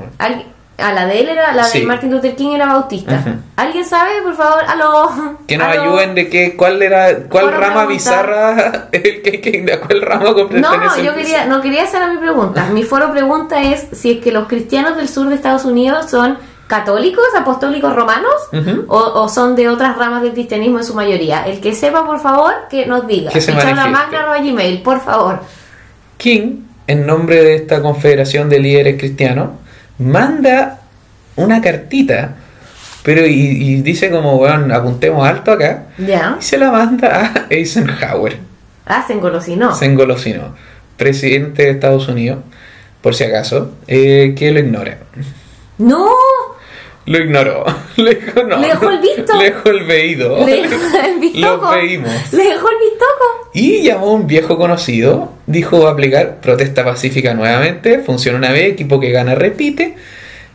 A 0.78 0.92
la 0.92 1.06
de 1.06 1.20
él 1.20 1.28
era, 1.28 1.52
la 1.54 1.64
Sí. 1.64 1.80
de 1.80 1.86
Martin 1.86 2.10
Luther 2.12 2.36
King 2.36 2.50
era 2.54 2.66
bautista. 2.66 3.20
¿Alguien 3.56 3.84
sabe, 3.84 4.22
por 4.22 4.36
favor? 4.36 4.62
Aló. 4.68 5.10
Que 5.48 5.58
nos 5.58 5.66
Aló. 5.66 5.82
ayuden 5.82 6.14
de 6.14 6.28
qué, 6.28 6.54
cuál 6.56 6.80
era, 6.80 7.24
cuál 7.28 7.50
rama 7.52 7.84
bizarra 7.86 8.88
el 8.92 9.20
que, 9.22 9.40
que- 9.40 9.62
de 9.62 9.80
cuál 9.80 10.02
rama 10.02 10.26
No, 10.52 10.96
yo 11.02 11.14
quería, 11.16 11.46
no 11.46 11.60
quería 11.60 11.82
hacer 11.82 12.00
a 12.02 12.08
mi 12.08 12.18
pregunta. 12.18 12.68
Mi 12.72 12.84
foro 12.84 13.10
pregunta 13.10 13.60
es 13.60 13.88
si 13.92 14.12
es 14.12 14.18
que 14.24 14.30
los 14.30 14.46
cristianos 14.46 14.96
del 14.96 15.08
sur 15.08 15.28
de 15.28 15.34
Estados 15.34 15.64
Unidos 15.64 16.08
son 16.10 16.38
católicos, 16.68 17.24
apostólicos 17.36 17.96
romanos 17.96 18.34
o, 18.86 18.96
o 18.98 19.28
son 19.28 19.56
de 19.56 19.68
otras 19.68 19.96
ramas 19.96 20.22
del 20.22 20.32
cristianismo 20.32 20.78
en 20.78 20.84
su 20.84 20.94
mayoría. 20.94 21.44
El 21.44 21.60
que 21.60 21.74
sepa, 21.74 22.06
por 22.06 22.20
favor, 22.20 22.52
que 22.70 22.86
nos 22.86 23.04
diga. 23.06 23.32
Que 23.32 23.40
se 23.40 23.50
arroba 23.50 24.38
gmail, 24.38 24.82
por 24.82 25.00
favor. 25.00 25.40
King, 26.18 26.60
en 26.86 27.04
nombre 27.06 27.42
de 27.42 27.54
esta 27.56 27.82
confederación 27.82 28.48
de 28.48 28.60
líderes 28.60 28.96
cristianos, 28.98 29.48
manda 29.98 30.80
una 31.36 31.60
cartita, 31.60 32.36
pero 33.02 33.26
y, 33.26 33.32
y 33.32 33.82
dice 33.82 34.10
como, 34.10 34.36
weón, 34.36 34.70
apuntemos 34.72 35.26
alto 35.26 35.52
acá, 35.52 35.84
Ya. 35.98 36.36
y 36.38 36.42
se 36.42 36.58
la 36.58 36.70
manda 36.70 37.32
a 37.34 37.46
Eisenhower, 37.50 38.38
Hacen 38.86 39.20
golosino. 39.20 39.74
se 39.74 39.84
engolosinó, 39.86 40.54
presidente 40.96 41.64
de 41.64 41.70
Estados 41.70 42.08
Unidos, 42.08 42.40
por 43.02 43.14
si 43.14 43.24
acaso, 43.24 43.72
eh, 43.86 44.34
que 44.36 44.50
lo 44.50 44.60
ignore. 44.60 44.98
¡No! 45.78 46.08
Lo 47.06 47.18
ignoró. 47.20 47.64
Le 47.96 48.16
dijo, 48.16 48.42
no, 48.42 48.58
Le 48.58 48.68
dejó 48.68 48.90
el 48.90 48.98
visto. 49.00 49.36
Le 49.38 49.44
dejó 49.44 49.68
el 49.70 49.84
veído. 49.84 50.44
Le 50.44 50.62
dejó 50.68 50.98
el 51.06 51.18
vistoco. 51.20 51.64
Los 51.66 51.74
veímos. 51.74 52.32
Le 52.32 52.44
dejó 52.44 52.68
el 52.68 52.76
vistoco. 52.80 53.47
Y 53.60 53.82
llamó 53.82 54.10
a 54.10 54.12
un 54.12 54.28
viejo 54.28 54.56
conocido, 54.56 55.32
dijo 55.48 55.80
va 55.80 55.88
a 55.90 55.92
aplicar 55.94 56.36
protesta 56.40 56.84
pacífica 56.84 57.34
nuevamente, 57.34 57.98
funciona 57.98 58.38
una 58.38 58.52
vez, 58.52 58.72
equipo 58.72 59.00
que 59.00 59.10
gana 59.10 59.34
repite, 59.34 59.94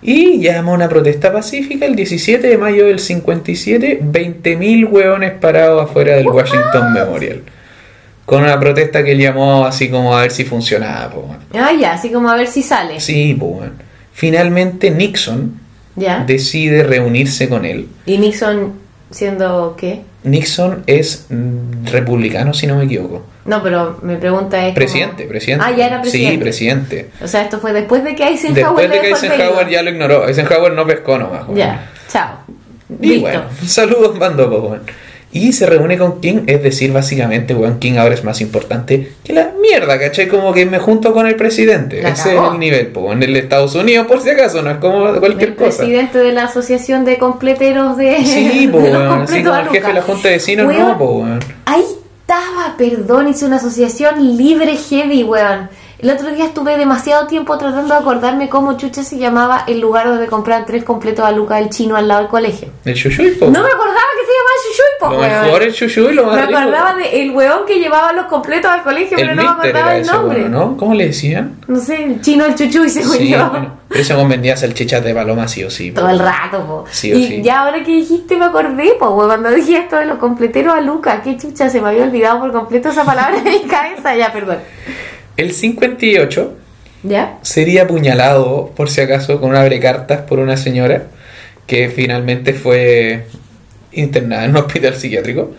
y 0.01 0.39
llamó 0.39 0.71
a 0.71 0.75
una 0.75 0.87
protesta 0.87 1.33
pacífica 1.33 1.85
el 1.85 1.97
17 1.97 2.47
de 2.47 2.57
mayo 2.57 2.85
del 2.85 2.99
57, 2.99 3.99
20.000 4.01 4.89
hueones 4.89 5.31
parados 5.33 5.83
afuera 5.83 6.15
del 6.15 6.27
Washington 6.27 6.93
Memorial. 6.93 7.41
Con 8.25 8.43
una 8.43 8.57
protesta 8.57 9.03
que 9.03 9.11
él 9.11 9.19
llamó 9.19 9.65
así 9.65 9.89
como 9.89 10.15
a 10.15 10.21
ver 10.21 10.31
si 10.31 10.45
funcionaba. 10.45 11.09
po, 11.09 11.19
weón. 11.27 11.39
Ah, 11.53 11.73
ya, 11.77 11.91
así 11.93 12.09
como 12.09 12.29
a 12.29 12.37
ver 12.37 12.47
si 12.47 12.61
sale. 12.63 13.01
Sí, 13.01 13.35
po, 13.37 13.47
weón. 13.47 13.73
Finalmente 14.13 14.91
Nixon 14.91 15.59
Ya. 15.97 16.23
decide 16.25 16.83
reunirse 16.83 17.49
con 17.49 17.65
él. 17.65 17.89
¿Y 18.05 18.17
Nixon 18.17 18.73
siendo 19.11 19.75
qué? 19.77 20.03
Nixon 20.23 20.83
es 20.87 21.27
republicano, 21.91 22.53
si 22.53 22.67
no 22.67 22.75
me 22.77 22.85
equivoco. 22.85 23.23
No, 23.45 23.61
pero 23.61 23.99
mi 24.03 24.15
pregunta 24.15 24.57
es. 24.57 24.63
como- 24.63 24.75
Presidente, 24.75 25.25
presidente. 25.25 25.65
Ah, 25.67 25.71
ya 25.75 25.87
era 25.87 26.01
presidente. 26.01 26.31
Sí, 26.35 26.37
presidente. 26.41 27.09
O 27.21 27.27
sea, 27.27 27.41
esto 27.43 27.59
fue 27.59 27.73
después 27.73 28.03
de 28.03 28.15
que 28.15 28.27
Eisenhower 28.27 28.87
Después 28.87 28.89
de 28.89 28.99
que 29.01 29.07
Eisenhower 29.09 29.69
ya 29.69 29.81
lo 29.83 29.89
ignoró. 29.89 30.27
Eisenhower 30.27 30.71
no 30.73 30.85
pescó 30.87 31.17
nomás. 31.17 31.43
weón. 31.47 31.55
Ya, 31.57 31.89
chao. 32.09 32.37
Y 33.01 33.07
Listo. 33.07 33.21
bueno, 33.21 33.43
saludos 33.67 34.17
mando, 34.17 34.47
weón. 34.49 34.81
Y 35.33 35.51
se 35.51 35.65
reúne 35.65 35.97
con 35.97 36.21
King, 36.21 36.43
es 36.45 36.61
decir, 36.61 36.93
básicamente, 36.93 37.55
weón, 37.55 37.79
King 37.79 37.93
ahora 37.97 38.13
es 38.13 38.23
más 38.23 38.39
importante 38.39 39.13
que 39.23 39.33
la 39.33 39.51
mierda, 39.59 39.99
¿cachai? 39.99 40.27
Como 40.27 40.53
que 40.53 40.65
me 40.65 40.77
junto 40.77 41.11
con 41.11 41.25
el 41.25 41.35
presidente. 41.35 42.01
La 42.03 42.09
Ese 42.09 42.35
es 42.35 42.41
el 42.51 42.59
nivel, 42.59 42.87
po, 42.87 43.11
en 43.11 43.23
el 43.23 43.35
Estados 43.35 43.73
Unidos, 43.73 44.05
por 44.05 44.21
si 44.21 44.29
acaso, 44.29 44.61
no 44.61 44.69
es 44.69 44.77
como 44.77 45.11
cualquier 45.19 45.49
el 45.49 45.55
cosa. 45.55 45.77
presidente 45.79 46.19
de 46.19 46.31
la 46.33 46.43
asociación 46.43 47.03
de 47.03 47.17
completeros 47.17 47.97
de. 47.97 48.23
Sí, 48.23 48.67
po, 48.71 48.77
de 48.77 48.91
los 48.91 49.01
weón, 49.01 49.21
así 49.23 49.43
completos 49.43 49.51
como 49.51 49.61
el 49.63 49.69
jefe 49.69 49.87
de 49.87 49.93
la 49.93 50.01
junta 50.03 50.27
de 50.27 50.33
vecinos, 50.35 50.67
Weón, 50.67 50.87
no, 50.87 50.97
po, 50.97 51.05
weón. 51.05 51.39
Ahí 51.65 51.83
estaba, 52.21 52.75
perdón, 52.77 53.27
hice 53.29 53.45
una 53.45 53.55
asociación 53.55 54.37
libre 54.37 54.75
heavy, 54.75 55.23
weón. 55.23 55.69
El 56.03 56.09
otro 56.09 56.31
día 56.31 56.45
estuve 56.47 56.77
demasiado 56.77 57.27
tiempo 57.27 57.57
tratando 57.57 57.93
de 57.93 57.99
acordarme 58.01 58.49
cómo 58.49 58.75
chucha 58.77 59.03
se 59.03 59.17
llamaba 59.17 59.63
el 59.67 59.79
lugar 59.79 60.05
donde 60.09 60.27
compraban 60.27 60.65
tres 60.65 60.83
completos 60.83 61.23
a 61.25 61.31
Luca 61.31 61.57
el 61.59 61.69
chino 61.69 61.95
al 61.95 62.09
lado 62.09 62.19
del 62.21 62.29
colegio. 62.29 62.67
El 62.83 62.93
chuchuy, 62.93 63.31
po. 63.31 63.45
No 63.45 63.61
me 63.63 63.69
acordaba 63.69 64.01
que 64.19 64.25
se 64.25 64.33
llamaba 64.33 65.39
Lo 65.39 65.45
mejor 65.45 65.63
el 65.63 65.73
chuchuy, 65.73 66.13
lo 66.13 66.25
más 66.25 66.35
Me 66.35 66.45
rico. 66.45 66.57
acordaba 66.59 66.93
de 66.95 67.21
el 67.21 67.31
weón 67.31 67.65
que 67.65 67.79
llevaba 67.79 68.11
los 68.11 68.25
completos 68.25 68.69
al 68.69 68.83
colegio, 68.83 69.17
El 69.17 69.23
pero 69.29 69.35
no 69.35 69.43
me 69.43 69.49
mister 69.49 69.69
acordaba 69.69 69.89
era 69.91 69.95
el 69.95 70.01
ese, 70.01 70.11
nombre. 70.11 70.77
¿Cómo 70.77 70.93
le 70.93 71.05
decían? 71.07 71.55
No 71.67 71.79
sé, 71.79 72.03
el 72.03 72.21
chino 72.21 72.45
el 72.45 72.55
chuchuy, 72.55 72.89
según 72.89 73.17
Sí, 73.17 73.29
yo. 73.29 73.49
bueno, 73.49 73.71
pero 73.87 74.01
ese 74.01 74.13
weón 74.13 74.27
vendía 74.27 74.57
salchichas 74.57 75.01
de 75.05 75.13
paloma 75.15 75.47
sí 75.47 75.63
o 75.63 75.69
sí. 75.69 75.91
po. 75.91 76.01
Todo 76.01 76.09
el 76.09 76.19
rato, 76.19 76.65
po. 76.65 76.85
Sí 76.91 77.13
o 77.13 77.17
y 77.17 77.27
sí. 77.27 77.41
ya 77.43 77.61
ahora 77.61 77.81
que 77.81 77.91
dijiste 77.91 78.35
me 78.35 78.43
acordé, 78.45 78.93
po, 78.99 79.11
weón, 79.11 79.27
cuando 79.29 79.51
dije 79.51 79.77
esto 79.77 79.95
de 79.95 80.05
los 80.07 80.17
completeros 80.17 80.73
a 80.73 80.81
Luca, 80.81 81.21
qué 81.21 81.37
chucha, 81.37 81.69
se 81.69 81.79
me 81.79 81.87
había 81.89 82.03
olvidado 82.03 82.39
por 82.41 82.51
completo 82.51 82.89
esa 82.89 83.05
palabra 83.05 83.39
de 83.41 83.49
mi 83.49 83.61
cabeza, 83.61 84.13
ya, 84.17 84.33
perdón. 84.33 84.57
El 85.37 85.51
58 85.53 86.53
¿Ya? 87.03 87.37
sería 87.41 87.83
apuñalado, 87.83 88.71
por 88.75 88.89
si 88.89 89.01
acaso, 89.01 89.39
con 89.39 89.49
un 89.51 89.55
abrecartas 89.55 90.21
por 90.21 90.39
una 90.39 90.57
señora 90.57 91.03
que 91.67 91.89
finalmente 91.89 92.53
fue 92.53 93.25
internada 93.91 94.45
en 94.45 94.51
un 94.51 94.57
hospital 94.65 94.95
psiquiátrico. 94.95 95.51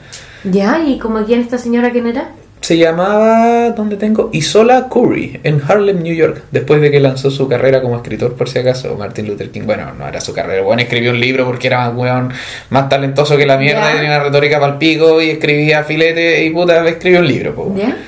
¿Ya? 0.45 0.83
¿Y 0.87 0.99
como 0.99 1.25
quién 1.25 1.41
esta 1.41 1.59
señora 1.59 1.91
quién 1.91 2.07
era? 2.07 2.31
Se 2.61 2.79
llamaba, 2.79 3.71
¿dónde 3.73 3.97
tengo? 3.97 4.31
Isola 4.33 4.89
Curry, 4.89 5.39
en 5.45 5.61
Harlem, 5.69 6.03
New 6.03 6.15
York, 6.15 6.45
después 6.51 6.81
de 6.81 6.91
que 6.91 6.99
lanzó 6.99 7.31
su 7.31 7.47
carrera 7.47 7.83
como 7.83 7.97
escritor, 7.97 8.35
por 8.37 8.49
si 8.49 8.59
acaso, 8.59 8.97
Martin 8.97 9.27
Luther 9.27 9.51
King. 9.51 9.63
Bueno, 9.67 9.93
no 9.93 10.09
era 10.09 10.19
su 10.23 10.33
carrera, 10.33 10.63
bueno, 10.63 10.81
escribió 10.81 11.11
un 11.11 11.21
libro 11.21 11.45
porque 11.45 11.67
era 11.67 11.91
más, 11.91 11.95
weón, 11.95 12.33
más 12.71 12.89
talentoso 12.89 13.37
que 13.37 13.45
la 13.45 13.59
mierda, 13.59 13.83
Ya. 13.83 13.91
y 13.91 13.95
tenía 13.97 14.17
una 14.17 14.25
retórica 14.25 14.59
pal 14.61 14.79
pico 14.79 15.21
y 15.21 15.29
escribía 15.31 15.85
filete 15.85 16.43
y 16.43 16.51
puta, 16.51 16.89
escribió 16.89 17.21
un 17.21 17.29
libro, 17.29 17.55
po. 17.55 17.75
¿Ya? 17.77 17.99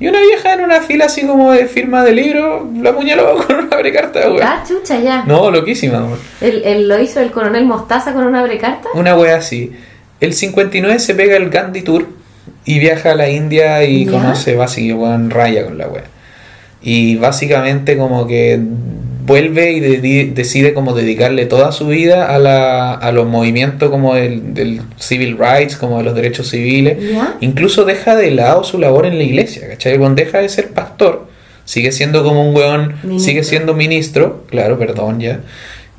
Y 0.00 0.06
una 0.06 0.20
vieja 0.20 0.54
en 0.54 0.60
una 0.60 0.80
fila 0.80 1.06
así 1.06 1.26
como 1.26 1.50
de 1.52 1.66
firma 1.66 2.04
de 2.04 2.12
libro, 2.12 2.68
la 2.80 2.90
apuñaló 2.90 3.36
con 3.46 3.56
una 3.56 3.76
abrecarta, 3.76 4.20
weón. 4.30 4.42
Ah, 4.42 4.62
chucha, 4.66 5.00
ya. 5.00 5.24
No, 5.24 5.50
loquísima, 5.50 5.98
weón. 6.04 6.18
¿El, 6.40 6.62
el- 6.64 6.88
lo 6.88 7.00
hizo 7.00 7.20
el 7.20 7.30
coronel 7.32 7.64
Mostaza 7.64 8.12
con 8.12 8.24
una 8.24 8.42
brecarta? 8.42 8.88
Una 8.94 9.16
wea 9.16 9.36
así. 9.36 9.72
El 10.20 10.32
59 10.34 10.98
se 11.00 11.14
pega 11.14 11.36
el 11.36 11.50
Gandhi 11.50 11.82
Tour 11.82 12.06
y 12.64 12.78
viaja 12.78 13.12
a 13.12 13.14
la 13.14 13.28
India 13.28 13.82
y 13.84 14.04
¿Ya? 14.04 14.12
conoce 14.12 14.54
básicamente 14.54 14.94
weón, 15.04 15.30
raya 15.30 15.64
con 15.64 15.78
la 15.78 15.88
wea. 15.88 16.04
Y 16.80 17.16
básicamente 17.16 17.96
como 17.96 18.26
que 18.26 18.60
vuelve 19.28 19.72
y 19.72 19.80
decide 20.30 20.74
como 20.74 20.94
dedicarle 20.94 21.46
toda 21.46 21.70
su 21.70 21.86
vida 21.86 22.34
a, 22.34 22.38
la, 22.38 22.94
a 22.94 23.12
los 23.12 23.26
movimientos 23.26 23.90
como 23.90 24.14
del, 24.14 24.54
del 24.54 24.80
civil 24.98 25.36
rights, 25.38 25.76
como 25.76 25.98
de 25.98 26.04
los 26.04 26.14
derechos 26.14 26.48
civiles. 26.48 26.96
¿Ya? 27.12 27.36
Incluso 27.40 27.84
deja 27.84 28.16
de 28.16 28.30
lado 28.30 28.64
su 28.64 28.78
labor 28.78 29.06
en 29.06 29.18
la 29.18 29.24
iglesia, 29.24 29.68
¿cachai? 29.68 29.92
El 29.92 30.14
deja 30.14 30.38
de 30.38 30.48
ser 30.48 30.70
pastor, 30.70 31.28
sigue 31.64 31.92
siendo 31.92 32.24
como 32.24 32.48
un 32.48 32.56
weón, 32.56 32.94
Ministro. 33.02 33.18
sigue 33.18 33.44
siendo 33.44 33.74
ministro, 33.74 34.44
claro, 34.48 34.78
perdón 34.78 35.20
ya. 35.20 35.40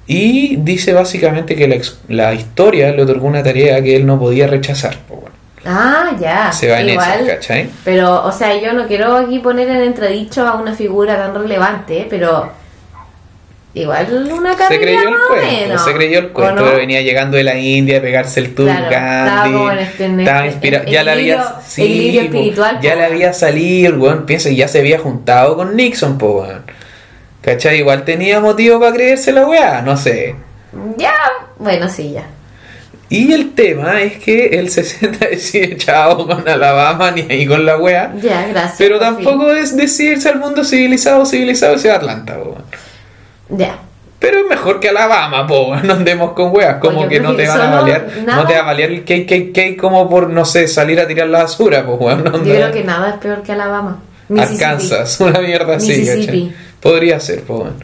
Y 0.07 0.55
dice 0.55 0.91
básicamente 0.93 1.55
que 1.55 1.81
la, 2.07 2.33
historia 2.33 2.91
le 2.91 3.03
otorgó 3.03 3.27
una 3.27 3.43
tarea 3.43 3.81
que 3.83 3.95
él 3.95 4.07
no 4.07 4.19
podía 4.19 4.47
rechazar. 4.47 4.97
bueno, 5.07 5.29
Ah, 5.65 6.15
ya. 6.19 6.51
se 6.51 6.67
va 6.69 6.81
en 6.81 6.89
Igual, 6.89 7.19
esa, 7.21 7.35
¿cachai? 7.35 7.69
Pero, 7.85 8.25
o 8.25 8.31
sea, 8.31 8.59
yo 8.59 8.73
no 8.73 8.87
quiero 8.87 9.15
aquí 9.15 9.37
poner 9.37 9.69
en 9.69 9.83
entredicho 9.83 10.47
a 10.47 10.55
una 10.55 10.73
figura 10.73 11.15
tan 11.15 11.35
relevante, 11.35 12.07
pero 12.09 12.49
igual 13.73 14.29
una 14.33 14.51
Se 14.53 14.57
carrera 14.57 14.81
creyó 14.81 14.99
el 15.03 15.09
más 15.11 15.19
o 15.21 15.27
cuento, 15.33 15.51
menos. 15.61 15.85
se 15.85 15.93
creyó 15.93 16.19
el 16.19 16.25
¿O 16.25 16.33
cuento, 16.33 16.65
no? 16.65 16.75
venía 16.75 17.01
llegando 17.01 17.37
de 17.37 17.43
la 17.43 17.57
India 17.57 17.99
a 17.99 18.01
pegarse 18.01 18.39
el 18.39 18.55
tour 18.55 18.67
Claro, 18.69 18.89
Gandhi, 18.89 19.83
este- 19.83 20.05
en 20.05 20.19
estaba 20.19 20.39
este- 20.39 20.51
inspirado, 20.51 20.85
ya 20.85 21.03
le 21.03 21.11
había, 21.11 21.55
sí, 21.67 22.17
espiritual, 22.17 22.79
ya 22.81 22.95
le 22.95 23.05
había 23.05 23.33
salido, 23.33 23.93
el 23.93 23.99
weón 23.99 24.25
piensa 24.25 24.49
ya 24.49 24.67
se 24.67 24.79
había 24.79 24.99
juntado 24.99 25.55
con 25.55 25.75
Nixon, 25.75 26.17
po, 26.17 26.41
weón. 26.41 26.63
¿Cachai? 27.41 27.77
Igual 27.79 28.03
tenía 28.03 28.39
motivo 28.39 28.79
para 28.79 28.91
creerse 28.93 29.31
la 29.31 29.45
weá, 29.47 29.81
no 29.81 29.95
sé. 29.97 30.35
Ya, 30.97 31.13
bueno, 31.57 31.87
sí, 31.89 32.11
ya. 32.11 32.25
Y 33.11 33.33
el 33.33 33.53
tema 33.55 34.01
es 34.01 34.17
que 34.19 34.47
el 34.59 34.69
60 34.69 35.25
decide 35.27 35.77
chao 35.77 36.27
con 36.27 36.47
Alabama 36.47 37.11
ni 37.11 37.21
ahí 37.21 37.47
con 37.47 37.65
la 37.65 37.77
wea. 37.77 38.13
Ya, 38.21 38.45
gracias. 38.47 38.75
Pero 38.77 38.99
tampoco 38.99 39.51
es 39.51 39.75
decidirse 39.75 40.29
al 40.29 40.37
mundo 40.39 40.63
civilizado, 40.63 41.25
civilizado 41.25 41.77
sea 41.77 41.95
Atlanta, 41.95 42.35
po. 42.37 42.57
Ya. 43.49 43.77
Pero 44.19 44.39
es 44.39 44.45
mejor 44.49 44.79
que 44.79 44.89
Alabama, 44.89 45.47
po, 45.47 45.75
no 45.83 45.93
andemos 45.93 46.33
con 46.33 46.53
weas, 46.53 46.75
como 46.77 47.07
que 47.07 47.19
no 47.19 47.35
te 47.35 47.47
van 47.47 47.61
a 47.61 47.69
balear, 47.69 48.07
nada- 48.25 48.41
no 48.41 48.47
te 48.47 48.53
va 48.53 48.59
a 48.59 48.65
balear 48.65 48.91
el 48.91 49.03
KKK 49.03 49.79
como 49.79 50.09
por, 50.09 50.29
no 50.29 50.43
sé, 50.45 50.67
salir 50.67 50.99
a 50.99 51.07
tirar 51.07 51.27
la 51.29 51.43
basura, 51.43 51.85
po, 51.85 51.93
weón, 51.95 52.23
no 52.23 52.31
Yo 52.37 52.43
creo 52.43 52.71
que 52.71 52.83
nada 52.83 53.11
es 53.11 53.15
peor 53.15 53.41
que 53.43 53.53
Alabama. 53.53 54.01
Arkansas, 54.37 55.19
una 55.21 55.39
mierda 55.39 55.77
así. 55.77 56.05
¿cachai? 56.05 56.51
Podría 56.81 57.19
ser, 57.19 57.41
po, 57.43 57.59
weón. 57.59 57.75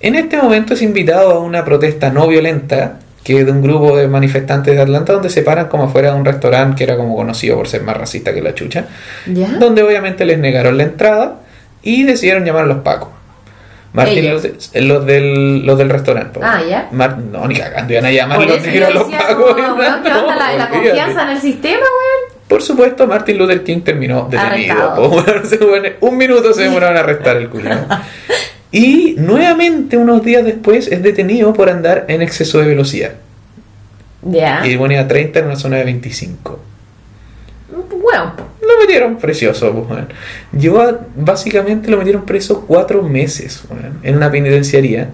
En 0.00 0.14
este 0.14 0.38
momento 0.38 0.74
es 0.74 0.82
invitado 0.82 1.30
a 1.32 1.38
una 1.40 1.64
protesta 1.64 2.10
no 2.10 2.26
violenta 2.26 2.98
que 3.22 3.38
es 3.40 3.44
de 3.46 3.52
un 3.52 3.60
grupo 3.62 3.96
de 3.98 4.08
manifestantes 4.08 4.74
de 4.74 4.80
Atlanta 4.80 5.12
donde 5.12 5.28
se 5.28 5.42
paran 5.42 5.68
como 5.68 5.84
afuera 5.84 6.10
de 6.12 6.18
un 6.18 6.24
restaurante 6.24 6.78
que 6.78 6.84
era 6.84 6.96
como 6.96 7.14
conocido 7.14 7.56
por 7.56 7.68
ser 7.68 7.82
más 7.82 7.94
racista 7.96 8.32
que 8.32 8.40
la 8.40 8.54
chucha, 8.54 8.86
¿Ya? 9.26 9.48
donde 9.58 9.82
obviamente 9.82 10.24
les 10.24 10.38
negaron 10.38 10.78
la 10.78 10.84
entrada 10.84 11.36
y 11.82 12.04
decidieron 12.04 12.46
llamar 12.46 12.64
a 12.64 12.68
los 12.68 12.78
pacos. 12.78 13.10
Martín 13.92 14.18
Ellos. 14.24 14.44
Luther- 14.44 14.56
eh, 14.72 14.80
los 14.82 15.04
del, 15.06 15.66
los 15.66 15.76
del 15.78 15.90
restaurante. 15.90 16.38
po. 16.38 16.46
Ah, 16.46 16.60
¿ya? 16.68 16.88
Mar- 16.92 17.18
no, 17.18 17.46
ni 17.48 17.56
cagando, 17.56 17.92
iban 17.92 18.04
a 18.04 18.10
llamar 18.12 18.38
los 18.46 18.62
negros 18.62 18.88
a 18.88 18.90
los 18.92 19.04
pacos. 19.10 19.54
como, 19.54 19.74
weón, 19.74 20.02
¿qué 20.02 20.08
No, 20.10 20.20
onda 20.22 20.36
la, 20.36 20.52
la 20.56 20.68
confianza 20.68 21.22
en 21.24 21.28
el 21.30 21.40
sistema, 21.40 21.78
weón? 21.80 22.40
Por 22.46 22.62
supuesto, 22.62 23.06
Martin 23.06 23.38
Luther 23.38 23.62
King 23.64 23.80
terminó 23.82 24.28
detenido. 24.30 24.94
Po, 24.96 25.24
un 26.06 26.16
minuto 26.16 26.52
se 26.52 26.62
demoraron 26.62 26.96
a 26.96 27.00
arrestar 27.00 27.36
el 27.36 27.48
culo. 27.48 27.70
Y 28.72 29.14
nuevamente, 29.18 29.96
unos 29.96 30.24
días 30.24 30.44
después, 30.44 30.86
es 30.88 31.02
detenido 31.02 31.52
por 31.52 31.68
andar 31.68 32.04
en 32.08 32.22
exceso 32.22 32.58
de 32.60 32.66
velocidad. 32.68 33.12
Ya. 34.22 34.64
Y 34.66 34.76
ponía 34.76 35.08
30 35.08 35.38
en 35.40 35.46
una 35.46 35.56
zona 35.56 35.78
de 35.78 35.84
25. 35.84 36.60
Lo 38.12 38.78
metieron 38.80 39.16
precioso, 39.16 39.72
pues, 39.72 39.88
weón. 39.90 40.08
Llevó 40.58 40.82
a- 40.82 40.98
básicamente 41.16 41.90
lo 41.90 41.96
metieron 41.98 42.24
preso 42.24 42.64
cuatro 42.66 43.02
meses 43.02 43.62
weón, 43.70 43.98
en 44.02 44.16
una 44.16 44.30
penitenciaría. 44.30 45.08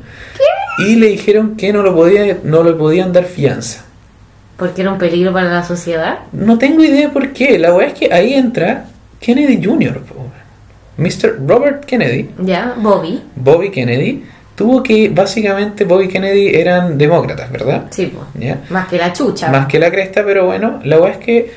Y 0.78 0.96
le 0.96 1.06
dijeron 1.08 1.56
que 1.56 1.72
no 1.72 1.82
lo 1.82 1.94
podía, 1.94 2.38
no 2.44 2.62
le 2.62 2.72
podían 2.72 3.12
dar 3.12 3.24
fianza. 3.24 3.82
porque 4.58 4.80
era 4.80 4.90
un 4.90 4.98
peligro 4.98 5.32
para 5.34 5.50
la 5.50 5.62
sociedad. 5.62 6.20
No 6.32 6.56
tengo 6.58 6.82
idea 6.82 7.10
por 7.10 7.32
qué. 7.34 7.58
La 7.58 7.74
weá 7.74 7.88
es 7.88 7.92
que 7.94 8.10
ahí 8.12 8.32
entra 8.34 8.86
Kennedy 9.20 9.62
Jr. 9.62 10.00
weón. 10.14 10.26
Mr. 10.98 11.46
Robert 11.46 11.84
Kennedy, 11.84 12.30
Ya, 12.38 12.74
Bobby. 12.78 13.20
Bobby 13.36 13.70
Kennedy, 13.70 14.24
tuvo 14.54 14.82
que 14.82 15.10
básicamente 15.10 15.84
Bobby 15.84 16.08
Kennedy 16.08 16.54
eran 16.56 16.96
demócratas, 16.96 17.52
¿verdad? 17.52 17.84
Sí, 17.90 18.06
pues. 18.14 18.26
¿Ya? 18.42 18.60
Más 18.70 18.88
que 18.88 18.96
la 18.96 19.12
chucha. 19.12 19.50
Más 19.50 19.66
que 19.66 19.78
la 19.78 19.90
cresta, 19.90 20.22
pero 20.24 20.46
bueno, 20.46 20.80
la 20.84 20.98
weá 21.00 21.12
es 21.12 21.18
que 21.18 21.50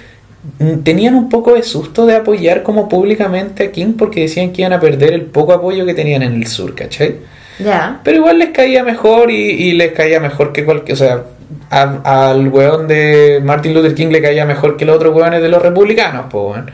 tenían 0.83 1.15
un 1.15 1.29
poco 1.29 1.53
de 1.55 1.63
susto 1.63 2.05
de 2.05 2.15
apoyar 2.15 2.63
como 2.63 2.87
públicamente 2.89 3.63
a 3.65 3.71
King 3.71 3.93
porque 3.97 4.21
decían 4.21 4.51
que 4.51 4.61
iban 4.61 4.73
a 4.73 4.79
perder 4.79 5.13
el 5.13 5.23
poco 5.23 5.53
apoyo 5.53 5.85
que 5.85 5.93
tenían 5.93 6.23
en 6.23 6.33
el 6.33 6.47
sur, 6.47 6.73
¿cachai? 6.75 7.15
Ya. 7.59 7.99
Pero 8.03 8.17
igual 8.17 8.39
les 8.39 8.49
caía 8.49 8.83
mejor 8.83 9.31
y, 9.31 9.35
y 9.35 9.73
les 9.73 9.91
caía 9.91 10.19
mejor 10.21 10.53
que 10.53 10.63
cualquier. 10.63 10.93
O 10.93 10.97
sea, 10.97 11.23
a- 11.69 12.29
al 12.29 12.47
weón 12.47 12.87
de 12.87 13.41
Martin 13.43 13.73
Luther 13.73 13.93
King 13.95 14.07
le 14.11 14.21
caía 14.21 14.45
mejor 14.45 14.77
que 14.77 14.85
los 14.85 14.95
otros 14.95 15.13
weones 15.15 15.41
de 15.41 15.49
los 15.49 15.61
republicanos, 15.61 16.27
po, 16.29 16.51
weón. 16.51 16.71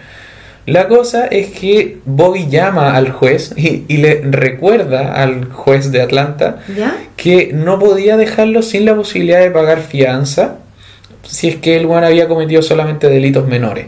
La 0.68 0.88
cosa 0.88 1.28
es 1.28 1.47
que 1.51 1.99
Bobby 2.05 2.47
llama 2.49 2.95
al 2.95 3.11
juez 3.11 3.53
y, 3.55 3.84
y 3.88 3.97
le 3.97 4.22
recuerda 4.24 5.13
al 5.13 5.45
juez 5.51 5.91
de 5.91 6.01
Atlanta 6.01 6.57
¿Ya? 6.76 6.95
que 7.16 7.51
no 7.53 7.78
podía 7.78 8.18
dejarlo 8.18 8.63
sin 8.63 8.86
la 8.86 8.95
posibilidad 8.95 9.41
de 9.41 9.51
pagar 9.51 9.80
fianza 9.82 10.55
si 11.36 11.49
es 11.49 11.55
que 11.57 11.75
el 11.77 11.86
weón 11.86 12.03
había 12.03 12.27
cometido 12.27 12.61
solamente 12.61 13.09
delitos 13.09 13.47
menores. 13.47 13.88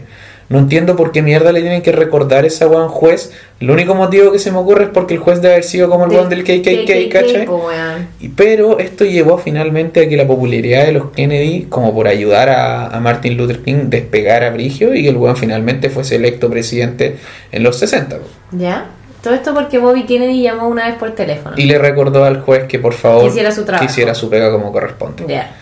No 0.50 0.58
entiendo 0.58 0.96
por 0.96 1.12
qué 1.12 1.20
mierda 1.20 1.52
le 1.52 1.60
tienen 1.60 1.82
que 1.82 1.92
recordar 1.92 2.46
esa 2.46 2.66
weón 2.66 2.88
juez. 2.88 3.32
El 3.60 3.70
único 3.70 3.94
motivo 3.94 4.32
que 4.32 4.38
se 4.38 4.50
me 4.50 4.56
ocurre 4.56 4.84
es 4.84 4.90
porque 4.90 5.12
el 5.12 5.20
juez 5.20 5.42
debe 5.42 5.54
haber 5.54 5.64
sido 5.64 5.90
como 5.90 6.06
el 6.06 6.10
weón 6.10 6.30
del 6.30 6.42
KKK, 6.42 7.08
¿cachai? 7.12 7.46
weón. 7.46 8.08
Y- 8.18 8.28
Pero 8.30 8.78
esto 8.78 9.04
llevó 9.04 9.36
finalmente 9.36 10.00
a 10.04 10.08
que 10.08 10.16
la 10.16 10.26
popularidad 10.26 10.86
de 10.86 10.92
los 10.92 11.10
Kennedy, 11.10 11.66
como 11.68 11.94
por 11.94 12.08
ayudar 12.08 12.48
a, 12.48 12.86
a 12.86 12.98
Martin 13.00 13.36
Luther 13.36 13.60
King, 13.62 13.88
despegara 13.90 14.46
a 14.46 14.50
Brigio 14.50 14.94
y 14.94 15.02
que 15.02 15.10
el 15.10 15.16
weón 15.18 15.36
finalmente 15.36 15.90
fuese 15.90 16.16
electo 16.16 16.48
presidente 16.48 17.16
en 17.52 17.62
los 17.62 17.78
60. 17.78 18.16
po. 18.16 18.24
¿Ya? 18.52 18.86
Todo 19.22 19.34
esto 19.34 19.52
porque 19.52 19.76
Bobby 19.78 20.04
Kennedy 20.06 20.42
llamó 20.42 20.68
una 20.68 20.86
vez 20.86 20.94
por 20.96 21.10
teléfono. 21.10 21.56
Y 21.58 21.64
le 21.64 21.76
recordó 21.76 22.24
al 22.24 22.40
juez 22.40 22.64
que 22.64 22.78
por 22.78 22.94
favor 22.94 23.26
Hiciera 23.26 23.52
su 23.52 23.64
trabajo. 23.66 23.84
hiciera 23.84 24.14
su 24.14 24.30
pega 24.30 24.50
como 24.50 24.72
corresponde. 24.72 25.24
Ya. 25.28 25.54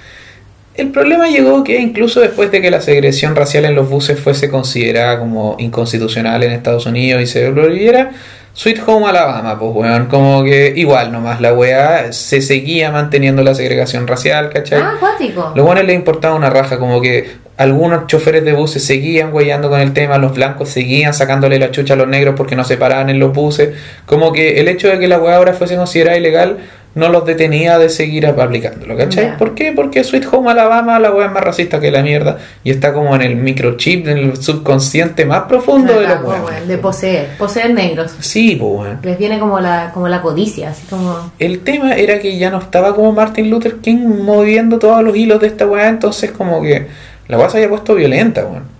El 0.76 0.90
problema 0.90 1.28
llegó 1.28 1.64
que 1.64 1.78
incluso 1.80 2.20
después 2.20 2.50
de 2.50 2.60
que 2.60 2.70
la 2.70 2.80
segregación 2.80 3.34
racial 3.34 3.64
en 3.64 3.74
los 3.74 3.88
buses 3.88 4.20
fuese 4.20 4.50
considerada 4.50 5.18
como 5.18 5.56
inconstitucional 5.58 6.42
en 6.42 6.52
Estados 6.52 6.86
Unidos 6.86 7.22
y 7.22 7.26
se 7.26 7.50
prohibiera, 7.50 8.12
Sweet 8.52 8.80
Home 8.86 9.06
Alabama, 9.06 9.58
pues 9.58 9.70
weón, 9.74 10.06
como 10.06 10.42
que 10.42 10.72
igual 10.76 11.12
nomás 11.12 11.42
la 11.42 11.52
weá 11.52 12.10
se 12.12 12.40
seguía 12.40 12.90
manteniendo 12.90 13.42
la 13.42 13.54
segregación 13.54 14.06
racial, 14.06 14.50
¿cachai? 14.50 14.80
Ah, 14.80 14.94
acuático. 14.96 15.52
Los 15.54 15.64
buenos 15.66 15.84
les 15.84 15.94
importaba 15.94 16.34
una 16.34 16.48
raja, 16.48 16.78
como 16.78 17.02
que 17.02 17.36
algunos 17.58 18.06
choferes 18.06 18.44
de 18.44 18.54
buses 18.54 18.84
seguían 18.84 19.32
huellando 19.32 19.68
con 19.68 19.80
el 19.80 19.92
tema, 19.92 20.16
los 20.16 20.34
blancos 20.34 20.70
seguían 20.70 21.12
sacándole 21.12 21.58
la 21.58 21.70
chucha 21.70 21.94
a 21.94 21.96
los 21.96 22.08
negros 22.08 22.34
porque 22.36 22.56
no 22.56 22.64
se 22.64 22.78
paraban 22.78 23.10
en 23.10 23.18
los 23.18 23.34
buses. 23.34 23.74
Como 24.06 24.32
que 24.32 24.60
el 24.60 24.68
hecho 24.68 24.88
de 24.88 24.98
que 24.98 25.08
la 25.08 25.18
weá 25.18 25.36
ahora 25.36 25.52
fuese 25.52 25.76
considerada 25.76 26.16
ilegal 26.16 26.58
no 26.96 27.10
los 27.10 27.26
detenía 27.26 27.78
de 27.78 27.90
seguir 27.90 28.26
aplicándolo, 28.26 28.96
¿cachai? 28.96 29.36
¿Por 29.36 29.54
qué? 29.54 29.70
Porque 29.72 30.02
Sweet 30.02 30.26
Home 30.32 30.50
Alabama 30.50 30.98
la 30.98 31.12
weá 31.12 31.26
es 31.26 31.32
más 31.32 31.44
racista 31.44 31.78
que 31.78 31.90
la 31.90 32.02
mierda 32.02 32.38
y 32.64 32.70
está 32.70 32.94
como 32.94 33.14
en 33.14 33.20
el 33.20 33.36
microchip, 33.36 34.08
en 34.08 34.16
el 34.16 34.42
subconsciente 34.42 35.26
más 35.26 35.42
profundo 35.42 36.00
de 36.00 36.06
Cagó, 36.06 36.30
weones. 36.30 36.50
weón, 36.50 36.68
De 36.68 36.78
poseer. 36.78 37.36
Poseer 37.36 37.74
negros. 37.74 38.12
Sí, 38.20 38.56
pues 38.58 38.72
weón. 38.72 38.98
Les 39.02 39.18
viene 39.18 39.38
como 39.38 39.60
la, 39.60 39.90
como 39.92 40.08
la 40.08 40.22
codicia, 40.22 40.70
así 40.70 40.86
como... 40.88 41.30
El 41.38 41.60
tema 41.60 41.94
era 41.96 42.18
que 42.18 42.38
ya 42.38 42.48
no 42.50 42.58
estaba 42.58 42.94
como 42.94 43.12
Martin 43.12 43.50
Luther 43.50 43.76
King 43.76 44.22
moviendo 44.22 44.78
todos 44.78 45.04
los 45.04 45.14
hilos 45.14 45.38
de 45.38 45.48
esta 45.48 45.66
weá, 45.66 45.88
entonces 45.88 46.30
como 46.30 46.62
que 46.62 46.86
la 47.28 47.36
weá 47.36 47.50
se 47.50 47.58
había 47.58 47.68
puesto 47.68 47.94
violenta, 47.94 48.46
weón. 48.46 48.74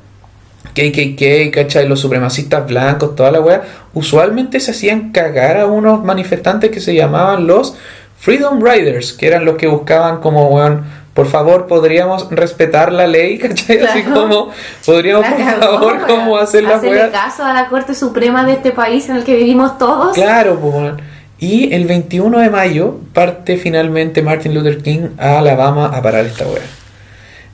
KKK, 0.75 1.55
¿cachai? 1.55 1.89
Los 1.89 2.01
supremacistas 2.01 2.67
blancos, 2.67 3.15
toda 3.15 3.31
la 3.31 3.41
weá, 3.41 3.63
usualmente 3.95 4.61
se 4.61 4.73
hacían 4.73 5.11
cagar 5.11 5.59
a 5.59 5.67
unos 5.67 6.05
manifestantes 6.05 6.71
que 6.71 6.81
se 6.81 6.95
llamaban 6.95 7.47
los 7.47 7.77
Freedom 8.19 8.61
Riders, 8.63 9.13
que 9.13 9.27
eran 9.27 9.45
los 9.45 9.57
que 9.57 9.67
buscaban 9.67 10.21
como, 10.21 10.49
weón, 10.49 10.85
por 11.15 11.27
favor, 11.29 11.67
podríamos 11.67 12.29
respetar 12.31 12.93
la 12.93 13.07
ley, 13.07 13.39
¿cachai? 13.43 13.79
Así 13.81 14.03
Claro. 14.03 14.23
como, 14.23 14.51
podríamos, 14.85 15.23
La 15.29 15.37
por 15.37 15.45
cagó, 15.47 15.61
favor, 15.61 15.93
weón. 15.97 16.07
como 16.07 16.37
hacer 16.39 16.65
la 16.65 16.77
Hacerle 16.77 17.11
caso 17.11 17.45
a 17.45 17.53
la 17.53 17.69
Corte 17.69 17.95
Suprema 17.95 18.45
de 18.45 18.53
este 18.55 18.73
país 18.73 19.09
en 19.09 19.17
el 19.17 19.25
que 19.25 19.35
vivimos 19.37 19.79
todos. 19.79 20.15
Claro, 20.15 20.59
pues. 20.61 20.75
weón. 20.75 21.01
Y 21.39 21.75
el 21.75 21.85
21 21.87 22.39
de 22.39 22.49
mayo 22.51 22.97
parte 23.13 23.59
finalmente 23.59 24.23
Martin 24.23 24.55
Luther 24.55 24.79
King 24.83 25.09
a 25.19 25.39
Alabama 25.39 25.87
a 25.95 26.01
parar 26.03 26.25
esta 26.25 26.47
weá. 26.47 26.63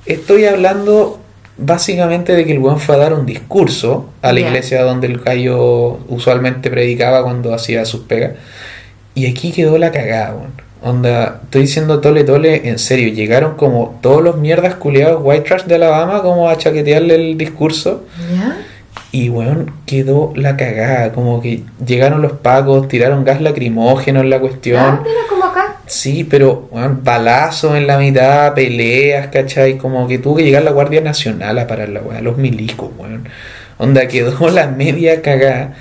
Estoy 0.07 0.45
hablando 0.47 1.19
básicamente 1.57 2.35
de 2.35 2.45
que 2.45 2.53
el 2.53 2.59
weón 2.59 2.79
fue 2.81 2.95
a 2.95 2.99
dar 2.99 3.13
un 3.13 3.27
discurso 3.27 4.09
a 4.23 4.33
la 4.33 4.41
iglesia 4.41 4.83
donde 4.83 5.07
el 5.09 5.19
gallo 5.19 5.99
usualmente 6.09 6.71
predicaba 6.71 7.23
cuando 7.23 7.53
hacía 7.55 7.85
sus 7.85 8.03
pegas. 8.03 8.33
Y 9.15 9.27
aquí 9.27 9.53
quedó 9.53 9.79
la 9.79 9.91
cagada, 9.93 10.35
weón. 10.35 10.53
Onda, 10.85 11.41
estoy 11.45 11.63
diciendo 11.63 12.01
tole 12.01 12.25
tole, 12.25 12.69
en 12.69 12.79
serio, 12.79 13.09
llegaron 13.13 13.55
como 13.55 13.99
todos 14.03 14.21
los 14.23 14.37
mierdas 14.39 14.75
culiados 14.75 15.21
white 15.23 15.43
trash 15.47 15.63
de 15.65 15.77
Alabama 15.77 16.23
como 16.23 16.49
a 16.49 16.57
chaquetearle 16.59 17.15
el 17.15 17.39
discurso. 17.39 18.05
¿Ya? 18.37 18.57
Y 19.13 19.29
weón, 19.29 19.71
quedó 19.87 20.33
la 20.35 20.57
cagada. 20.57 21.13
Como 21.13 21.41
que 21.41 21.63
llegaron 21.87 22.21
los 22.23 22.33
pacos, 22.33 22.89
tiraron 22.89 23.25
gas 23.25 23.41
lacrimógeno 23.41 24.21
en 24.23 24.31
la 24.31 24.37
Ah, 24.37 24.41
cuestión. 24.41 25.01
mira 25.05 25.21
como 25.29 25.45
acá. 25.45 25.77
Sí, 25.87 26.25
pero 26.25 26.67
weón, 26.73 27.01
balazo 27.05 27.77
en 27.77 27.87
la 27.87 27.99
mitad, 27.99 28.55
peleas, 28.55 29.29
¿cachai? 29.29 29.77
Como 29.79 30.09
que 30.09 30.19
tuvo 30.19 30.37
que 30.37 30.43
llegar 30.45 30.63
la 30.65 30.73
Guardia 30.73 31.01
Nacional 31.03 31.59
a 31.59 31.67
parar 31.69 31.91
la 31.91 32.01
weá, 32.01 32.21
los 32.23 32.39
milicos, 32.39 32.91
weón. 32.99 33.29
Onda 33.79 34.09
quedó 34.09 34.49
la 34.51 34.67
media 34.67 35.23
cagada. 35.23 35.75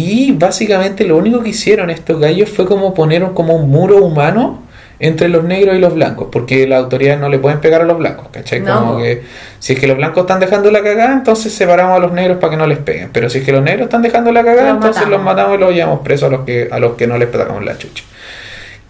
Y 0.00 0.32
básicamente 0.32 1.04
lo 1.04 1.16
único 1.16 1.42
que 1.42 1.50
hicieron 1.50 1.90
estos 1.90 2.18
gallos 2.20 2.48
fue 2.48 2.66
como 2.66 2.94
poner 2.94 3.22
un- 3.24 3.34
como 3.34 3.54
un 3.56 3.68
muro 3.70 3.98
humano 4.04 4.62
entre 5.02 5.28
los 5.30 5.44
negros 5.44 5.74
y 5.76 5.78
los 5.78 5.94
blancos, 5.94 6.28
porque 6.30 6.66
las 6.66 6.78
autoridades 6.82 7.20
no 7.20 7.28
le 7.30 7.38
pueden 7.38 7.60
pegar 7.60 7.80
a 7.80 7.84
los 7.84 7.96
blancos, 7.96 8.26
¿cachai? 8.30 8.60
No. 8.60 8.78
Como 8.80 8.98
que 8.98 9.22
si 9.58 9.72
es 9.72 9.80
que 9.80 9.86
los 9.86 9.96
blancos 9.96 10.22
están 10.22 10.40
dejando 10.40 10.70
la 10.70 10.82
cagada, 10.82 11.12
entonces 11.14 11.52
separamos 11.54 11.96
a 11.96 12.00
los 12.00 12.12
negros 12.12 12.36
para 12.38 12.50
que 12.50 12.56
no 12.58 12.66
les 12.66 12.78
peguen, 12.78 13.08
pero 13.12 13.30
si 13.30 13.38
es 13.38 13.44
que 13.44 13.52
los 13.52 13.62
negros 13.62 13.84
están 13.84 14.02
dejando 14.02 14.30
la 14.30 14.44
cagada, 14.44 14.68
Los 14.68 14.74
entonces 14.76 15.02
matamos. 15.06 15.16
los 15.18 15.24
matamos 15.24 15.56
y 15.56 15.60
los 15.60 15.74
llevamos 15.74 16.00
presos 16.00 16.28
a 16.28 16.30
los 16.36 16.40
que 16.44 16.68
a 16.70 16.78
los 16.78 16.92
que 16.96 17.06
no 17.06 17.16
les 17.16 17.28
pegamos 17.28 17.64
la 17.64 17.78
chucha. 17.78 18.04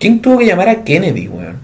¿Quién 0.00 0.20
tuvo 0.20 0.38
que 0.38 0.46
llamar 0.46 0.68
a 0.68 0.82
Kennedy, 0.82 1.28
weón? 1.28 1.58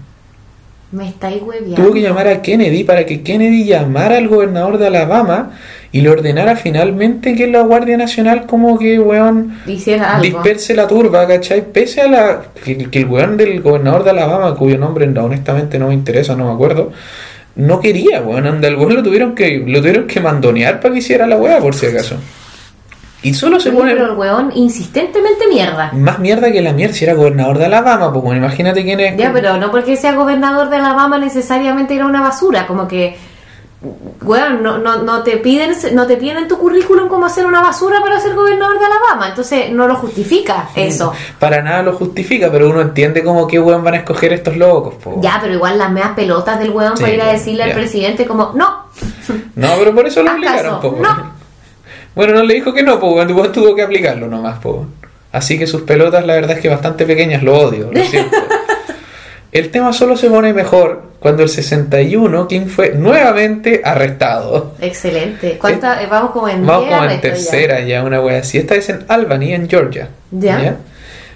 Me 0.93 1.09
estáis 1.09 1.41
hueviando. 1.41 1.75
Tuvo 1.75 1.93
que 1.93 2.01
llamar 2.01 2.29
a 2.29 2.41
Kennedy 2.41 2.85
para 2.85 3.05
que 3.05 3.21
Kennedy 3.23 3.65
llamara 3.65 4.15
al 4.17 4.29
gobernador 4.29 4.77
de 4.77 4.87
Alabama 4.87 5.51
y 5.91 6.01
le 6.01 6.09
ordenara 6.09 6.55
finalmente 6.55 7.33
que 7.35 7.47
la 7.47 7.61
Guardia 7.61 7.97
Nacional 7.97 8.45
como 8.45 8.77
que, 8.77 8.99
weón, 8.99 9.59
Hiciera 9.65 10.15
algo. 10.15 10.23
disperse 10.23 10.75
la 10.75 10.87
turba, 10.87 11.27
¿cachai? 11.27 11.61
Pese 11.71 12.01
a 12.01 12.07
la 12.07 12.41
que, 12.63 12.89
que 12.89 12.99
el 12.99 13.05
weón 13.05 13.37
del 13.37 13.61
gobernador 13.61 14.03
de 14.03 14.09
Alabama, 14.11 14.55
cuyo 14.55 14.77
nombre 14.77 15.07
no, 15.07 15.25
honestamente 15.25 15.79
no 15.79 15.87
me 15.87 15.93
interesa, 15.93 16.35
no 16.35 16.47
me 16.47 16.53
acuerdo, 16.53 16.91
no 17.55 17.79
quería, 17.79 18.21
weón, 18.21 18.45
anda, 18.45 18.67
el 18.67 18.75
weón 18.75 18.95
lo 18.95 19.03
tuvieron 19.03 19.33
que 19.33 19.63
lo 19.65 19.79
tuvieron 19.79 20.07
que 20.07 20.19
mandonear 20.19 20.79
para 20.79 20.93
que 20.93 20.99
hiciera 20.99 21.25
la 21.25 21.37
weá, 21.37 21.59
por 21.59 21.73
si 21.73 21.87
acaso. 21.87 22.17
Y 23.23 23.33
solo 23.33 23.59
se 23.59 23.71
pone 23.71 23.93
pero 23.93 24.11
el 24.11 24.17
weón 24.17 24.51
insistentemente 24.53 25.47
mierda. 25.49 25.91
más 25.93 26.19
mierda 26.19 26.51
que 26.51 26.61
la 26.61 26.71
mierda 26.71 26.93
si 26.93 27.03
era 27.03 27.15
gobernador 27.15 27.57
de 27.57 27.65
Alabama, 27.65 28.13
pues 28.13 28.23
bueno, 28.23 28.45
imagínate 28.45 28.83
quién 28.83 28.99
es. 28.99 29.17
Ya, 29.17 29.33
pero 29.33 29.57
no 29.57 29.71
porque 29.71 29.97
sea 29.97 30.13
gobernador 30.13 30.69
de 30.69 30.75
Alabama 30.75 31.17
necesariamente 31.17 31.95
era 31.95 32.05
una 32.05 32.21
basura, 32.21 32.67
como 32.67 32.87
que 32.87 33.17
weón, 34.21 34.63
no, 34.63 34.79
no, 34.79 35.03
no 35.03 35.21
te 35.21 35.37
piden 35.37 35.71
no 35.93 36.07
te 36.07 36.17
piden 36.17 36.37
en 36.37 36.47
tu 36.47 36.57
currículum 36.57 37.07
como 37.07 37.27
hacer 37.27 37.45
una 37.45 37.61
basura 37.61 38.01
para 38.01 38.19
ser 38.19 38.33
gobernador 38.33 38.79
de 38.79 38.85
Alabama, 38.85 39.29
entonces 39.29 39.69
no 39.71 39.87
lo 39.87 39.95
justifica 39.95 40.69
eso. 40.75 41.13
Para 41.39 41.61
nada 41.61 41.83
lo 41.83 41.93
justifica, 41.93 42.51
pero 42.51 42.69
uno 42.69 42.81
entiende 42.81 43.23
como 43.23 43.47
qué 43.47 43.59
weón 43.59 43.83
van 43.83 43.93
a 43.93 43.97
escoger 43.97 44.33
estos 44.33 44.57
locos, 44.57 44.95
po. 44.95 45.19
Ya, 45.21 45.37
pero 45.39 45.53
igual 45.53 45.77
las 45.77 45.91
meas 45.91 46.13
pelotas 46.15 46.57
del 46.59 46.71
weón 46.71 46.97
Sí, 46.97 47.03
para 47.03 47.13
ir 47.13 47.21
a 47.21 47.25
ya, 47.27 47.31
decirle 47.33 47.63
al 47.63 47.73
presidente 47.73 48.25
como, 48.25 48.53
no, 48.55 48.87
No, 49.55 49.69
pero 49.77 49.93
por 49.93 50.07
eso 50.07 50.23
lo 50.23 50.31
¿Acaso? 50.31 50.47
obligaron, 50.47 50.81
po. 50.81 50.97
No. 51.01 51.37
Bueno, 52.15 52.33
no 52.33 52.41
le 52.41 52.55
dijo 52.55 52.73
que 52.73 52.81
no, 52.81 52.95
weón, 52.95 53.31
weón 53.31 53.51
tuvo 53.51 53.75
que 53.75 53.83
aplicarlo 53.83 54.27
nomás, 54.27 54.57
po. 54.57 54.87
Así 55.31 55.59
que 55.59 55.67
sus 55.67 55.83
pelotas, 55.83 56.25
la 56.25 56.33
verdad 56.33 56.57
es 56.57 56.61
que 56.63 56.67
bastante 56.69 57.05
pequeñas, 57.05 57.43
lo 57.43 57.55
odio, 57.55 57.91
lo 57.91 58.03
siento. 58.05 58.35
El 59.51 59.69
tema 59.69 59.93
solo 59.93 60.17
se 60.17 60.27
pone 60.27 60.51
mejor 60.51 61.03
cuando 61.19 61.43
el 61.43 61.49
61 61.49 62.47
King 62.47 62.67
fue 62.67 62.91
nuevamente 62.91 63.81
arrestado. 63.83 64.75
excelente. 64.79 65.57
¿Cuánta, 65.59 66.01
eh, 66.03 66.07
vamos 66.09 66.31
como 66.31 66.47
en 66.47 66.65
Vamos 66.65 66.85
10 66.87 66.95
como 66.97 67.09
en 67.09 67.15
ya. 67.15 67.21
tercera 67.21 67.79
ya, 67.81 68.03
una 68.03 68.21
wea 68.21 68.39
así. 68.39 68.57
Esta 68.57 68.75
es 68.75 68.89
en 68.89 69.03
Albany, 69.07 69.53
en 69.53 69.67
Georgia. 69.69 70.09
Ya. 70.31 70.77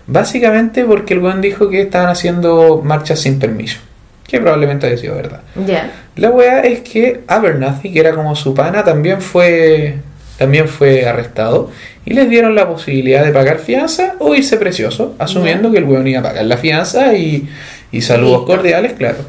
Básicamente 0.07 0.83
porque 0.85 1.13
el 1.13 1.19
weón 1.19 1.41
dijo 1.41 1.69
que 1.69 1.81
estaban 1.81 2.09
haciendo 2.09 2.81
marchas 2.83 3.19
sin 3.19 3.39
permiso. 3.39 3.79
Que 4.27 4.39
probablemente 4.39 4.87
haya 4.87 4.97
sido 4.97 5.15
verdad. 5.15 5.41
Ya. 5.65 5.91
La 6.15 6.29
wea 6.29 6.61
es 6.61 6.81
que 6.81 7.21
Abernathy, 7.27 7.91
que 7.91 7.99
era 7.99 8.13
como 8.13 8.35
su 8.35 8.53
pana, 8.53 8.83
también 8.83 9.21
fue, 9.21 9.97
también 10.37 10.67
fue 10.67 11.05
arrestado. 11.05 11.69
Y 12.05 12.13
les 12.13 12.29
dieron 12.29 12.55
la 12.55 12.67
posibilidad 12.67 13.23
de 13.23 13.31
pagar 13.31 13.59
fianza 13.59 14.15
o 14.19 14.33
irse 14.33 14.57
precioso, 14.57 15.15
asumiendo 15.19 15.71
que 15.71 15.77
el 15.79 15.83
weón 15.83 16.07
iba 16.07 16.19
a 16.19 16.23
pagar 16.23 16.45
la 16.45 16.57
fianza 16.57 17.13
y, 17.13 17.47
y 17.91 18.01
saludos 18.01 18.39
Listo. 18.39 18.45
cordiales, 18.55 18.93
claro. 18.93 19.19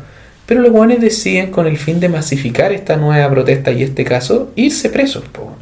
Pero 0.53 0.64
los 0.64 0.70
weones 0.72 1.00
deciden, 1.00 1.50
con 1.50 1.66
el 1.66 1.78
fin 1.78 1.98
de 1.98 2.11
masificar 2.11 2.72
esta 2.72 2.98
nueva 2.98 3.30
protesta 3.30 3.70
y 3.70 3.82
este 3.82 4.05
caso, 4.05 4.50
irse 4.55 4.90
presos. 4.90 5.24
po. 5.32 5.57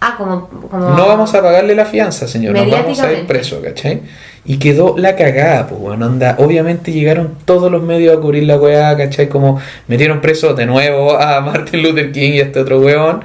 Ah, 0.00 0.14
como, 0.16 0.48
como 0.48 0.88
No 0.88 1.06
vamos 1.06 1.34
a 1.34 1.42
pagarle 1.42 1.74
la 1.74 1.84
fianza, 1.84 2.26
señor. 2.26 2.54
Nos 2.54 2.62
vamos 2.70 2.98
a 2.98 3.12
ir 3.12 3.18
Mediáticamente. 3.18 3.26
preso, 3.26 3.60
¿cachai? 3.60 4.00
Y 4.46 4.56
quedó 4.56 4.96
la 4.96 5.16
cagada, 5.16 5.66
pues, 5.66 5.78
bueno, 5.78 6.06
onda. 6.06 6.36
Obviamente 6.38 6.92
llegaron 6.92 7.34
todos 7.44 7.70
los 7.70 7.82
medios 7.82 8.16
a 8.16 8.20
cubrir 8.22 8.44
la 8.44 8.56
weá, 8.58 8.96
¿cachai? 8.96 9.28
Como 9.28 9.60
metieron 9.86 10.22
preso 10.22 10.54
de 10.54 10.64
nuevo 10.64 11.14
a 11.18 11.38
Martin 11.42 11.82
Luther 11.82 12.10
King 12.10 12.30
y 12.36 12.40
a 12.40 12.44
este 12.44 12.60
otro 12.60 12.80
weón. 12.80 13.20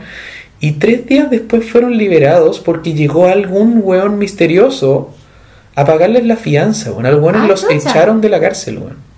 Y 0.59 0.73
tres 0.73 1.05
días 1.07 1.29
después 1.31 1.63
fueron 1.71 1.97
liberados 1.97 2.59
porque 2.59 2.91
llegó 2.93 3.27
algún 3.27 3.79
weón 3.81 4.17
misterioso 4.17 5.13
a 5.73 5.85
pagarles 5.85 6.25
la 6.25 6.35
fianza, 6.35 6.91
weón. 6.91 7.05
A 7.05 7.11
los 7.11 7.21
buenos 7.21 7.43
Ah, 7.43 7.47
los 7.47 7.65
echaron 7.69 8.19
de 8.19 8.27
la 8.27 8.41
cárcel, 8.41 8.79
weón. 8.79 9.09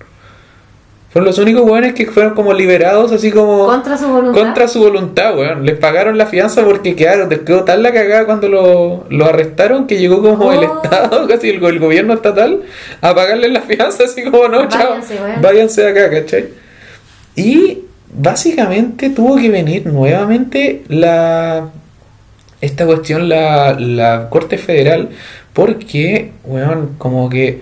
Fueron 1.13 1.27
los 1.27 1.37
únicos 1.37 1.61
buenos 1.61 1.93
que 1.93 2.07
fueron 2.07 2.33
como 2.33 2.53
liberados, 2.53 3.11
así 3.11 3.29
como 3.31 3.67
Contra 3.67 3.95
su 3.97 4.07
voluntad. 4.07 4.41
contra 4.41 4.67
su 4.67 4.79
voluntad, 4.79 5.37
weón. 5.37 5.63
Les 5.63 5.77
pagaron 5.77 6.17
la 6.17 6.25
fianza 6.25 6.63
porque 6.65 6.95
quedaron, 6.95 7.29
les 7.29 7.41
quedó 7.41 7.63
tal 7.63 7.83
la 7.83 7.93
cagada 7.93 8.25
cuando 8.25 8.49
lo, 8.49 9.05
lo 9.09 9.25
arrestaron 9.25 9.85
que 9.85 9.99
llegó 9.99 10.23
como 10.23 10.51
el 10.51 10.59
Oh. 10.63 10.81
Estado, 10.83 11.27
casi 11.29 11.49
el, 11.51 11.63
el 11.63 11.79
gobierno 11.79 12.13
estatal, 12.15 12.61
a 12.99 13.13
pagarles 13.13 13.51
la 13.51 13.61
fianza, 13.61 14.05
así 14.05 14.23
como 14.23 14.47
no, 14.47 14.67
chao, 14.67 14.89
Váyanse, 14.95 15.15
weón. 15.21 15.41
váyanse 15.43 15.87
acá, 15.87 16.09
¿cachai? 16.09 16.45
Y 17.35 17.79
básicamente 18.11 19.09
tuvo 19.11 19.35
que 19.37 19.49
venir 19.49 19.85
nuevamente 19.85 20.81
la 20.87 21.69
esta 22.61 22.85
cuestión 22.85 23.27
la, 23.29 23.75
la 23.79 24.29
Corte 24.29 24.57
Federal 24.57 25.09
porque, 25.53 26.31
weón, 26.45 26.95
como 26.97 27.29
que 27.29 27.61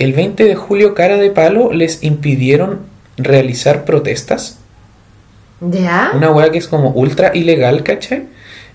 el 0.00 0.14
20 0.14 0.44
de 0.44 0.54
julio 0.56 0.94
cara 0.94 1.18
de 1.18 1.30
palo 1.30 1.72
les 1.72 2.02
impidieron 2.02 2.80
realizar 3.18 3.84
protestas 3.84 4.58
¿Ya? 5.60 6.12
una 6.14 6.30
weá 6.32 6.50
que 6.50 6.56
es 6.56 6.66
como 6.66 6.90
ultra 6.90 7.32
ilegal, 7.34 7.84
¿cachai? 7.84 8.24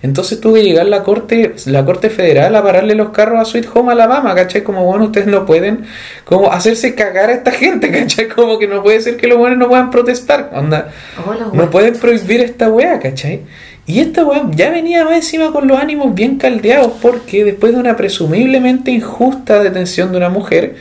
Entonces 0.04 0.40
tuvo 0.40 0.54
que 0.54 0.64
llegar 0.64 0.86
la 0.86 1.02
corte, 1.02 1.56
la 1.66 1.84
corte 1.84 2.12
federal 2.12 2.56
a 2.56 2.62
pararle 2.62 2.94
los 2.94 3.10
carros 3.10 3.40
a 3.40 3.46
Sweet 3.46 3.68
Home 3.74 3.92
Alabama, 3.92 4.36
¿cachai? 4.36 4.62
Como 4.62 4.86
bueno, 4.86 5.06
ustedes 5.06 5.26
no 5.26 5.48
pueden 5.48 5.86
como 6.26 6.52
hacerse 6.52 6.94
cagar 6.94 7.32
a 7.32 7.34
esta 7.34 7.50
gente, 7.50 7.90
¿cachai? 8.00 8.28
Como 8.28 8.60
que 8.60 8.68
no 8.68 8.84
puede 8.84 9.02
ser 9.02 9.18
que 9.18 9.26
los 9.26 9.40
buenos 9.40 9.58
no 9.58 9.68
puedan 9.68 9.90
protestar, 9.90 10.52
onda. 10.54 10.92
Oh, 11.26 11.56
No 11.56 11.72
pueden 11.72 11.98
prohibir 11.98 12.42
esta 12.42 12.70
weá, 12.70 13.00
¿cachai? 13.00 13.42
Y 13.88 14.00
esta 14.00 14.24
weá 14.24 14.44
ya 14.52 14.70
venía 14.70 15.06
más 15.06 15.16
encima 15.16 15.52
con 15.52 15.68
los 15.68 15.80
ánimos 15.80 16.14
bien 16.14 16.38
caldeados 16.38 16.94
porque 17.02 17.44
después 17.44 17.74
de 17.74 17.80
una 17.80 17.96
presumiblemente 17.96 18.92
injusta 18.92 19.64
detención 19.64 20.12
de 20.12 20.18
una 20.18 20.30
mujer, 20.30 20.76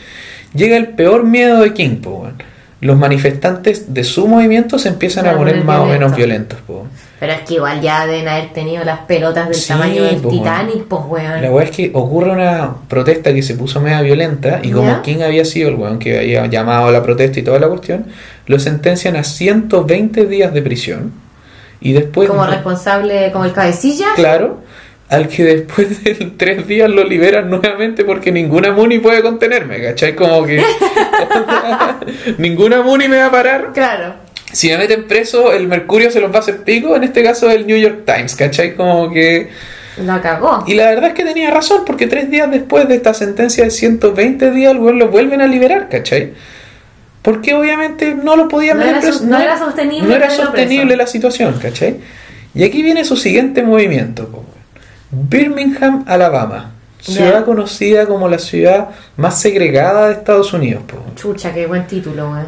llega 0.55 0.77
el 0.77 0.89
peor 0.89 1.25
miedo 1.25 1.61
de 1.61 1.73
King, 1.75 1.97
po, 1.97 2.11
weón. 2.11 2.43
Los 2.81 2.99
manifestantes 2.99 3.95
de 3.95 4.05
su 4.05 4.29
movimiento 4.29 4.79
se 4.79 4.91
empiezan 4.91 5.27
a 5.27 5.35
poner 5.35 5.65
más 5.65 5.81
o 5.81 5.87
menos 5.87 6.15
violentos. 6.15 6.59
po. 6.67 6.87
Pero 7.19 7.33
es 7.33 7.41
que 7.41 7.55
igual 7.55 7.81
ya 7.81 8.07
deben 8.07 8.29
haber 8.29 8.53
tenido 8.53 8.85
las 8.85 8.99
pelotas 9.01 9.49
del 9.49 9.55
Sí, 9.55 9.69
tamaño 9.69 10.03
del 10.03 10.21
Titanic, 10.21 10.85
pues 10.85 11.03
weón. 11.09 11.41
La 11.41 11.51
weá 11.51 11.65
es 11.65 11.71
que 11.71 11.91
ocurre 11.95 12.31
una 12.31 12.75
protesta 12.87 13.33
que 13.33 13.43
se 13.43 13.55
puso 13.55 13.81
media 13.81 14.03
violenta 14.03 14.61
y 14.63 14.71
como 14.71 14.89
¿Ya? 14.89 15.01
King 15.01 15.23
había 15.23 15.47
sido 15.47 15.71
el 15.71 15.77
weón 15.77 15.99
que 15.99 16.19
había 16.19 16.45
llamado 16.47 16.89
a 16.89 16.91
la 16.91 17.03
protesta 17.03 17.41
y 17.41 17.43
toda 17.43 17.59
la 17.59 17.69
cuestión, 17.69 18.07
lo 18.47 18.59
sentencian 18.59 19.17
a 19.17 19.25
120 19.25 20.27
días 20.27 20.53
de 20.53 20.61
prisión 20.61 21.13
y 21.81 21.93
después... 21.95 22.29
como 22.29 22.45
responsable, 22.47 23.31
como 23.33 23.47
el 23.47 23.53
cabecilla. 23.53 24.09
Claro, 24.17 24.61
al 25.09 25.29
que 25.29 25.45
después 25.45 26.03
de 26.03 26.15
tres 26.37 26.67
días 26.67 26.91
lo 26.91 27.05
liberan 27.05 27.51
nuevamente 27.51 28.05
porque 28.05 28.33
ninguna 28.33 28.73
Muni 28.73 28.99
puede 28.99 29.23
contenerme, 29.23 29.83
¿cachai? 29.83 30.15
Como 30.15 30.45
que 30.45 30.63
ninguna 32.39 32.83
Muni 32.83 33.09
me 33.09 33.19
va 33.19 33.27
a 33.27 33.31
parar. 33.31 33.73
Claro. 33.73 34.15
Si 34.53 34.69
me 34.69 34.79
meten 34.79 35.09
preso, 35.09 35.53
el 35.53 35.67
Mercurio 35.67 36.11
se 36.11 36.21
los 36.21 36.31
va 36.31 36.37
a 36.37 36.39
hacer 36.39 36.63
pico, 36.63 36.95
en 36.95 37.03
este 37.03 37.25
caso 37.25 37.51
el 37.51 37.67
New 37.67 37.77
York 37.77 38.03
Times, 38.05 38.37
¿cachai? 38.37 38.77
Como 38.77 39.11
que... 39.11 39.51
Lo 39.97 40.21
cagó. 40.21 40.65
Y 40.67 40.75
la 40.75 40.87
verdad 40.87 41.07
es 41.07 41.15
que 41.15 41.25
tenía 41.25 41.51
razón, 41.51 41.83
porque 41.85 42.07
tres 42.07 42.31
días 42.31 42.51
después 42.51 42.89
de 42.89 42.95
esta 42.95 43.15
sentencia 43.15 43.65
de 43.65 43.71
120 43.71 44.51
días, 44.53 44.73
el 44.73 44.79
lo 44.79 45.09
vuelven 45.09 45.41
a 45.41 45.47
liberar, 45.47 45.89
¿cachai? 45.89 46.35
Porque 47.23 47.55
obviamente 47.55 48.15
no 48.15 48.37
lo 48.37 48.49
podían 48.49 48.79
No 48.79 48.85
meter 48.85 48.99
era 48.99 49.09
preso, 49.09 49.25
no 49.25 49.41
era 49.41 49.59
sostenible 49.59 50.09
no 50.09 50.15
era 50.15 50.29
tenerlo 50.29 50.47
sostenible 50.47 50.87
preso. 50.87 50.99
la 50.99 51.07
situación, 51.07 51.59
¿cachai? 51.61 51.97
Y 52.55 52.63
aquí 52.63 52.83
viene 52.83 53.05
su 53.05 53.17
siguiente 53.17 53.63
movimiento. 53.63 54.45
Birmingham, 55.11 56.05
Alabama. 56.07 56.71
Ciudad 57.01 57.45
conocida 57.45 58.07
como 58.07 58.29
la 58.29 58.39
ciudad 58.39 58.89
más 59.19 59.39
segregada 59.39 60.07
de 60.09 60.15
Estados 60.15 60.53
Unidos, 60.55 60.83
po. 60.87 60.97
Chucha, 61.17 61.53
qué 61.53 61.67
buen 61.67 61.87
título, 61.87 62.31
weón. 62.31 62.47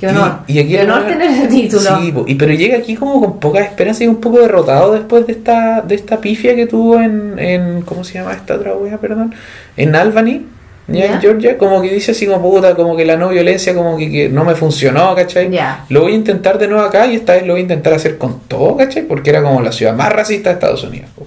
Qué 0.00 0.06
Y- 0.06 0.08
honor. 0.10 0.32
Y, 0.46 0.58
aquí 0.60 0.68
qué 0.70 0.80
el 0.80 0.90
honor 0.90 1.06
tener 1.08 1.30
ese 1.30 1.46
título. 1.48 1.98
Sí, 2.00 2.12
po, 2.12 2.24
y, 2.26 2.34
pero 2.36 2.52
llega 2.54 2.78
aquí 2.78 2.94
como 2.94 3.20
con 3.20 3.38
poca 3.38 3.60
esperanza 3.60 4.04
y 4.04 4.06
un 4.06 4.16
poco 4.20 4.38
derrotado 4.40 4.94
después 4.94 5.26
de 5.26 5.32
esta, 5.34 5.82
de 5.82 5.94
esta 5.94 6.20
pifia 6.20 6.54
que 6.56 6.66
tuvo 6.66 6.98
en, 7.00 7.38
en 7.38 7.82
¿cómo 7.82 8.02
se 8.02 8.14
llama 8.14 8.32
esta 8.32 8.54
otra 8.54 8.72
wea, 8.74 8.96
perdón? 8.96 9.34
En 9.76 9.94
Albany, 9.94 10.46
ya 10.86 11.04
en. 11.04 11.20
Georgia, 11.20 11.58
como 11.58 11.82
que 11.82 11.92
dice 11.92 12.12
así 12.12 12.26
como 12.26 12.40
puta, 12.50 12.74
como 12.74 12.96
que 12.96 13.04
la 13.04 13.16
no 13.18 13.28
violencia 13.28 13.74
como 13.74 13.98
que, 13.98 14.10
que 14.10 14.28
no 14.30 14.44
me 14.44 14.54
funcionó, 14.54 15.14
¿cachai? 15.16 15.50
Ya. 15.50 15.84
Lo 15.90 16.00
voy 16.02 16.12
a 16.12 16.16
intentar 16.16 16.58
de 16.58 16.68
nuevo 16.68 16.82
acá 16.84 17.06
y 17.08 17.16
esta 17.16 17.34
vez 17.34 17.42
lo 17.46 17.52
voy 17.52 17.60
a 17.60 17.62
intentar 17.64 17.92
hacer 17.92 18.16
con 18.16 18.40
todo, 18.48 18.76
¿cachai? 18.78 19.02
Porque 19.02 19.28
era 19.30 19.42
como 19.42 19.60
la 19.60 19.72
ciudad 19.72 19.94
más 19.94 20.10
racista 20.12 20.48
de 20.48 20.54
Estados 20.54 20.82
Unidos. 20.84 21.10
po. 21.14 21.26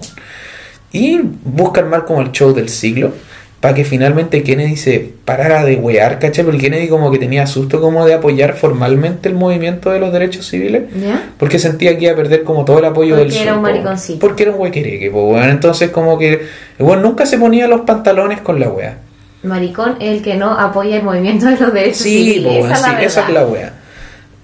Y 0.92 1.20
busca 1.44 1.80
armar 1.80 2.04
como 2.04 2.20
el 2.22 2.32
show 2.32 2.52
del 2.52 2.68
siglo. 2.68 3.12
Para 3.60 3.74
que 3.74 3.84
finalmente 3.84 4.42
Kennedy 4.42 4.74
se 4.76 5.12
parara 5.24 5.64
de 5.64 5.76
wear, 5.76 6.18
¿cachai? 6.18 6.44
Porque 6.44 6.58
Kennedy 6.58 6.88
como 6.88 7.12
que 7.12 7.18
tenía 7.20 7.46
susto 7.46 7.80
como 7.80 8.04
de 8.04 8.14
apoyar 8.14 8.54
formalmente 8.56 9.28
el 9.28 9.36
movimiento 9.36 9.90
de 9.90 10.00
los 10.00 10.12
derechos 10.12 10.48
civiles. 10.48 10.82
¿Ya? 11.00 11.30
Porque 11.38 11.60
sentía 11.60 11.96
que 11.96 12.06
iba 12.06 12.12
a 12.12 12.16
perder 12.16 12.42
como 12.42 12.64
todo 12.64 12.80
el 12.80 12.86
apoyo 12.86 13.14
Porque 13.16 13.30
del 13.32 13.40
era 13.40 13.50
sur, 13.52 13.58
un 13.58 13.64
po, 13.64 13.70
mariconcito. 13.70 14.18
Porque 14.18 14.42
era 14.42 14.52
un 14.52 14.60
huequereque, 14.60 15.10
po, 15.12 15.28
weón. 15.28 15.48
Entonces 15.48 15.90
como 15.90 16.18
que 16.18 16.44
weón 16.80 17.02
nunca 17.02 17.24
se 17.24 17.38
ponía 17.38 17.68
los 17.68 17.82
pantalones 17.82 18.40
con 18.40 18.58
la 18.58 18.68
wea. 18.68 18.98
Maricón 19.44 19.94
es 20.00 20.16
el 20.16 20.22
que 20.22 20.34
no 20.34 20.50
apoya 20.58 20.96
el 20.96 21.04
movimiento 21.04 21.46
de 21.46 21.56
los 21.56 21.72
derechos 21.72 21.98
Sí, 21.98 22.18
civiles. 22.32 22.58
po, 22.64 22.66
esa 22.66 22.76
sí, 22.98 23.04
esa 23.04 23.26
es 23.28 23.32
la 23.32 23.46
wea. 23.46 23.72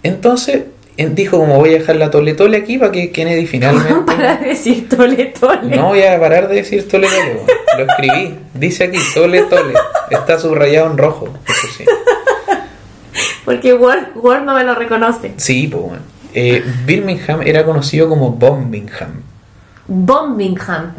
Entonces 0.04 0.54
en- 0.56 0.64
dijo 1.06 1.38
como 1.38 1.56
voy 1.56 1.70
a 1.70 1.78
dejar 1.78 1.96
la 1.96 2.10
tole 2.10 2.34
tole 2.34 2.56
aquí 2.56 2.78
para 2.78 2.92
que 2.92 3.12
Kennedy 3.12 3.46
finalmente... 3.46 4.02
Para 4.06 4.36
decir 4.36 4.88
tole 4.88 5.26
tole. 5.26 5.76
No 5.76 5.88
voy 5.88 6.02
a 6.02 6.18
parar 6.18 6.48
de 6.48 6.56
decir 6.56 6.88
tole 6.88 7.08
tole. 7.08 7.40
Lo 7.78 7.84
escribí. 7.84 8.38
Dice 8.54 8.84
aquí, 8.84 8.98
tole 9.14 9.42
tole. 9.42 9.74
Está 10.10 10.38
subrayado 10.38 10.90
en 10.90 10.98
rojo. 10.98 11.28
Eso 11.46 11.68
sí. 11.76 11.84
Porque 13.44 13.74
Word, 13.74 14.16
Word 14.16 14.42
no 14.42 14.54
me 14.54 14.64
lo 14.64 14.74
reconoce. 14.74 15.32
Sí, 15.36 15.68
pues 15.68 15.82
bueno. 15.82 16.02
Eh, 16.34 16.62
Birmingham 16.84 17.42
era 17.42 17.64
conocido 17.64 18.08
como 18.08 18.32
Bombingham. 18.32 19.22
Bombingham. 19.86 20.94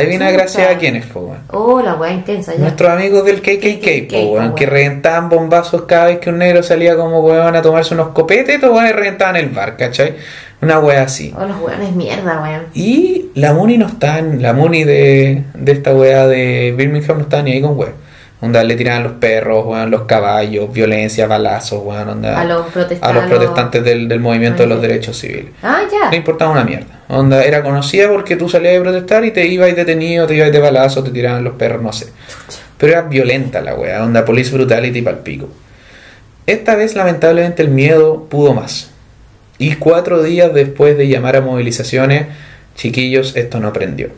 Viene 0.00 0.26
Chuta. 0.26 0.30
gracias 0.32 0.70
a 0.70 0.78
quienes, 0.78 1.06
pues 1.06 1.24
bueno. 1.24 1.40
Oh, 1.50 1.80
la 1.80 1.94
weá 1.94 2.12
intensa 2.12 2.52
ya. 2.54 2.58
Nuestros 2.60 2.90
amigos 2.90 3.24
del 3.24 3.40
KKK, 3.40 3.80
KKK, 3.80 4.10
po, 4.12 4.32
weón, 4.32 4.50
po, 4.50 4.54
que 4.56 4.64
weón. 4.64 4.74
reventaban 4.74 5.28
bombazos 5.28 5.82
cada 5.82 6.06
vez 6.06 6.18
que 6.18 6.30
un 6.30 6.38
negro 6.38 6.62
salía 6.62 6.96
como 6.96 7.20
weón 7.20 7.54
a 7.56 7.62
tomarse 7.62 7.94
unos 7.94 8.08
copetes, 8.08 8.56
estos 8.56 8.70
weones 8.70 8.94
reventaban 8.94 9.36
el 9.36 9.48
bar, 9.50 9.76
¿cachai? 9.76 10.14
Una 10.62 10.78
wea 10.78 11.02
así. 11.02 11.34
Oh, 11.38 11.44
los 11.44 11.60
weones 11.60 11.92
mierda, 11.94 12.40
weón. 12.42 12.62
Y 12.74 13.26
la 13.34 13.52
Muni 13.52 13.76
no 13.78 13.86
está 13.86 14.20
la 14.22 14.52
Muni 14.52 14.84
de, 14.84 15.42
de 15.54 15.72
esta 15.72 15.94
wea 15.94 16.26
de 16.26 16.72
Birmingham 16.76 17.18
no 17.18 17.22
está 17.24 17.42
ni 17.42 17.52
ahí 17.52 17.60
con 17.60 17.78
wea. 17.78 17.92
Onda, 18.40 18.62
le 18.62 18.74
tiraban 18.74 19.02
los 19.04 19.12
perros, 19.12 19.64
weón, 19.64 19.90
los 19.90 20.02
caballos, 20.02 20.70
violencia, 20.70 21.26
balazos, 21.26 21.80
weón, 21.82 22.08
onda, 22.10 22.38
A 22.38 22.44
los 22.44 22.66
protesta- 22.66 23.06
a 23.08 23.12
los 23.12 23.24
protestantes 23.24 23.82
del, 23.84 24.06
del 24.06 24.20
movimiento 24.20 24.62
de 24.64 24.68
los 24.68 24.82
derechos 24.82 25.18
civiles. 25.18 25.46
Ah, 25.62 25.80
No 25.90 26.10
ya. 26.10 26.16
importaba 26.16 26.50
una 26.50 26.64
mierda. 26.64 26.86
Onda, 27.14 27.44
era 27.44 27.62
conocida 27.62 28.08
porque 28.08 28.34
tú 28.34 28.48
salías 28.48 28.78
a 28.78 28.82
protestar 28.82 29.24
y 29.24 29.30
te 29.30 29.46
ibas 29.46 29.74
detenido, 29.76 30.26
te 30.26 30.34
ibas 30.34 30.50
de 30.50 30.58
balazo, 30.58 31.04
te 31.04 31.10
tiraban 31.10 31.44
los 31.44 31.54
perros, 31.54 31.80
no 31.80 31.92
sé. 31.92 32.08
Pero 32.76 32.92
era 32.92 33.02
violenta 33.02 33.60
la 33.60 33.76
wea, 33.76 34.02
onda 34.02 34.24
police 34.24 34.50
brutality 34.50 35.00
pal 35.00 35.20
pico. 35.20 35.48
Esta 36.46 36.74
vez, 36.74 36.96
lamentablemente, 36.96 37.62
el 37.62 37.68
miedo 37.68 38.24
pudo 38.24 38.52
más. 38.52 38.90
Y 39.58 39.76
cuatro 39.76 40.22
días 40.24 40.52
después 40.52 40.98
de 40.98 41.06
llamar 41.06 41.36
a 41.36 41.40
movilizaciones, 41.40 42.26
chiquillos, 42.74 43.36
esto 43.36 43.60
no 43.60 43.72
prendió. 43.72 44.08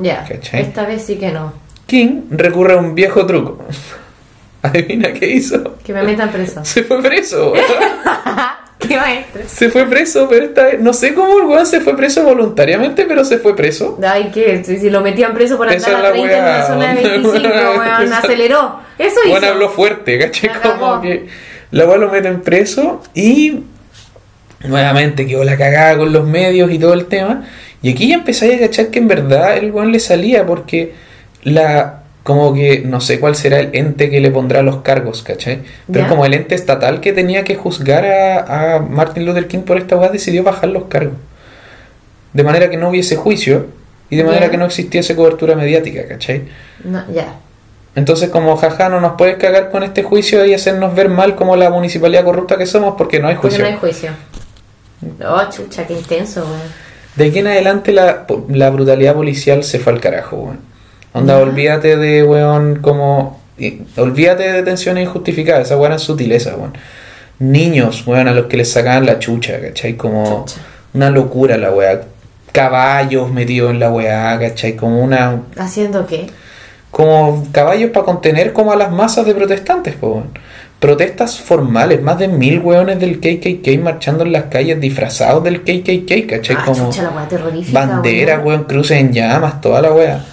Ya. 0.00 0.24
¿Cachai? 0.28 0.62
Esta 0.62 0.84
vez 0.84 1.02
sí 1.02 1.16
que 1.16 1.30
no. 1.30 1.52
King 1.86 2.22
recurre 2.30 2.74
a 2.74 2.76
un 2.78 2.96
viejo 2.96 3.24
truco. 3.24 3.64
Adivina 4.62 5.12
qué 5.12 5.28
hizo. 5.28 5.78
Que 5.84 5.92
me 5.92 6.02
metan 6.02 6.30
preso. 6.32 6.64
Se 6.64 6.82
fue 6.82 7.00
preso. 7.00 7.52
weón. 8.82 8.88
¿Qué 8.88 8.96
maestro? 8.96 9.42
se 9.46 9.68
fue 9.70 9.86
preso, 9.86 10.26
pero 10.28 10.46
esta 10.46 10.64
vez, 10.64 10.80
no 10.80 10.92
sé 10.92 11.14
cómo 11.14 11.38
el 11.38 11.44
weón 11.46 11.66
se 11.66 11.80
fue 11.80 11.96
preso 11.96 12.22
voluntariamente, 12.24 13.04
pero 13.04 13.24
se 13.24 13.38
fue 13.38 13.56
preso. 13.56 13.98
Ay, 14.02 14.30
que 14.32 14.62
si 14.64 14.90
lo 14.90 15.00
metían 15.00 15.34
preso 15.34 15.56
por 15.56 15.68
andar 15.68 15.94
a 15.94 15.96
es 15.96 16.02
la 16.02 16.12
30 16.12 16.38
en 16.38 16.44
una 16.44 16.66
zona 16.66 16.94
de 16.94 17.16
onda, 17.16 17.30
25, 17.40 17.48
weón, 17.78 18.12
aceleró. 18.12 18.80
Eso 18.98 19.20
hizo. 19.24 19.30
Juan 19.30 19.44
habló 19.44 19.68
fuerte, 19.70 20.18
¿cachai? 20.18 20.50
La 20.50 20.60
Como 20.60 21.00
que 21.00 21.26
la 21.70 21.86
weá 21.86 21.96
lo 21.96 22.10
meten 22.10 22.42
preso 22.42 23.02
y 23.14 23.60
nuevamente 24.64 25.26
quedó 25.26 25.42
la 25.44 25.56
cagada 25.56 25.96
con 25.96 26.12
los 26.12 26.26
medios 26.26 26.70
y 26.70 26.78
todo 26.78 26.94
el 26.94 27.06
tema. 27.06 27.44
Y 27.82 27.90
aquí 27.90 28.08
ya 28.08 28.14
empezáis 28.16 28.56
a 28.56 28.60
cachar 28.66 28.88
que 28.88 28.98
en 29.00 29.08
verdad 29.08 29.56
el 29.56 29.72
weón 29.72 29.90
le 29.92 30.00
salía 30.00 30.46
porque 30.46 30.94
la. 31.42 32.01
Como 32.22 32.54
que 32.54 32.80
no 32.86 33.00
sé 33.00 33.18
cuál 33.18 33.34
será 33.34 33.58
el 33.58 33.70
ente 33.74 34.08
que 34.08 34.20
le 34.20 34.30
pondrá 34.30 34.62
los 34.62 34.76
cargos, 34.82 35.22
¿cachai? 35.22 35.62
Pero 35.90 36.04
Ya. 36.04 36.08
como 36.08 36.24
el 36.24 36.34
ente 36.34 36.54
estatal 36.54 37.00
que 37.00 37.12
tenía 37.12 37.42
que 37.42 37.56
juzgar 37.56 38.04
a, 38.06 38.76
a 38.76 38.78
Martin 38.78 39.26
Luther 39.26 39.48
King 39.48 39.60
por 39.62 39.76
esta 39.76 39.96
weá 39.96 40.08
decidió 40.08 40.44
bajar 40.44 40.68
los 40.68 40.84
cargos. 40.84 41.14
De 42.32 42.44
manera 42.44 42.70
que 42.70 42.76
no 42.76 42.90
hubiese 42.90 43.16
juicio 43.16 43.66
y 44.08 44.16
de 44.16 44.24
manera 44.24 44.46
Ya. 44.46 44.50
que 44.52 44.56
no 44.58 44.66
existiese 44.66 45.16
cobertura 45.16 45.56
mediática, 45.56 46.06
¿cachai? 46.06 46.42
No, 46.84 47.02
ya. 47.12 47.34
Entonces, 47.96 48.30
como 48.30 48.56
jaja, 48.56 48.88
no 48.88 49.00
nos 49.00 49.14
puedes 49.18 49.36
cagar 49.36 49.70
con 49.70 49.82
este 49.82 50.02
juicio 50.02 50.46
y 50.46 50.54
hacernos 50.54 50.94
ver 50.94 51.08
mal 51.08 51.34
como 51.34 51.56
la 51.56 51.70
municipalidad 51.70 52.24
corrupta 52.24 52.56
que 52.56 52.66
somos 52.66 52.94
porque 52.96 53.18
no 53.20 53.28
hay 53.28 53.34
Porque 53.34 53.48
juicio. 53.48 53.64
no 53.64 53.70
hay 53.70 53.76
juicio. 53.78 54.10
Oh, 55.26 55.42
chucha, 55.50 55.86
qué 55.86 55.94
intenso, 55.94 56.40
weón. 56.44 56.60
De 57.16 57.26
aquí 57.26 57.40
en 57.40 57.48
adelante 57.48 57.92
la, 57.92 58.24
la 58.48 58.70
brutalidad 58.70 59.14
policial 59.14 59.64
se 59.64 59.78
fue 59.80 59.92
al 59.92 60.00
carajo, 60.00 60.36
weón. 60.36 60.71
Onda, 61.14 61.38
olvídate 61.38 61.96
de, 61.96 62.22
weón, 62.24 62.76
como 62.80 63.40
Y 63.58 63.82
olvídate 63.96 64.44
de 64.44 64.52
detenciones 64.54 65.04
injustificadas, 65.04 65.66
esa 65.66 65.76
weá 65.76 65.94
es 65.94 66.02
sutileza, 66.02 66.56
weón. 66.56 66.72
Niños, 67.38 68.06
weón, 68.06 68.28
a 68.28 68.32
los 68.34 68.46
que 68.46 68.56
les 68.56 68.70
sacaban 68.70 69.04
la 69.06 69.18
chucha, 69.18 69.60
¿cachai? 69.60 69.94
Como 69.96 70.44
Chucha. 70.46 70.60
una 70.94 71.10
locura 71.10 71.56
la 71.58 71.70
weá. 71.70 72.02
Caballos 72.52 73.30
metidos 73.30 73.70
en 73.70 73.80
la 73.80 73.90
weá, 73.90 74.38
¿cachai? 74.38 74.76
Como 74.76 75.02
una. 75.02 75.42
¿Haciendo 75.56 76.06
qué? 76.06 76.28
Como 76.90 77.46
caballos 77.52 77.90
para 77.90 78.04
contener 78.04 78.52
como 78.52 78.72
a 78.72 78.76
las 78.76 78.92
masas 78.92 79.24
de 79.26 79.34
protestantes, 79.34 79.94
po, 79.94 80.08
weón. 80.08 80.30
Protestas 80.78 81.38
formales, 81.38 82.02
más 82.02 82.18
de 82.18 82.26
mil 82.28 82.58
weones 82.58 82.98
del 82.98 83.20
KKK 83.20 83.80
marchando 83.80 84.24
en 84.24 84.32
las 84.32 84.44
calles 84.44 84.80
disfrazados 84.80 85.44
del 85.44 85.62
KKK, 85.62 86.26
¿cachai? 86.28 86.56
Ah, 86.58 86.64
como 86.64 86.86
chucha, 86.90 87.02
la 87.04 87.10
weá 87.10 87.28
terrorífica. 87.28 87.78
bandera, 87.86 88.34
weón. 88.36 88.46
weón, 88.46 88.64
cruces 88.64 88.98
en 88.98 89.12
llamas, 89.12 89.60
toda 89.60 89.80
la 89.80 89.92
weá. 89.92 90.24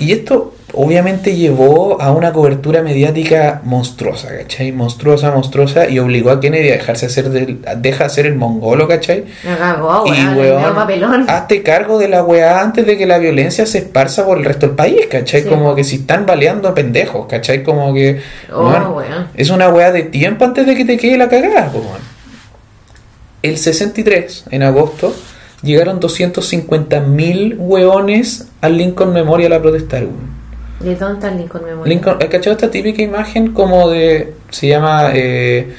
Y 0.00 0.12
esto 0.12 0.54
obviamente 0.74 1.34
llevó 1.34 2.00
a 2.00 2.12
una 2.12 2.32
cobertura 2.32 2.82
mediática 2.82 3.60
monstruosa, 3.64 4.28
¿cachai? 4.36 4.70
Monstruosa, 4.70 5.32
monstruosa, 5.32 5.88
y 5.88 5.98
obligó 5.98 6.30
a 6.30 6.40
Kennedy 6.40 6.68
a 6.68 6.72
dejarse 6.74 7.06
hacer 7.06 7.30
del, 7.30 7.58
a- 7.66 7.74
deja 7.74 8.04
hacer 8.04 8.26
el 8.26 8.36
mongolo, 8.36 8.86
¿cachai? 8.86 9.24
Me 9.44 9.56
cagó, 9.56 10.04
y 10.06 10.10
weón. 10.10 10.36
weón, 10.38 10.64
el 10.64 10.72
papelón. 10.74 11.24
hazte 11.28 11.62
cargo 11.64 11.98
de 11.98 12.06
la 12.08 12.22
weá 12.22 12.60
antes 12.60 12.86
de 12.86 12.96
que 12.96 13.06
la 13.06 13.18
violencia 13.18 13.66
se 13.66 13.78
esparza 13.78 14.24
por 14.24 14.38
el 14.38 14.44
resto 14.44 14.66
del 14.66 14.76
país, 14.76 15.06
¿cachai? 15.10 15.42
Sí. 15.42 15.48
Como 15.48 15.74
que 15.74 15.82
si 15.82 15.96
están 15.96 16.26
baleando 16.26 16.68
a 16.68 16.74
pendejos, 16.74 17.26
¿cachai? 17.26 17.64
Como 17.64 17.92
que... 17.92 18.20
Oh, 18.52 18.68
weón, 18.68 18.94
weón. 18.94 19.28
es 19.34 19.50
una 19.50 19.68
weá 19.70 19.90
de 19.90 20.02
tiempo 20.04 20.44
antes 20.44 20.64
de 20.64 20.76
que 20.76 20.84
te 20.84 20.96
quede 20.96 21.18
la 21.18 21.28
cagada, 21.28 21.72
weón. 21.74 22.18
El 23.42 23.56
63, 23.56 24.44
en 24.50 24.62
agosto, 24.62 25.12
llegaron 25.62 26.00
250.000 26.00 27.56
weones 27.58 28.48
al 28.60 28.76
Lincoln 28.76 29.12
Memorial 29.12 29.52
a 29.52 29.60
protestar. 29.60 30.06
¿De 30.80 30.94
dónde 30.94 31.14
está 31.14 31.28
el 31.32 31.38
Lincoln 31.38 31.64
Memorial? 31.64 31.88
Lincoln, 31.88 32.16
¿has 32.22 32.28
cachado 32.28 32.54
esta 32.54 32.70
típica 32.70 33.02
imagen 33.02 33.52
como 33.52 33.88
de. 33.90 34.34
se 34.50 34.68
llama. 34.68 35.10
eh, 35.14 35.74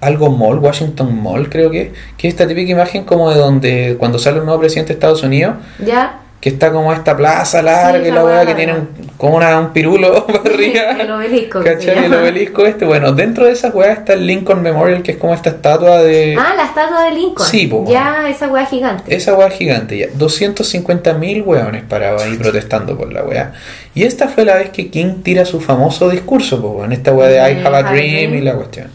algo 0.00 0.30
Mall, 0.30 0.58
Washington 0.58 1.22
Mall, 1.22 1.48
creo 1.48 1.70
que. 1.70 1.92
Que 2.16 2.28
es 2.28 2.34
esta 2.34 2.46
típica 2.46 2.70
imagen 2.72 3.04
como 3.04 3.30
de 3.30 3.38
donde. 3.38 3.96
cuando 3.98 4.18
sale 4.18 4.38
un 4.40 4.46
nuevo 4.46 4.60
presidente 4.60 4.88
de 4.92 4.94
Estados 4.94 5.22
Unidos, 5.22 5.56
¿Ya? 5.84 6.20
Que 6.40 6.48
está 6.48 6.72
como 6.72 6.90
esta 6.92 7.14
plaza 7.16 7.60
larga 7.60 8.02
Sí, 8.02 8.10
la 8.10 8.24
weá 8.24 8.46
que 8.46 8.54
tiene 8.54 8.72
un- 8.72 8.88
como 9.18 9.36
una, 9.36 9.60
un 9.60 9.74
pirulo 9.74 10.24
para 10.26 10.38
arriba. 10.54 10.92
El 10.98 11.10
obelisco. 11.10 11.62
¿Cachai? 11.62 12.06
El 12.06 12.14
obelisco 12.14 12.64
este. 12.64 12.86
Bueno, 12.86 13.12
dentro 13.12 13.44
de 13.44 13.52
esa 13.52 13.68
weá 13.68 13.92
está 13.92 14.14
el 14.14 14.26
Lincoln 14.26 14.62
Memorial, 14.62 15.02
que 15.02 15.12
es 15.12 15.16
como 15.18 15.34
esta 15.34 15.50
estatua 15.50 15.98
de. 16.02 16.36
Ah, 16.40 16.54
la 16.56 16.64
estatua 16.64 17.04
de 17.04 17.10
Lincoln. 17.10 17.46
Sí, 17.46 17.66
po, 17.66 17.84
Ya, 17.86 18.26
esa 18.30 18.48
weá 18.48 18.64
gigante. 18.64 19.14
Esa 19.14 19.34
weá 19.34 19.50
gigante 19.50 19.98
ya. 19.98 20.06
250.000 20.18 21.44
weones 21.44 21.82
parados 21.84 22.22
ahí 22.22 22.36
protestando 22.36 22.96
por 22.96 23.12
la 23.12 23.22
weá. 23.22 23.52
Y 23.94 24.04
esta 24.04 24.28
fue 24.28 24.44
la 24.46 24.54
vez 24.56 24.70
que 24.70 24.88
King 24.90 25.22
tira 25.22 25.44
su 25.44 25.60
famoso 25.60 26.08
discurso, 26.08 26.60
pues, 26.62 26.86
en 26.86 26.92
esta 26.92 27.12
weá 27.12 27.28
de 27.28 27.36
I 27.52 27.62
have 27.66 27.76
a 27.76 27.82
dream 27.82 28.34
y 28.34 28.40
la 28.40 28.54
cuestión. 28.54 28.88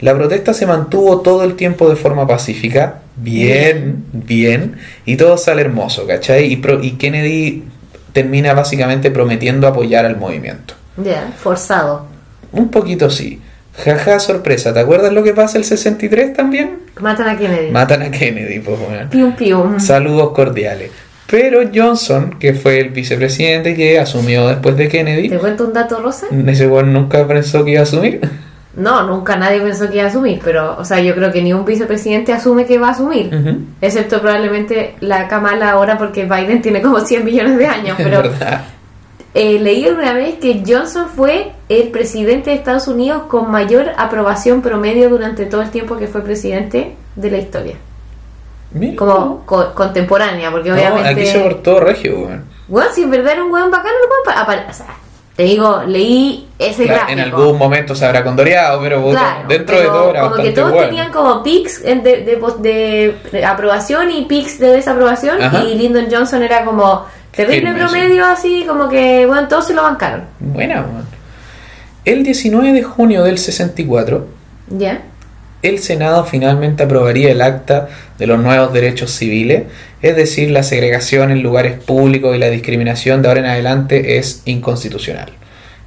La 0.00 0.14
protesta 0.14 0.52
se 0.52 0.66
mantuvo 0.66 1.20
todo 1.20 1.44
el 1.44 1.54
tiempo 1.54 1.88
de 1.88 1.96
forma 1.96 2.26
pacífica, 2.26 2.98
bien, 3.16 4.04
bien, 4.12 4.76
y 5.04 5.16
todo 5.16 5.38
sale 5.38 5.62
hermoso, 5.62 6.06
¿cachai? 6.06 6.52
Y, 6.52 6.56
pro- 6.56 6.82
y 6.82 6.92
Kennedy 6.92 7.64
termina 8.12 8.54
básicamente 8.54 9.10
prometiendo 9.10 9.66
apoyar 9.66 10.04
al 10.06 10.16
movimiento. 10.16 10.74
Ya, 10.96 11.32
forzado. 11.36 12.06
Un 12.52 12.70
poquito 12.70 13.10
sí. 13.10 13.40
Jaja, 13.84 14.18
sorpresa, 14.20 14.72
¿te 14.72 14.80
acuerdas 14.80 15.12
lo 15.12 15.22
que 15.22 15.34
pasa 15.34 15.58
el 15.58 15.64
63 15.64 16.32
también? 16.32 16.78
Matan 17.00 17.28
a 17.28 17.36
Kennedy. 17.36 17.70
Matan 17.70 18.02
a 18.02 18.10
Kennedy, 18.10 18.60
pues, 18.60 18.78
weón. 18.80 19.10
pium, 19.10 19.32
pium. 19.36 19.78
Saludos 19.80 20.30
cordiales. 20.30 20.90
Pero 21.26 21.60
Johnson, 21.74 22.36
que 22.38 22.54
fue 22.54 22.78
el 22.80 22.90
vicepresidente 22.90 23.74
que 23.74 23.98
asumió 23.98 24.46
después 24.48 24.76
de 24.76 24.84
¿Te 24.84 24.90
Kennedy, 24.90 25.28
cuento 25.30 25.64
un 25.66 25.72
dato 25.72 26.00
rosa? 26.00 26.28
ese 26.46 26.66
nunca 26.66 27.26
pensó 27.26 27.64
que 27.64 27.72
iba 27.72 27.80
a 27.80 27.82
asumir. 27.82 28.20
No, 28.76 29.02
nunca 29.04 29.36
nadie 29.36 29.60
pensó 29.60 29.88
que 29.88 29.96
iba 29.96 30.04
a 30.04 30.08
asumir, 30.08 30.38
pero, 30.44 30.76
o 30.78 30.84
sea, 30.84 31.00
yo 31.00 31.14
creo 31.14 31.32
que 31.32 31.40
ni 31.42 31.52
un 31.54 31.64
vicepresidente 31.64 32.32
asume 32.34 32.66
que 32.66 32.76
va 32.78 32.88
a 32.88 32.90
asumir. 32.90 33.30
Excepto 33.80 34.20
probablemente 34.20 34.96
la 35.00 35.26
Kamala 35.28 35.70
ahora 35.70 35.96
porque 35.96 36.24
Biden 36.26 36.60
tiene 36.60 36.82
como 36.82 37.00
100 37.06 37.24
millones 37.24 37.56
de 37.58 37.66
años, 37.66 37.96
pero 37.96 38.22
eh, 39.34 39.58
leí 39.58 39.86
una 39.88 40.12
vez 40.12 40.34
que 40.36 40.62
Johnson 40.66 41.08
fue 41.14 41.52
el 41.68 41.88
presidente 41.88 42.50
de 42.50 42.56
Estados 42.56 42.86
Unidos 42.88 43.24
con 43.28 43.50
mayor 43.50 43.92
aprobación 43.96 44.60
promedio 44.62 45.08
durante 45.10 45.46
todo 45.46 45.62
el 45.62 45.70
tiempo 45.70 45.96
que 45.96 46.06
fue 46.06 46.22
presidente 46.22 46.96
de 47.16 47.30
la 47.30 47.38
historia. 47.38 47.76
Mira. 48.72 48.96
Como 48.96 49.42
co- 49.46 49.72
contemporánea, 49.74 50.50
porque 50.50 50.68
No, 50.68 50.74
obviamente... 50.76 51.08
aquí 51.08 51.26
se 51.26 51.42
cortó 51.42 51.80
regio, 51.80 52.18
weón. 52.20 52.44
Bueno, 52.68 52.90
si 52.92 53.02
en 53.04 53.10
verdad 53.10 53.32
era 53.34 53.44
un 53.44 53.50
weón 53.52 53.70
bacano, 53.70 53.94
el 54.02 54.10
weón 54.10 54.22
te 55.36 55.42
digo, 55.42 55.82
leí 55.86 56.48
ese 56.58 56.84
Claro, 56.84 57.00
gráfico. 57.06 57.12
en 57.12 57.24
algún 57.24 57.58
momento 57.58 57.94
se 57.94 58.06
habrá 58.06 58.24
condoreado, 58.24 58.80
pero 58.80 59.10
Claro, 59.10 59.48
dentro 59.48 59.76
pero 59.76 59.80
de 59.80 59.86
todo 59.98 60.10
era 60.10 60.20
como 60.22 60.36
que 60.36 60.50
todos 60.52 60.70
bueno. 60.72 60.86
tenían 60.86 61.12
como 61.12 61.42
pics 61.42 61.82
de, 61.82 61.94
de, 61.96 62.40
de- 62.60 63.14
de 63.32 63.44
aprobación 63.44 64.10
y 64.10 64.24
pics 64.24 64.58
de 64.58 64.68
desaprobación 64.72 65.42
Ajá. 65.42 65.62
y 65.64 65.74
Lyndon 65.74 66.06
Johnson 66.10 66.42
era 66.42 66.64
como 66.64 67.04
terrible 67.32 67.70
Firme, 67.72 67.78
promedio 67.84 68.24
así 68.24 68.64
como 68.66 68.88
que 68.88 69.26
bueno 69.26 69.46
todos 69.46 69.66
se 69.66 69.74
lo 69.74 69.82
bancaron 69.82 70.22
Buena, 70.40 70.76
weón. 70.80 71.06
El 72.06 72.22
19 72.22 72.72
de 72.72 72.82
junio 72.82 73.24
del 73.24 73.36
64, 73.36 74.26
ya 74.68 75.02
el 75.62 75.78
Senado 75.78 76.24
finalmente 76.24 76.84
aprobaría 76.84 77.30
el 77.30 77.42
acta 77.42 77.88
de 78.18 78.26
los 78.26 78.38
nuevos 78.38 78.72
derechos 78.72 79.10
civiles, 79.10 79.64
es 80.02 80.16
decir, 80.16 80.50
la 80.50 80.62
segregación 80.62 81.30
en 81.30 81.42
lugares 81.42 81.78
públicos 81.78 82.36
y 82.36 82.38
la 82.38 82.48
discriminación 82.48 83.22
de 83.22 83.28
ahora 83.28 83.40
en 83.40 83.46
adelante 83.46 84.18
es 84.18 84.42
inconstitucional, 84.44 85.32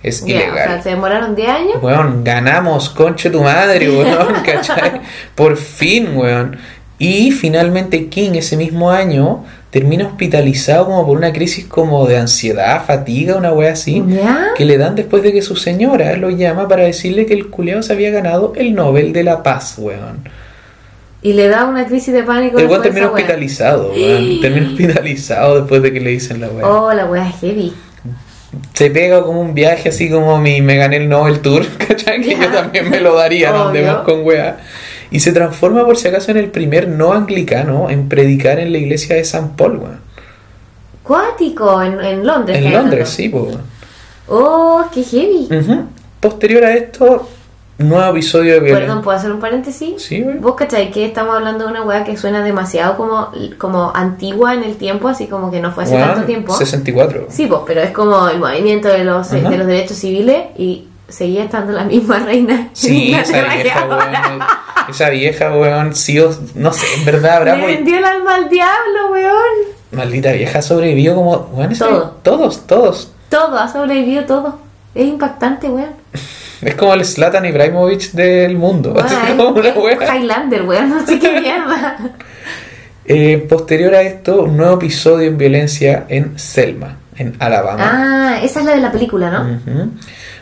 es 0.03 0.25
ya 0.25 0.25
o 0.25 0.29
ilegal. 0.29 0.67
sea 0.67 0.81
se 0.81 0.89
demoraron 0.89 1.35
10 1.35 1.49
años 1.49 1.73
Weón, 1.81 2.23
ganamos, 2.23 2.89
conche 2.89 3.29
tu 3.29 3.41
madre, 3.41 3.89
weón, 3.97 4.33
¿cachai? 4.43 5.01
Por 5.35 5.57
fin, 5.57 6.15
weón. 6.15 6.57
Y 6.97 7.31
finalmente 7.31 8.09
King 8.09 8.31
ese 8.33 8.57
mismo 8.57 8.91
año 8.91 9.45
termina 9.69 10.07
hospitalizado 10.07 10.85
como 10.85 11.05
por 11.05 11.17
una 11.17 11.31
crisis 11.31 11.65
como 11.65 12.05
de 12.07 12.17
ansiedad, 12.17 12.83
fatiga, 12.85 13.35
una 13.35 13.53
wea 13.53 13.73
así, 13.73 14.03
ya 14.07 14.47
que 14.57 14.65
le 14.65 14.77
dan 14.77 14.95
después 14.95 15.21
de 15.21 15.31
que 15.31 15.41
su 15.43 15.55
señora 15.55 16.15
lo 16.17 16.29
llama 16.31 16.67
para 16.67 16.83
decirle 16.83 17.25
que 17.25 17.33
el 17.35 17.49
culeado 17.49 17.83
se 17.83 17.93
había 17.93 18.09
ganado 18.09 18.53
el 18.55 18.73
Nobel 18.73 19.13
de 19.13 19.23
la 19.23 19.43
Paz, 19.43 19.75
weón. 19.77 20.27
y 21.21 21.33
le 21.33 21.49
da 21.49 21.65
una 21.65 21.85
crisis 21.85 22.13
de 22.13 22.23
pánico 22.23 22.57
El 22.57 22.65
weón 22.67 22.81
termina 22.81 23.07
hospitalizado, 23.07 23.91
weón. 23.93 24.39
Termina 24.41 24.69
hospitalizado 24.69 25.59
después 25.59 25.81
de 25.83 25.93
que 25.93 25.99
le 25.99 26.09
dicen 26.11 26.41
la 26.41 26.47
wea. 26.49 26.67
oh 26.67 26.91
la 26.93 27.05
wea 27.05 27.29
es 27.29 27.35
heavy 27.39 27.73
Se 28.73 28.89
pega 28.89 29.21
como 29.21 29.39
un 29.41 29.53
viaje 29.53 29.89
así 29.89 30.09
como 30.09 30.39
mi 30.39 30.61
me 30.63 30.77
gané 30.77 30.97
el 30.97 31.09
Nobel 31.09 31.41
Tour, 31.41 31.63
¿cachai? 31.87 32.21
Que 32.21 32.35
yo 32.35 32.47
también 32.51 32.89
me 32.89 32.99
lo 33.01 33.13
daría, 33.15 33.51
no 33.51 33.65
Obvio. 33.65 33.67
andemos 33.81 34.01
con 34.03 34.23
wea. 34.25 34.57
Y 35.11 35.19
se 35.21 35.31
transforma 35.31 35.85
por 35.85 35.97
si 35.97 36.07
acaso 36.07 36.31
en 36.31 36.37
el 36.37 36.49
primer 36.51 36.87
no 36.87 37.13
anglicano 37.13 37.89
en 37.89 38.07
predicar 38.09 38.59
en 38.59 38.71
la 38.71 38.77
iglesia 38.77 39.15
de 39.15 39.23
San 39.25 39.55
Paul, 39.55 39.77
weón. 39.77 39.99
cuático 41.03 41.81
en, 41.81 41.99
en 42.01 42.25
Londres 42.25 42.57
En 42.57 42.65
¿estás 42.67 42.81
Londres, 42.83 43.09
sí, 43.09 43.29
weón. 43.29 43.61
oh 44.27 44.85
qué 44.93 45.03
heavy 45.03 45.47
Ujú. 45.51 45.83
Posterior 46.19 46.63
a 46.65 46.73
esto, 46.75 47.29
nuevo 47.77 48.11
episodio 48.11 48.53
de 48.55 48.59
violencia. 48.59 48.87
perdón 48.87 49.03
puedo 49.03 49.17
hacer 49.17 49.31
un 49.31 49.39
paréntesis 49.39 50.01
Sí, 50.01 50.21
weón. 50.21 50.41
Vos 50.41 50.55
cachai 50.55 50.91
que 50.91 51.05
estamos 51.05 51.33
hablando 51.35 51.63
de 51.65 51.71
una 51.71 51.83
weá 51.83 52.03
que 52.03 52.17
suena 52.17 52.43
demasiado 52.43 52.97
como, 52.97 53.31
como 53.57 53.91
antigua 53.95 54.53
en 54.53 54.63
el 54.63 54.75
tiempo, 54.75 55.07
así 55.07 55.27
como 55.27 55.49
que 55.49 55.59
no 55.61 55.71
fue 55.71 55.85
hace 55.85 55.97
tanto 55.97 56.23
tiempo. 56.25 56.53
64. 56.55 57.27
Sí, 57.29 57.45
pues, 57.47 57.61
pero 57.65 57.81
es 57.81 57.91
como 57.91 58.27
el 58.27 58.37
movimiento 58.39 58.89
de 58.89 59.05
los, 59.05 59.31
Ajá. 59.33 59.49
de 59.49 59.57
los 59.57 59.65
derechos 59.65 59.97
civiles 59.97 60.47
y 60.57 60.88
seguía 61.09 61.43
estando 61.45 61.71
la 61.73 61.83
misma 61.83 62.19
reina. 62.19 62.69
Sí, 62.73 63.13
esa 63.13 63.41
vieja, 63.43 63.85
weón. 63.85 64.39
Esa 64.89 65.09
vieja, 65.09 65.51
weón, 65.55 65.95
sí 65.95 66.19
no 66.55 66.73
sé, 66.73 66.85
en 66.97 67.05
verdad, 67.05 67.37
habrá 67.37 67.55
Le 67.57 67.65
vendió 67.67 67.97
el 67.97 68.05
alma 68.05 68.35
al 68.35 68.49
diablo, 68.49 69.11
weón. 69.11 69.33
Maldita 69.91 70.31
vieja 70.33 70.61
sobrevivió 70.61 71.15
como. 71.15 71.37
Weón, 71.53 71.73
Todo. 71.77 72.17
Todos, 72.23 72.67
todos. 72.67 73.11
Todo, 73.29 73.57
ha 73.59 73.67
sobrevivido 73.67 74.25
todo. 74.25 74.59
Es 74.95 75.05
impactante, 75.05 75.67
weón. 75.69 75.91
Es 76.61 76.75
como 76.75 76.93
el 76.93 77.05
Zlatan 77.05 77.45
Ibrahimovic 77.45 78.11
del 78.11 78.57
mundo. 78.57 78.93
Así 79.01 79.15
es- 79.15 79.33
como 79.35 79.49
una 79.57 79.69
wea. 79.69 80.15
Highlander, 80.17 80.63
weón, 80.63 80.89
no 80.89 81.05
sé 81.05 81.17
qué 81.17 81.31
mierda. 81.41 81.97
Eh, 83.05 83.45
posterior 83.49 83.95
a 83.95 84.01
esto, 84.01 84.43
un 84.43 84.57
nuevo 84.57 84.75
episodio 84.75 85.29
en 85.29 85.37
violencia 85.37 86.05
en 86.09 86.37
Selma, 86.37 86.97
en 87.15 87.35
Alabama. 87.39 87.79
Ah, 88.35 88.39
esa 88.43 88.59
es 88.59 88.65
la 88.65 88.75
de 88.75 88.81
la 88.81 88.91
película, 88.91 89.31
¿no? 89.31 89.41
Ujú. 89.43 89.91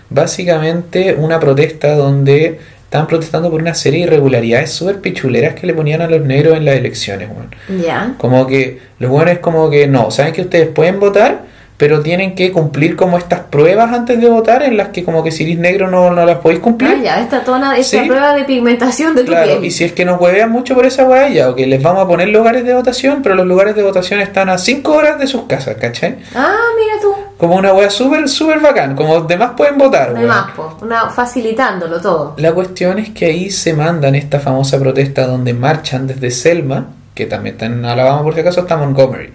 Básicamente 0.09 1.15
una 1.17 1.39
protesta 1.39 1.95
donde 1.95 2.59
estaban 2.85 3.07
protestando 3.07 3.51
por 3.51 3.61
una 3.61 3.73
serie 3.73 3.99
de 4.01 4.05
irregularidades 4.07 4.71
súper 4.71 5.01
pichuleras 5.01 5.55
que 5.55 5.67
le 5.67 5.73
ponían 5.73 6.01
a 6.01 6.07
los 6.07 6.21
negros 6.21 6.57
en 6.57 6.65
las 6.65 6.75
elecciones. 6.75 7.29
weón. 7.29 7.81
Ya. 7.81 8.13
Como 8.17 8.47
que 8.47 8.79
los 8.99 9.11
buenos 9.11 9.33
es 9.33 9.39
como 9.39 9.69
que 9.69 9.87
no, 9.87 10.09
saben 10.11 10.33
que 10.33 10.41
ustedes 10.41 10.67
pueden 10.69 10.99
votar, 10.99 11.41
pero 11.75 12.01
tienen 12.01 12.33
que 12.33 12.51
cumplir 12.51 12.95
como 12.95 13.17
estas 13.19 13.41
pruebas 13.41 13.91
antes 13.93 14.19
de 14.19 14.27
votar 14.29 14.63
en 14.63 14.77
las 14.77 14.87
que 14.87 15.03
como 15.03 15.23
que 15.23 15.29
si 15.31 15.43
eres 15.43 15.59
negro 15.59 15.87
no, 15.91 16.09
no 16.11 16.25
las 16.25 16.37
podéis 16.37 16.59
cumplir. 16.61 16.91
Ah, 16.91 17.03
ya, 17.03 17.21
esta 17.21 17.43
tona, 17.43 17.77
esta 17.77 18.01
Sí. 18.01 18.07
prueba 18.07 18.33
de 18.33 18.45
pigmentación 18.45 19.13
de 19.15 19.21
tu 19.23 19.31
Claro, 19.33 19.51
piel. 19.59 19.65
y 19.65 19.69
si 19.71 19.83
es 19.83 19.91
que 19.91 20.03
nos 20.05 20.19
huevean 20.19 20.49
mucho 20.51 20.73
por 20.73 20.85
esa 20.87 21.03
weá, 21.03 21.29
ya, 21.29 21.49
ok, 21.49 21.59
les 21.59 21.83
vamos 21.83 22.03
a 22.03 22.07
poner 22.07 22.29
lugares 22.29 22.63
de 22.65 22.73
votación, 22.73 23.21
pero 23.21 23.35
los 23.35 23.45
lugares 23.45 23.75
de 23.75 23.83
votación 23.83 24.21
están 24.21 24.49
a 24.49 24.57
5 24.57 24.93
horas 24.93 25.19
de 25.19 25.27
sus 25.27 25.43
casas, 25.43 25.75
¿cachai? 25.79 26.15
Ah, 26.33 26.55
mira 26.79 26.93
tú. 27.01 27.13
Como 27.37 27.55
una 27.55 27.71
wea 27.73 27.89
súper, 27.89 28.27
súper 28.27 28.59
bacán. 28.59 28.95
Como 28.95 29.21
demás 29.21 29.51
pueden 29.55 29.77
votar, 29.77 30.09
No 30.11 30.17
hay 30.17 30.25
weón. 30.25 30.35
más, 30.35 30.51
po. 30.51 30.77
Una, 30.81 31.09
facilitándolo 31.09 32.01
todo. 32.01 32.33
La 32.37 32.51
cuestión 32.53 32.97
es 32.99 33.09
que 33.11 33.25
ahí 33.25 33.51
se 33.51 33.73
mandan 33.73 34.15
esta 34.15 34.39
famosa 34.39 34.79
protesta 34.79 35.27
donde 35.27 35.53
marchan 35.53 36.07
desde 36.07 36.31
Selma, 36.31 36.87
que 37.13 37.25
también 37.27 37.55
está 37.55 37.65
en 37.67 37.85
Alabama 37.85 38.23
por 38.23 38.33
si 38.33 38.39
acaso, 38.39 38.61
hasta 38.61 38.75
Montgomery, 38.77 39.33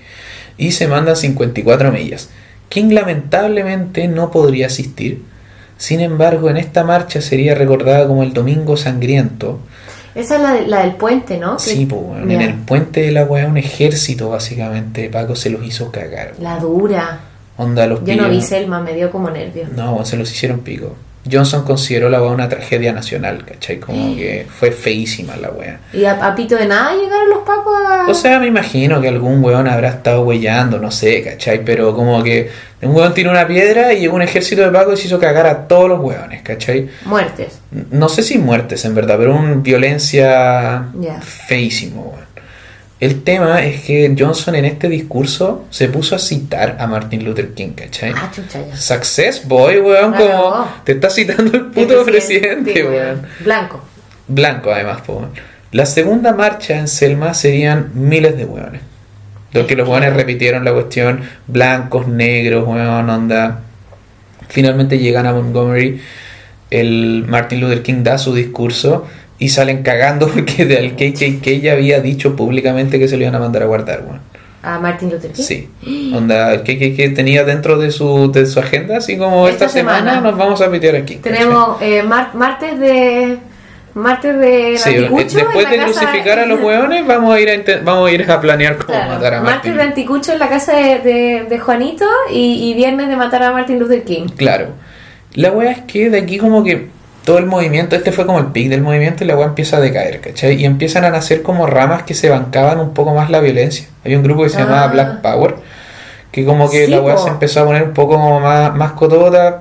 y 0.59 0.73
se 0.73 0.89
mandan 0.89 1.15
54 1.17 1.93
millas. 1.93 2.29
King 2.69 2.91
lamentablemente 2.93 4.09
no 4.09 4.31
podría 4.31 4.67
asistir. 4.67 5.23
Sin 5.77 6.01
embargo, 6.01 6.49
en 6.51 6.57
esta 6.57 6.85
marcha 6.85 7.21
sería 7.21 7.55
recordada 7.55 8.07
como 8.07 8.23
el 8.23 8.33
Domingo 8.33 8.77
Sangriento. 8.77 9.61
Esa 10.15 10.37
es 10.37 10.43
la, 10.43 10.53
de- 10.55 10.67
la 10.67 10.81
del 10.83 10.95
puente, 10.97 11.39
¿no? 11.39 11.59
Sí, 11.59 11.87
pues, 11.87 12.23
en 12.23 12.41
el 12.41 12.55
puente 12.55 13.01
de 13.03 13.13
la 13.13 13.25
weá 13.25 13.47
un 13.47 13.57
ejército 13.57 14.29
básicamente 14.31 15.09
Paco 15.09 15.35
se 15.37 15.51
los 15.51 15.65
hizo 15.65 15.91
cagar. 15.91 16.33
La 16.39 16.59
dura. 16.59 17.21
Onda 17.57 17.87
los 17.87 18.05
Yo 18.05 18.17
no 18.17 18.29
vi 18.29 18.41
Selma, 18.41 18.81
me 18.81 18.95
dio 18.95 19.11
como 19.11 19.31
nervios. 19.31 19.71
No, 19.73 20.05
se 20.05 20.17
los 20.17 20.31
hicieron 20.33 20.61
pico. 20.61 20.97
Johnson 21.31 21.63
consideró 21.65 22.09
la 22.11 22.21
weá 22.21 22.33
una 22.33 22.49
tragedia 22.49 22.93
nacional, 22.93 23.45
¿cachai? 23.45 23.79
Como 23.79 24.17
que 24.17 24.45
fue 24.59 24.73
feísima 24.73 25.37
la 25.37 25.51
weá. 25.51 25.79
Y 25.93 26.05
a, 26.05 26.15
a 26.27 26.35
pito 26.35 26.57
de 26.57 26.67
nada 26.67 26.95
llegaron 26.97 27.31
los 27.31 27.39
pacos 27.45 27.75
a... 27.89 28.07
O 28.09 28.15
sea, 28.15 28.41
me 28.41 28.49
imagino 28.49 29.01
que 29.01 29.07
algún 29.07 29.41
weón 29.45 29.69
habrá 29.69 29.91
estado 29.91 30.23
huellando, 30.23 30.81
no 30.81 30.91
sé, 30.91 31.23
¿cachai? 31.23 31.65
Pero 31.65 31.95
como 31.95 32.25
que 32.25 32.51
un 32.81 32.91
weón 32.97 33.15
tiró 33.15 33.31
una 33.31 33.47
piedra 33.47 33.93
y 33.93 34.01
llegó 34.01 34.17
un 34.17 34.23
ejército 34.23 34.63
de 34.63 34.71
Paco 34.71 34.95
y 34.95 34.97
se 34.97 35.07
hizo 35.07 35.21
cagar 35.21 35.47
a 35.47 35.69
todos 35.69 35.89
los 35.91 36.01
weones, 36.01 36.43
¿cachai? 36.43 36.89
Muertes. 37.05 37.61
No 37.93 38.09
sé 38.09 38.25
si 38.25 38.39
muertes 38.39 38.85
en 38.85 38.97
verdad, 38.97 39.15
pero 39.17 39.37
un 39.37 39.63
violencia 39.63 40.87
Ya. 40.99 41.21
feísimo, 41.21 42.03
weón. 42.17 42.32
El 43.03 43.25
tema 43.25 43.65
es 43.65 43.81
que 43.81 44.15
Johnson 44.17 44.55
en 44.55 44.65
este 44.65 44.89
discurso 44.89 45.65
se 45.71 45.89
puso 45.89 46.15
a 46.15 46.21
citar 46.21 46.77
a 46.79 46.87
Martin 46.87 47.25
Luther 47.25 47.53
King, 47.53 47.71
¿cachai? 47.71 48.13
Ah, 48.15 48.31
chucha 48.33 48.65
ya. 48.65 48.77
Success 48.77 49.49
boy, 49.49 49.81
weón, 49.81 50.13
La 50.13 50.19
como 50.19 50.69
te 50.85 50.93
está 50.93 51.11
citando 51.11 51.51
el 51.53 51.65
puto 51.73 52.05
presidente, 52.05 52.87
weón. 52.87 53.27
Blanco. 53.41 53.83
Blanco, 54.29 54.71
además, 54.71 55.01
po, 55.01 55.15
weón. 55.15 55.31
La 55.73 55.85
segunda 55.85 56.33
marcha 56.33 56.79
en 56.79 56.87
Selma 56.87 57.35
serían 57.35 57.91
miles 57.95 58.37
de 58.37 58.45
hueones. 58.45 58.83
Los 59.53 59.67
que 59.67 59.75
los 59.75 59.89
hueones 59.89 60.15
repitieron 60.15 60.65
la 60.65 60.73
cuestión, 60.73 61.23
blancos, 61.49 62.07
negros, 62.07 62.69
hueón, 62.69 63.11
onda. 63.11 63.63
Finalmente 64.49 65.01
llegan 65.01 65.27
a 65.27 65.33
Montgomery, 65.33 66.01
el 66.71 67.25
Martin 67.27 67.63
Luther 67.63 67.83
King 67.83 68.05
da 68.05 68.17
su 68.17 68.33
discurso 68.33 69.09
y 69.43 69.49
salen 69.49 69.82
cagando 69.82 70.28
porque 70.34 70.62
el 70.62 70.93
KKK 70.93 71.61
ya 71.61 71.72
había 71.72 72.01
dicho 72.01 72.36
públicamente 72.36 72.99
que 72.99 73.09
se 73.09 73.16
lo 73.16 73.22
iban 73.22 73.34
a 73.34 73.38
mandar 73.40 73.62
a 73.62 73.66
guardar, 73.66 74.03
weón. 74.07 74.20
A 74.64 74.78
Martin 74.78 75.11
Luther 75.11 75.32
King. 75.32 75.43
Sí. 75.43 75.68
Onda, 76.14 76.53
el 76.55 76.61
KKK 76.62 77.14
tenía 77.16 77.43
dentro 77.45 77.78
de 77.78 77.90
su, 77.90 78.30
de 78.30 78.47
su 78.47 78.61
agenda, 78.61 78.99
así 78.99 79.16
como 79.18 79.49
esta, 79.49 79.64
Esta 79.66 79.78
semana, 79.80 79.99
semana. 80.12 80.20
nos 80.20 80.38
vamos 80.38 80.61
a 80.61 80.70
pitear 80.70 80.95
aquí. 80.95 81.16
Tenemos 81.16 81.78
eh, 81.82 82.03
mar- 82.05 82.30
martes 82.34 82.78
de... 82.78 83.38
Martes 83.95 84.38
de 84.38 84.78
Sí, 84.78 84.88
anticucho 84.95 85.38
en 85.38 85.45
después 85.45 85.64
la 85.64 85.70
de 85.70 85.76
casa 85.78 86.01
crucificar 86.01 86.38
a 86.38 86.47
los 86.47 86.61
hueones, 86.62 87.07
vamos 87.07 87.34
a 87.34 87.40
ir 87.40 87.49
a, 87.51 87.55
inte- 87.55 87.80
vamos 87.84 88.09
a, 88.09 88.12
ir 88.12 88.30
a 88.30 88.40
planear 88.40 88.76
cómo 88.78 88.86
Claro, 88.97 89.11
matar 89.14 89.34
a 89.34 89.40
martes 89.43 89.55
Martin. 89.57 89.76
de 89.76 89.82
anticucho 89.82 90.32
en 90.32 90.38
la 90.38 90.49
casa 90.49 90.76
de, 90.76 90.99
de- 91.01 91.45
de 91.51 91.59
Juanito 91.59 92.07
y, 92.32 92.70
y 92.70 92.74
viernes 92.74 93.09
de 93.09 93.16
matar 93.16 93.43
a 93.43 93.53
Martin 93.53 93.78
Luther 93.78 94.03
King. 94.05 94.28
Claro. 94.34 94.68
La 95.34 95.51
wea 95.53 95.72
es 95.72 95.80
que 95.80 96.09
de 96.09 96.18
aquí 96.20 96.38
como 96.38 96.64
que 96.64 96.86
todo 97.25 97.39
el 97.39 97.47
movimiento, 97.47 97.95
este 97.97 98.12
fue 98.12 98.27
como 98.27 98.39
el 98.41 98.47
pic 98.47 98.68
del 98.68 98.81
movimiento 98.83 99.23
y 99.25 99.27
la 99.27 99.37
wea 99.37 99.47
empieza 99.47 99.77
a 99.77 99.81
decaer, 99.81 100.20
¿cachai? 100.20 100.55
Y 100.61 100.64
empiezan 100.64 101.05
a 101.05 101.11
nacer 101.11 101.43
como 101.43 101.66
ramas 101.66 102.03
que 102.03 102.14
se 102.14 102.29
bancaban 102.29 102.81
un 102.81 102.95
poco 102.95 103.14
más 103.14 103.31
la 103.31 103.41
violencia. 103.41 103.87
Había 104.05 104.16
un 104.18 104.25
grupo 104.25 104.43
que 104.43 104.49
se 104.51 104.57
Ah. 104.61 104.64
llamaba 104.64 104.87
Black 104.89 105.20
Power, 105.23 105.55
que 106.33 106.45
como 106.45 106.68
que 106.70 106.87
Sí, 106.87 106.91
la 106.91 107.01
po. 107.01 107.16
se 107.18 107.29
empezó 107.29 107.61
a 107.61 107.64
poner 107.64 107.83
un 107.85 107.93
poco 107.93 108.14
como 108.14 108.41
más, 108.41 108.75
más 108.75 108.93
cotota. 108.93 109.61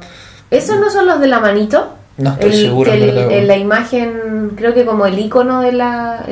¿Esos 0.49 0.79
no 0.79 0.89
son 0.89 1.05
los 1.05 1.19
de 1.19 1.27
la 1.27 1.39
manito? 1.39 1.95
No 2.17 2.31
estoy 2.33 2.51
El- 2.51 2.57
seguro, 2.57 2.91
el- 2.91 2.99
verdad, 3.15 3.41
la 3.43 3.57
imagen, 3.57 4.51
creo 4.55 4.73
que 4.73 4.85
como 4.85 5.05
el 5.05 5.17
icono 5.17 5.61
de 5.61 5.71
la, 5.71 6.23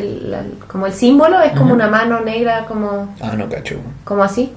como 0.67 0.85
el 0.87 0.93
símbolo 0.93 1.39
es 1.41 1.53
como 1.53 1.73
una 1.73 1.87
mano 1.87 2.19
negra 2.21 2.65
como, 2.67 3.15
Ah, 3.21 3.33
no 3.37 3.47
cacho. 3.49 3.75
como 4.03 4.23
así, 4.23 4.51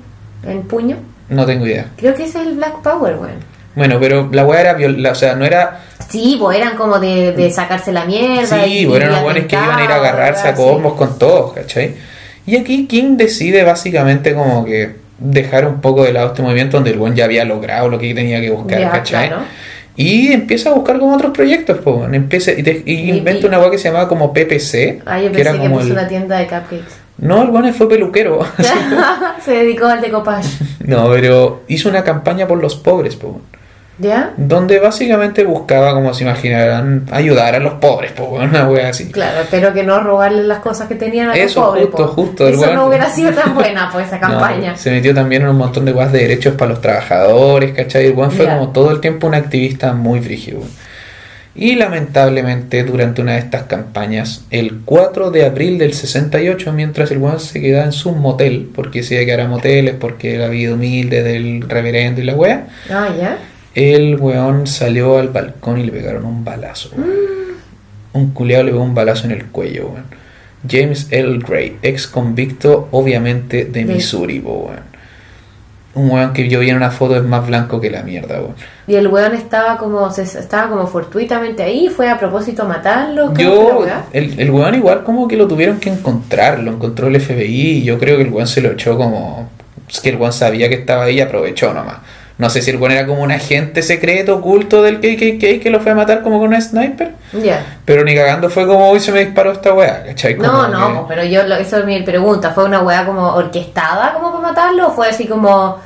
en 0.45 0.63
puño. 0.63 0.97
No 1.29 1.47
tengo 1.47 1.67
idea. 1.67 1.87
Creo 1.97 2.15
que 2.15 2.25
ese 2.25 2.41
es 2.41 2.47
el 2.49 2.55
Black 2.57 2.83
Power, 2.83 3.17
güey. 3.17 3.31
Bueno, 3.75 3.97
pero 4.01 4.29
la 4.33 4.45
wea 4.45 4.61
era 4.61 4.75
viol- 4.77 4.99
la- 5.01 5.13
o 5.13 5.15
sea, 5.15 5.35
no 5.35 5.47
era 5.47 5.81
Sí, 6.09 6.37
pues 6.39 6.59
eran 6.59 6.77
como 6.77 6.99
de, 6.99 7.33
de 7.33 7.51
sacarse 7.51 7.93
la 7.93 8.05
mierda. 8.05 8.65
Sí, 8.65 8.79
y- 8.81 8.85
bueno, 8.87 9.05
y 9.07 9.09
eran 9.09 9.23
buenos 9.23 9.45
que 9.47 9.57
iban 9.57 9.79
a 9.79 9.85
ir 9.85 9.91
a 9.91 9.97
agarrarse 9.97 10.47
a 10.49 10.51
atentados, 10.51 10.73
combos 10.73 10.93
con 10.95 11.19
todos, 11.19 11.53
¿cachai? 11.53 11.95
Y 12.47 12.57
aquí 12.57 12.87
King 12.87 13.17
decide 13.17 13.63
básicamente 13.65 14.35
como 14.35 14.65
que 14.65 14.97
dejar 15.19 15.67
un 15.67 15.81
poco 15.81 16.03
de 16.05 16.13
lado 16.13 16.29
este 16.29 16.43
movimiento 16.43 16.77
donde 16.77 16.91
el 16.91 16.99
buen 16.99 17.15
ya 17.15 17.25
había 17.27 17.45
logrado 17.45 17.89
lo 17.89 17.99
que 17.99 18.13
tenía 18.15 18.41
que 18.41 18.51
buscar, 18.51 18.81
Ya, 18.81 18.91
¿cachai? 18.91 19.29
claro. 19.29 19.43
Y 19.95 20.33
empieza 20.33 20.71
a 20.71 20.73
buscar 20.73 20.99
como 20.99 21.15
otros 21.15 21.33
proyectos, 21.33 21.79
pues, 21.85 21.95
bueno, 21.97 22.15
empieza 22.15 22.51
y, 22.53 22.63
te- 22.63 22.83
y 22.87 23.11
inventa 23.11 23.43
y- 23.43 23.49
una 23.49 23.59
wea 23.61 23.71
que 23.71 23.79
se 23.79 23.89
llamaba 23.89 24.09
como 24.09 24.33
PPC, 24.33 25.03
Ah, 25.07 25.21
yo 25.21 25.31
que 25.31 25.41
era 25.43 25.51
pensé 25.53 25.53
que 25.53 25.59
como 25.69 25.75
puso 25.77 25.87
el... 25.89 25.93
una 25.93 26.09
tienda 26.09 26.39
de 26.39 26.47
cupcakes. 26.47 27.03
No, 27.19 27.43
el 27.43 27.49
buen 27.51 27.73
fue 27.75 27.89
peluquero. 27.89 28.41
Se 29.45 29.51
dedicó 29.53 29.87
al 29.87 30.01
decopage. 30.01 30.49
no, 30.87 31.11
pero 31.11 31.63
hizo 31.69 31.89
una 31.89 32.03
campaña 32.03 32.49
por 32.49 32.59
los 32.61 32.75
pobres, 32.75 33.17
pues, 33.17 33.35
bueno, 33.35 33.47
¿Ya? 33.99 34.33
donde 34.37 34.81
básicamente 34.81 35.45
buscaba, 35.45 35.93
como 35.93 36.13
se 36.15 36.25
imaginarán, 36.25 37.05
ayudar 37.13 37.55
a 37.55 37.59
los 37.61 37.75
pobres, 37.75 38.13
pues, 38.17 38.29
bueno, 38.29 38.47
una 38.47 38.69
wea 38.69 38.89
así. 38.89 39.11
Claro, 39.13 39.43
espero 39.43 39.73
que 39.75 39.83
no 39.85 40.01
robarle 40.01 40.43
las 40.45 40.59
cosas 40.61 40.89
que 40.89 40.95
tenían 40.95 41.27
a 41.29 41.37
los 41.37 41.39
Eso, 41.39 41.61
pobres. 41.67 41.85
justo, 41.85 41.97
po. 41.99 42.09
justo, 42.13 42.49
Eso 42.49 42.75
no 42.75 42.87
hubiera 42.87 43.09
sido 43.11 43.33
tan 43.33 43.55
buena, 43.55 43.91
pues, 43.93 44.07
esa 44.07 44.19
campaña. 44.21 44.73
No, 44.73 44.79
se 44.79 44.91
metió 44.91 45.15
también 45.15 45.43
en 45.43 45.49
un 45.49 45.57
montón 45.59 45.85
de 45.85 45.93
cosas 45.93 46.13
de 46.13 46.21
derechos 46.21 46.55
para 46.55 46.71
los 46.71 46.81
trabajadores, 46.81 47.73
¿cachai? 47.73 48.07
El 48.07 48.15
fue 48.15 48.47
Ya. 48.47 48.57
como 48.59 48.73
todo 48.73 48.91
el 48.91 49.01
tiempo 49.01 49.27
un 49.27 49.35
activista 49.35 49.93
muy 49.93 50.21
frígido. 50.21 50.61
Y 51.55 51.75
lamentablemente 51.77 52.83
durante 52.83 53.21
una 53.21 53.33
de 53.33 53.41
estas 53.41 53.65
campañas, 53.65 54.47
el 54.51 54.81
4 54.87 55.31
de 55.31 55.45
abril 55.45 55.77
del 55.77 55.93
68, 55.93 56.73
mientras 56.73 57.11
el 57.11 57.19
buen 57.19 57.39
se 57.41 57.61
quedaba 57.61 57.85
en 57.85 57.93
su 57.93 58.13
motel, 58.13 58.71
porque 58.75 59.03
se 59.03 59.15
iba 59.17 59.23
a 59.23 59.27
quedar 59.27 59.41
a 59.43 59.49
moteles, 59.49 59.95
porque 60.01 60.39
la 60.39 60.49
vida 60.49 60.73
humilde 60.73 61.23
del 61.23 61.69
reverendo 61.69 62.23
y 62.23 62.25
la 62.25 62.35
wea, 62.35 62.67
Ah, 62.91 63.09
¿ya? 63.21 63.37
El 63.75 64.17
weón 64.17 64.67
salió 64.67 65.19
al 65.19 65.29
balcón 65.29 65.79
y 65.79 65.85
le 65.85 65.93
pegaron 65.93 66.25
un 66.25 66.45
balazo. 66.45 66.91
weón. 66.97 67.11
Un 68.13 68.31
culeado 68.33 68.65
le 68.65 68.73
pegó 68.73 68.83
un 68.83 68.95
balazo 68.95 69.27
en 69.27 69.33
el 69.33 69.47
cuello, 69.47 69.89
weón. 69.89 70.05
James 70.69 71.09
L. 71.11 71.39
Gray, 71.39 71.79
ex 71.83 72.07
convicto, 72.07 72.89
obviamente, 72.93 73.65
de 73.65 73.85
Missouri, 73.85 74.39
po, 74.41 74.67
weón. 74.69 74.93
Un 75.95 76.11
weón 76.11 76.33
que 76.33 76.49
yo 76.49 76.61
vi 76.61 76.71
en 76.71 76.77
una 76.77 76.91
foto 76.91 77.17
es 77.17 77.23
más 77.23 77.47
blanco 77.47 77.81
que 77.81 77.91
la 77.91 78.03
mierda, 78.03 78.41
weón. 78.41 78.55
Y 78.87 78.95
el 78.95 79.09
weón 79.09 79.35
estaba 79.35 79.79
como, 79.79 80.11
se, 80.11 80.23
estaba 80.23 80.69
como 80.69 80.87
fortuitamente 80.87 81.63
ahí, 81.63 81.89
fue 81.89 82.09
a 82.09 82.19
propósito 82.19 82.63
a 82.63 82.67
matarlo. 82.67 83.33
¿cómo 83.35 83.79
fue 83.79 83.87
la 83.87 83.97
Yo, 83.97 84.07
el, 84.13 84.39
el 84.39 84.51
weón 84.51 84.75
igual 84.75 85.03
como 85.05 85.27
que 85.27 85.37
lo 85.37 85.49
tuvieron 85.49 85.81
que 85.81 85.91
encontrar, 85.91 86.61
lo 86.61 86.73
encontró 86.73 87.09
el 87.09 87.21
FBI 87.21 87.79
y 87.79 87.85
yo 87.85 87.99
creo 87.99 88.17
que 88.17 88.23
el 88.23 88.31
weón 88.31 88.47
se 88.47 88.61
lo 88.61 88.73
echó 88.73 88.97
como... 88.97 89.51
Es 89.91 90.01
que 90.01 90.11
el 90.11 90.17
weón 90.17 90.33
sabía 90.33 90.69
que 90.69 90.77
estaba 90.77 91.05
ahí 91.05 91.17
y 91.17 91.21
aprovechó 91.21 91.75
nomás. 91.75 91.99
No 92.39 92.51
sé 92.51 92.63
si 92.63 92.71
el 92.71 92.77
weón 92.79 92.93
era 92.93 93.07
como 93.07 93.23
un 93.23 93.31
agente 93.31 93.83
secreto 93.83 94.37
oculto 94.37 94.83
del 94.83 94.97
KKK 95.01 95.63
que 95.63 95.71
lo 95.71 95.81
fue 95.81 95.93
a 95.93 95.95
matar 95.95 96.23
como 96.23 96.39
con 96.39 96.49
una 96.49 96.61
sniper. 96.61 97.13
Ya. 97.43 97.79
Pero 97.85 98.05
ni 98.05 98.15
cagando 98.15 98.49
fue 98.51 98.67
como 98.67 98.89
hoy 98.91 99.01
se 99.01 99.13
me 99.13 99.21
disparó 99.25 99.53
esta 99.53 99.73
weá, 99.73 100.03
¿cachai? 100.05 100.35
No, 100.37 100.51
Como 100.51 100.67
no, 100.69 100.89
que- 100.89 100.95
po, 100.95 101.07
pero 101.09 101.25
yo, 101.25 101.43
lo- 101.45 101.57
eso 101.57 101.79
es 101.79 101.85
mi 101.85 102.03
pregunta. 102.03 102.51
¿Fue 102.51 102.65
una 102.65 102.81
weá 102.81 103.05
como 103.07 103.35
orquestada 103.35 104.15
como 104.15 104.33
para 104.33 104.43
matarlo 104.49 104.89
o 104.89 104.91
fue 104.93 105.09
así 105.09 105.27
como... 105.27 105.79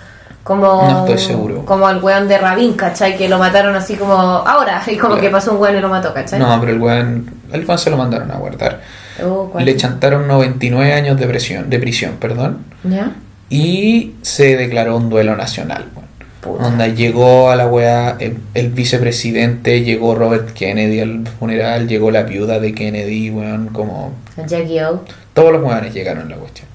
como 0.45 0.89
No 0.89 1.01
estoy 1.01 1.19
seguro. 1.19 1.65
Como 1.65 1.91
el 1.91 1.99
weón 1.99 2.29
de 2.29 2.39
Rabin, 2.39 2.75
¿cachai? 2.75 3.17
Que 3.19 3.29
lo 3.29 3.39
mataron 3.39 3.75
así 3.75 3.97
como 3.97 4.15
ahora 4.15 4.83
y 4.87 4.97
como 4.97 5.15
Claro. 5.15 5.21
que 5.23 5.31
pasó 5.31 5.53
un 5.53 5.61
weón 5.61 5.77
y 5.77 5.81
lo 5.81 5.89
mató, 5.89 6.15
¿cachai? 6.15 6.39
No, 6.39 6.59
pero 6.61 6.73
el 6.73 6.81
weón, 6.81 7.31
el 7.53 7.65
weón 7.67 7.79
se 7.79 7.91
lo 7.91 7.97
mandaron 7.97 8.31
a 8.31 8.37
guardar. 8.37 8.81
Oh. 9.23 9.53
Le 9.59 9.77
chantaron 9.77 10.27
99 10.29 10.93
años 10.93 11.19
de 11.19 11.27
prisión, 11.27 11.69
de 11.69 11.79
prisión, 11.81 12.13
perdón. 12.21 12.59
¿Ya? 12.85 13.11
Y 13.51 14.15
se 14.23 14.57
declaró 14.57 14.97
un 14.97 15.09
duelo 15.11 15.37
nacional, 15.37 15.87
weón. 15.95 16.06
Puta. 16.47 16.63
Donde 16.65 16.95
llegó 16.95 17.51
a 17.51 17.57
la 17.57 17.67
weá 17.67 18.17
el, 18.19 18.39
el 18.55 18.71
vicepresidente, 18.71 19.83
llegó 19.83 20.15
Robert 20.15 20.53
Kennedy 20.53 21.01
al 21.01 21.27
funeral, 21.39 21.89
llegó 21.89 22.11
la 22.11 22.23
viuda 22.23 22.61
de 22.61 22.75
Kennedy, 22.75 23.31
weón, 23.31 23.69
como 23.69 24.13
Jackie 24.47 24.81
O. 24.81 25.05
todos 25.35 25.53
los 25.53 25.63
weones 25.63 25.93
llegaron 25.93 26.27
a 26.27 26.31
la 26.31 26.37
cuestión. 26.37 26.69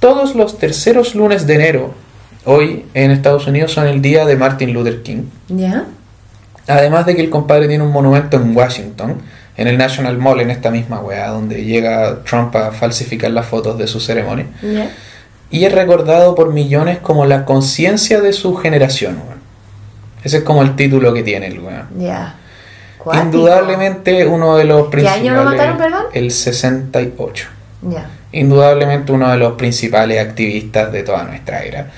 Todos 0.00 0.34
los 0.34 0.58
terceros 0.58 1.14
lunes 1.14 1.46
de 1.46 1.54
enero, 1.54 1.94
hoy 2.44 2.86
en 2.94 3.10
Estados 3.10 3.46
Unidos, 3.46 3.72
son 3.72 3.86
el 3.86 4.00
día 4.00 4.24
de 4.26 4.36
Martin 4.36 4.72
Luther 4.72 5.02
King. 5.02 5.24
¿Ya? 5.48 5.86
Además 6.68 7.06
de 7.06 7.16
que 7.16 7.22
el 7.22 7.30
compadre 7.30 7.66
tiene 7.66 7.82
un 7.82 7.90
monumento 7.92 8.36
en 8.36 8.56
Washington, 8.56 9.16
en 9.56 9.66
el 9.66 9.76
National 9.76 10.18
Mall, 10.18 10.40
en 10.40 10.50
esta 10.50 10.70
misma 10.70 11.00
weá, 11.00 11.28
donde 11.28 11.64
llega 11.64 12.22
Trump 12.24 12.54
a 12.54 12.70
falsificar 12.70 13.30
las 13.32 13.46
fotos 13.46 13.76
de 13.76 13.86
su 13.88 13.98
ceremonia. 13.98 14.46
¿Ya? 14.62 14.90
Y 15.50 15.64
es 15.64 15.72
recordado 15.72 16.34
por 16.34 16.52
millones 16.52 16.98
como 16.98 17.24
la 17.24 17.44
conciencia 17.44 18.20
de 18.20 18.32
su 18.32 18.54
generación, 18.56 19.16
weón. 19.24 19.38
Ese 20.22 20.38
es 20.38 20.42
como 20.42 20.62
el 20.62 20.76
título 20.76 21.14
que 21.14 21.22
tiene 21.22 21.46
el 21.46 21.60
weón. 21.60 21.88
Ya. 21.96 22.34
Indudablemente 23.14 24.26
uno 24.26 24.56
de 24.56 24.64
los 24.64 24.86
¿Qué 24.86 24.90
principales. 24.90 25.22
año 25.22 25.34
lo 25.34 25.44
mataron, 25.44 25.78
perdón? 25.78 26.04
El 26.12 26.30
68. 26.30 27.48
Ya. 27.82 28.10
Indudablemente 28.32 29.12
uno 29.12 29.30
de 29.30 29.38
los 29.38 29.54
principales 29.54 30.20
activistas 30.20 30.92
de 30.92 31.02
toda 31.02 31.24
nuestra 31.24 31.62
era. 31.62 31.90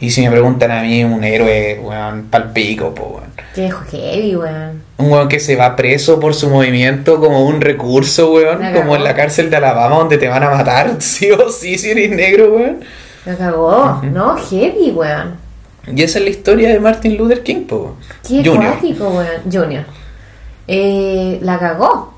Y 0.00 0.10
si 0.10 0.22
me 0.22 0.30
preguntan 0.30 0.70
a 0.70 0.82
mí, 0.82 1.02
un 1.04 1.24
héroe, 1.24 1.80
weón, 1.82 2.24
palpico, 2.24 2.88
weón. 2.88 3.27
Qué 3.58 3.72
heavy, 3.90 4.36
weón. 4.36 4.82
Un 4.98 5.10
weón 5.10 5.28
que 5.28 5.40
se 5.40 5.56
va 5.56 5.74
preso 5.74 6.20
por 6.20 6.32
su 6.32 6.48
movimiento 6.48 7.18
como 7.18 7.44
un 7.44 7.60
recurso, 7.60 8.32
weón. 8.32 8.60
La 8.60 8.72
Como 8.72 8.94
en 8.94 9.02
la 9.02 9.16
cárcel 9.16 9.50
de 9.50 9.56
Alabama 9.56 9.96
donde 9.96 10.16
te 10.16 10.28
van 10.28 10.44
a 10.44 10.50
matar, 10.50 10.94
sí 11.00 11.28
o 11.32 11.50
sí, 11.50 11.76
si 11.76 11.90
eres 11.90 12.10
negro, 12.10 12.54
weón. 12.54 12.84
La 13.26 13.36
cagó. 13.36 14.00
No, 14.12 14.36
heavy, 14.36 14.92
weón. 14.92 15.34
Y 15.92 16.04
esa 16.04 16.18
es 16.20 16.24
la 16.24 16.30
historia 16.30 16.68
de 16.68 16.78
Martin 16.78 17.16
Luther 17.16 17.42
King, 17.42 17.64
po. 17.64 17.96
Qué 18.28 18.44
Junior. 18.44 18.74
cuático, 18.74 19.08
weón. 19.08 19.42
Junior. 19.50 19.84
Eh, 20.68 21.40
la 21.42 21.58
cagó. 21.58 22.14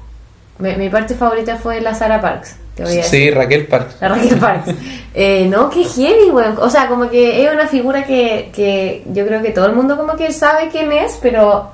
Mi, 0.58 0.76
mi 0.76 0.90
parte 0.90 1.14
favorita 1.14 1.56
fue 1.56 1.80
la 1.80 1.94
Sarah 1.94 2.20
Parks. 2.20 2.56
Te 2.80 2.86
voy 2.86 2.92
a 2.94 2.96
decir. 3.02 3.20
Sí, 3.28 3.30
Raquel 3.30 3.66
Parks. 3.66 3.94
La 4.00 4.08
Raquel 4.08 4.38
Parks. 4.38 4.70
Eh, 5.14 5.46
no, 5.50 5.68
qué 5.70 5.84
heavy, 5.84 6.30
weón. 6.30 6.56
O 6.58 6.70
sea, 6.70 6.86
como 6.88 7.10
que 7.10 7.44
es 7.44 7.52
una 7.52 7.66
figura 7.66 8.04
que, 8.04 8.50
que 8.54 9.02
yo 9.12 9.26
creo 9.26 9.42
que 9.42 9.50
todo 9.50 9.66
el 9.66 9.74
mundo 9.74 9.96
como 9.96 10.16
que 10.16 10.32
sabe 10.32 10.68
quién 10.70 10.90
es, 10.92 11.18
pero... 11.20 11.70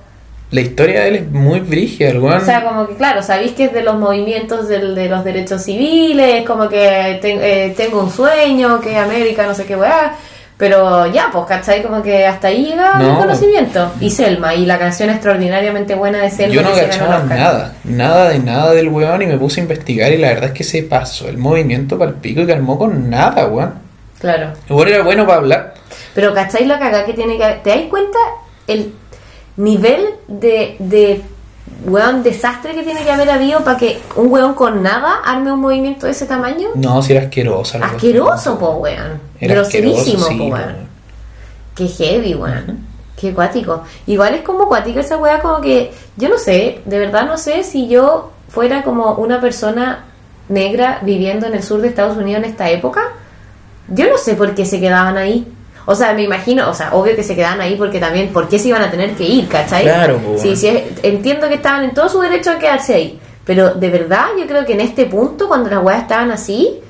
La 0.50 0.60
historia 0.60 1.00
de 1.02 1.08
él 1.08 1.14
es 1.16 1.30
muy 1.30 1.58
brígida, 1.60 2.10
el 2.10 2.18
weón. 2.20 2.40
O 2.40 2.44
sea, 2.44 2.62
como 2.64 2.86
que 2.86 2.94
claro, 2.94 3.22
sabéis 3.22 3.52
que 3.52 3.64
es 3.64 3.72
de 3.72 3.82
los 3.82 3.96
movimientos 3.98 4.68
del- 4.68 4.94
de 4.94 5.08
los 5.08 5.24
derechos 5.24 5.62
civiles, 5.62 6.44
como 6.46 6.68
que 6.68 7.18
ten- 7.20 7.40
eh, 7.42 7.74
tengo 7.76 8.00
un 8.00 8.10
sueño, 8.10 8.80
que 8.80 8.96
América, 8.96 9.44
no 9.46 9.54
sé 9.54 9.64
qué 9.64 9.74
weá. 9.76 10.14
Pero 10.58 11.06
ya, 11.06 11.28
pues, 11.30 11.44
¿cachai? 11.46 11.82
Como 11.82 12.02
que 12.02 12.26
hasta 12.26 12.48
ahí 12.48 12.64
llega 12.64 12.94
No. 12.98 13.10
el 13.12 13.16
conocimiento. 13.18 13.92
Y 14.00 14.10
Selma, 14.10 14.54
y 14.54 14.64
la 14.64 14.78
canción 14.78 15.10
extraordinariamente 15.10 15.94
buena 15.94 16.18
de 16.22 16.30
Selma. 16.30 16.54
Yo 16.54 16.62
no 16.62 16.72
cachaba 16.72 17.18
nada, 17.24 17.74
nada 17.84 18.30
de 18.30 18.38
nada 18.38 18.72
del 18.72 18.88
weón 18.88 19.20
y 19.20 19.26
me 19.26 19.36
puse 19.36 19.60
a 19.60 19.64
investigar 19.64 20.10
y 20.12 20.16
la 20.16 20.28
verdad 20.28 20.44
es 20.46 20.52
que 20.52 20.64
se 20.64 20.82
pasó 20.82 21.28
el 21.28 21.36
movimiento 21.36 21.98
para 21.98 22.10
el 22.12 22.16
pico 22.16 22.40
y 22.40 22.46
calmó 22.46 22.78
con 22.78 23.10
nada, 23.10 23.46
weón. 23.48 23.74
Claro. 24.18 24.52
El 24.68 24.74
weón 24.76 24.88
era 24.88 25.02
bueno 25.02 25.26
para 25.26 25.38
hablar. 25.38 25.74
Pero 26.14 26.32
¿cachai 26.32 26.64
la 26.64 26.78
cagada 26.78 27.04
que 27.04 27.12
tiene 27.12 27.36
que 27.36 27.44
haber? 27.44 27.62
¿Te 27.62 27.70
das 27.70 27.80
cuenta 27.90 28.18
el 28.66 28.94
nivel 29.58 30.06
de, 30.26 30.76
de 30.78 31.20
weón 31.84 32.22
desastre 32.22 32.74
que 32.74 32.82
tiene 32.82 33.04
que 33.04 33.10
haber 33.10 33.30
habido 33.30 33.62
para 33.62 33.76
que 33.76 34.00
un 34.16 34.30
weón 34.32 34.54
con 34.54 34.82
nada 34.82 35.20
arme 35.24 35.52
un 35.52 35.60
movimiento 35.60 36.06
de 36.06 36.12
ese 36.12 36.26
tamaño? 36.26 36.68
No, 36.74 37.02
si 37.02 37.12
era 37.12 37.24
asqueroso. 37.24 37.78
Asqueroso, 37.82 38.58
po, 38.58 38.76
weón. 38.76 39.20
Era 39.40 39.54
Groserísimo, 39.54 40.26
sí, 40.26 40.36
po, 40.36 40.44
weón. 40.44 40.76
Qué 41.74 41.88
heavy, 41.88 42.34
weón. 42.34 42.86
Qué 43.16 43.32
cuático. 43.32 43.82
Igual 44.06 44.34
es 44.34 44.42
como 44.42 44.68
cuático 44.68 45.00
esa 45.00 45.16
weá, 45.16 45.40
como 45.40 45.60
que 45.60 45.92
yo 46.16 46.28
no 46.28 46.38
sé, 46.38 46.80
de 46.84 46.98
verdad 46.98 47.26
no 47.26 47.38
sé 47.38 47.64
si 47.64 47.88
yo 47.88 48.32
fuera 48.48 48.82
como 48.82 49.14
una 49.14 49.40
persona 49.40 50.04
negra 50.48 51.00
viviendo 51.02 51.46
en 51.46 51.54
el 51.54 51.62
sur 51.62 51.80
de 51.80 51.88
Estados 51.88 52.16
Unidos 52.16 52.44
en 52.44 52.50
esta 52.50 52.70
época. 52.70 53.02
Yo 53.88 54.08
no 54.08 54.18
sé 54.18 54.34
por 54.34 54.54
qué 54.54 54.64
se 54.64 54.80
quedaban 54.80 55.16
ahí. 55.16 55.46
O 55.86 55.94
sea, 55.94 56.12
me 56.12 56.22
imagino, 56.24 56.68
o 56.68 56.74
sea, 56.74 56.92
obvio 56.92 57.14
que 57.16 57.22
se 57.22 57.34
quedaban 57.34 57.60
ahí 57.60 57.76
porque 57.76 57.98
también, 58.00 58.28
¿por 58.32 58.48
qué 58.48 58.58
se 58.58 58.68
iban 58.68 58.82
a 58.82 58.90
tener 58.90 59.12
que 59.12 59.24
ir, 59.24 59.48
cachai? 59.48 59.84
Claro, 59.84 60.18
po, 60.18 60.36
Sí, 60.36 60.56
sí, 60.56 60.68
entiendo 61.02 61.48
que 61.48 61.54
estaban 61.54 61.84
en 61.84 61.94
todo 61.94 62.08
su 62.08 62.20
derecho 62.20 62.50
a 62.50 62.58
quedarse 62.58 62.94
ahí. 62.94 63.20
Pero 63.44 63.74
de 63.74 63.90
verdad, 63.90 64.26
yo 64.38 64.46
creo 64.46 64.66
que 64.66 64.72
en 64.72 64.80
este 64.80 65.06
punto, 65.06 65.46
cuando 65.48 65.70
las 65.70 65.82
weas 65.82 66.02
estaban 66.02 66.32
así, 66.32 66.80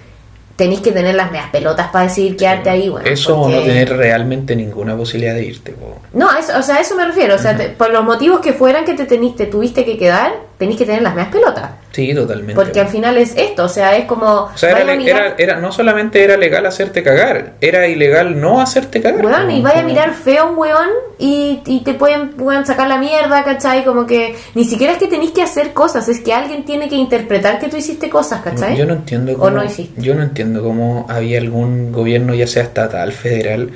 tenéis 0.57 0.81
que 0.81 0.91
tener 0.91 1.15
las 1.15 1.31
medias 1.31 1.51
pelotas 1.51 1.89
para 1.89 2.07
decidir 2.07 2.35
quedarte 2.35 2.71
ahí, 2.71 2.89
weón. 2.89 3.07
Eso 3.07 3.39
o 3.39 3.51
no 3.51 3.61
tener 3.61 3.95
realmente 3.95 4.57
ninguna 4.57 4.97
posibilidad 4.97 5.35
de 5.35 5.45
irte, 5.45 5.73
po. 5.73 5.99
no, 6.15 6.35
eso, 6.35 6.59
o 6.59 6.63
sea, 6.63 6.77
a 6.77 6.81
eso 6.81 6.97
me 6.97 7.05
refiero. 7.05 7.35
O 7.35 7.39
sea, 7.39 7.55
te- 7.55 7.69
por 7.69 7.91
los 7.91 8.03
motivos 8.03 8.41
que 8.41 8.55
fueran 8.55 8.87
que 8.87 8.95
te, 8.95 9.05
tenís, 9.05 9.37
te 9.37 9.45
tuviste 9.45 9.85
que 9.85 9.99
quedar, 9.99 10.33
tenéis 10.59 10.79
que 10.79 10.87
tener 10.87 11.03
las 11.03 11.15
medias 11.15 11.31
pelotas. 11.33 11.71
Sí, 11.93 12.15
totalmente. 12.15 12.55
Porque 12.55 12.81
al 12.81 12.89
final 12.89 13.17
es 13.19 13.35
esto, 13.37 13.65
o 13.65 13.69
sea, 13.69 13.97
es 13.97 14.05
como... 14.07 14.27
o 14.27 14.57
sea, 14.57 14.71
era, 14.79 14.95
mirar- 14.95 15.17
era, 15.17 15.35
era- 15.39 15.61
no 15.61 15.73
solamente 15.73 16.23
era 16.23 16.37
legal 16.37 16.65
hacerte 16.67 17.03
cagar, 17.03 17.55
era 17.61 17.87
ilegal 17.87 18.39
no 18.41 18.61
hacerte 18.61 19.01
cagar. 19.01 19.25
Weón, 19.25 19.51
y 19.51 19.63
vaya 19.63 19.81
a 19.81 19.83
mirar 19.83 20.13
feo 20.15 20.51
un 20.51 20.59
weón 20.59 20.89
y, 21.19 21.61
y 21.67 21.81
te 21.81 21.95
pueden, 21.95 22.31
pueden 22.31 22.65
sacar 22.67 22.89
la 22.89 22.99
mierda, 22.99 23.45
¿cachai? 23.45 23.85
Como 23.85 24.07
que 24.07 24.35
ni 24.55 24.65
siquiera 24.65 24.93
es 24.95 24.99
que 24.99 25.09
tenéis 25.09 25.31
que 25.33 25.43
hacer 25.43 25.73
cosas, 25.73 26.09
es 26.09 26.21
que 26.21 26.33
alguien 26.35 26.65
tiene 26.65 26.89
que 26.89 26.97
interpretar 26.97 27.59
que 27.59 27.69
tú 27.69 27.77
hiciste 27.79 28.09
cosas, 28.11 28.41
¿cachai? 28.43 28.77
Yo 28.77 28.85
no 28.87 28.95
entiendo 28.95 29.33
O 29.33 29.37
cómo, 29.39 29.51
no 29.51 29.65
hiciste. 29.65 30.01
yo 30.01 30.15
no 30.15 30.23
entiendo 30.23 30.63
cómo 30.63 31.07
había 31.09 31.39
algún 31.39 31.93
gobierno, 31.93 32.35
ya 32.35 32.47
sea 32.47 32.63
estatal, 32.63 33.13
federal, 33.13 33.71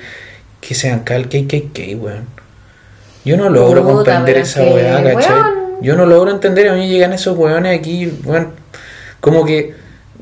que 0.61 0.75
se 0.75 0.91
banca 0.91 1.17
el 1.17 1.29
KKK, 1.29 1.79
weón. 2.03 2.27
Yo 3.25 3.37
no 3.37 3.49
logro 3.51 3.83
Puta, 3.83 3.95
comprender 3.95 4.39
esa 4.39 4.63
weá, 4.63 5.03
¿cachai? 5.03 5.33
weón. 5.33 5.60
Yo 5.81 5.97
no 5.97 6.07
logro 6.07 6.31
entender, 6.31 6.69
a 6.69 6.75
mí 6.75 6.89
llegan 6.89 7.13
esos 7.13 7.37
weones 7.37 7.79
aquí, 7.79 8.13
weón, 8.25 8.53
como 9.21 9.45
que 9.45 9.75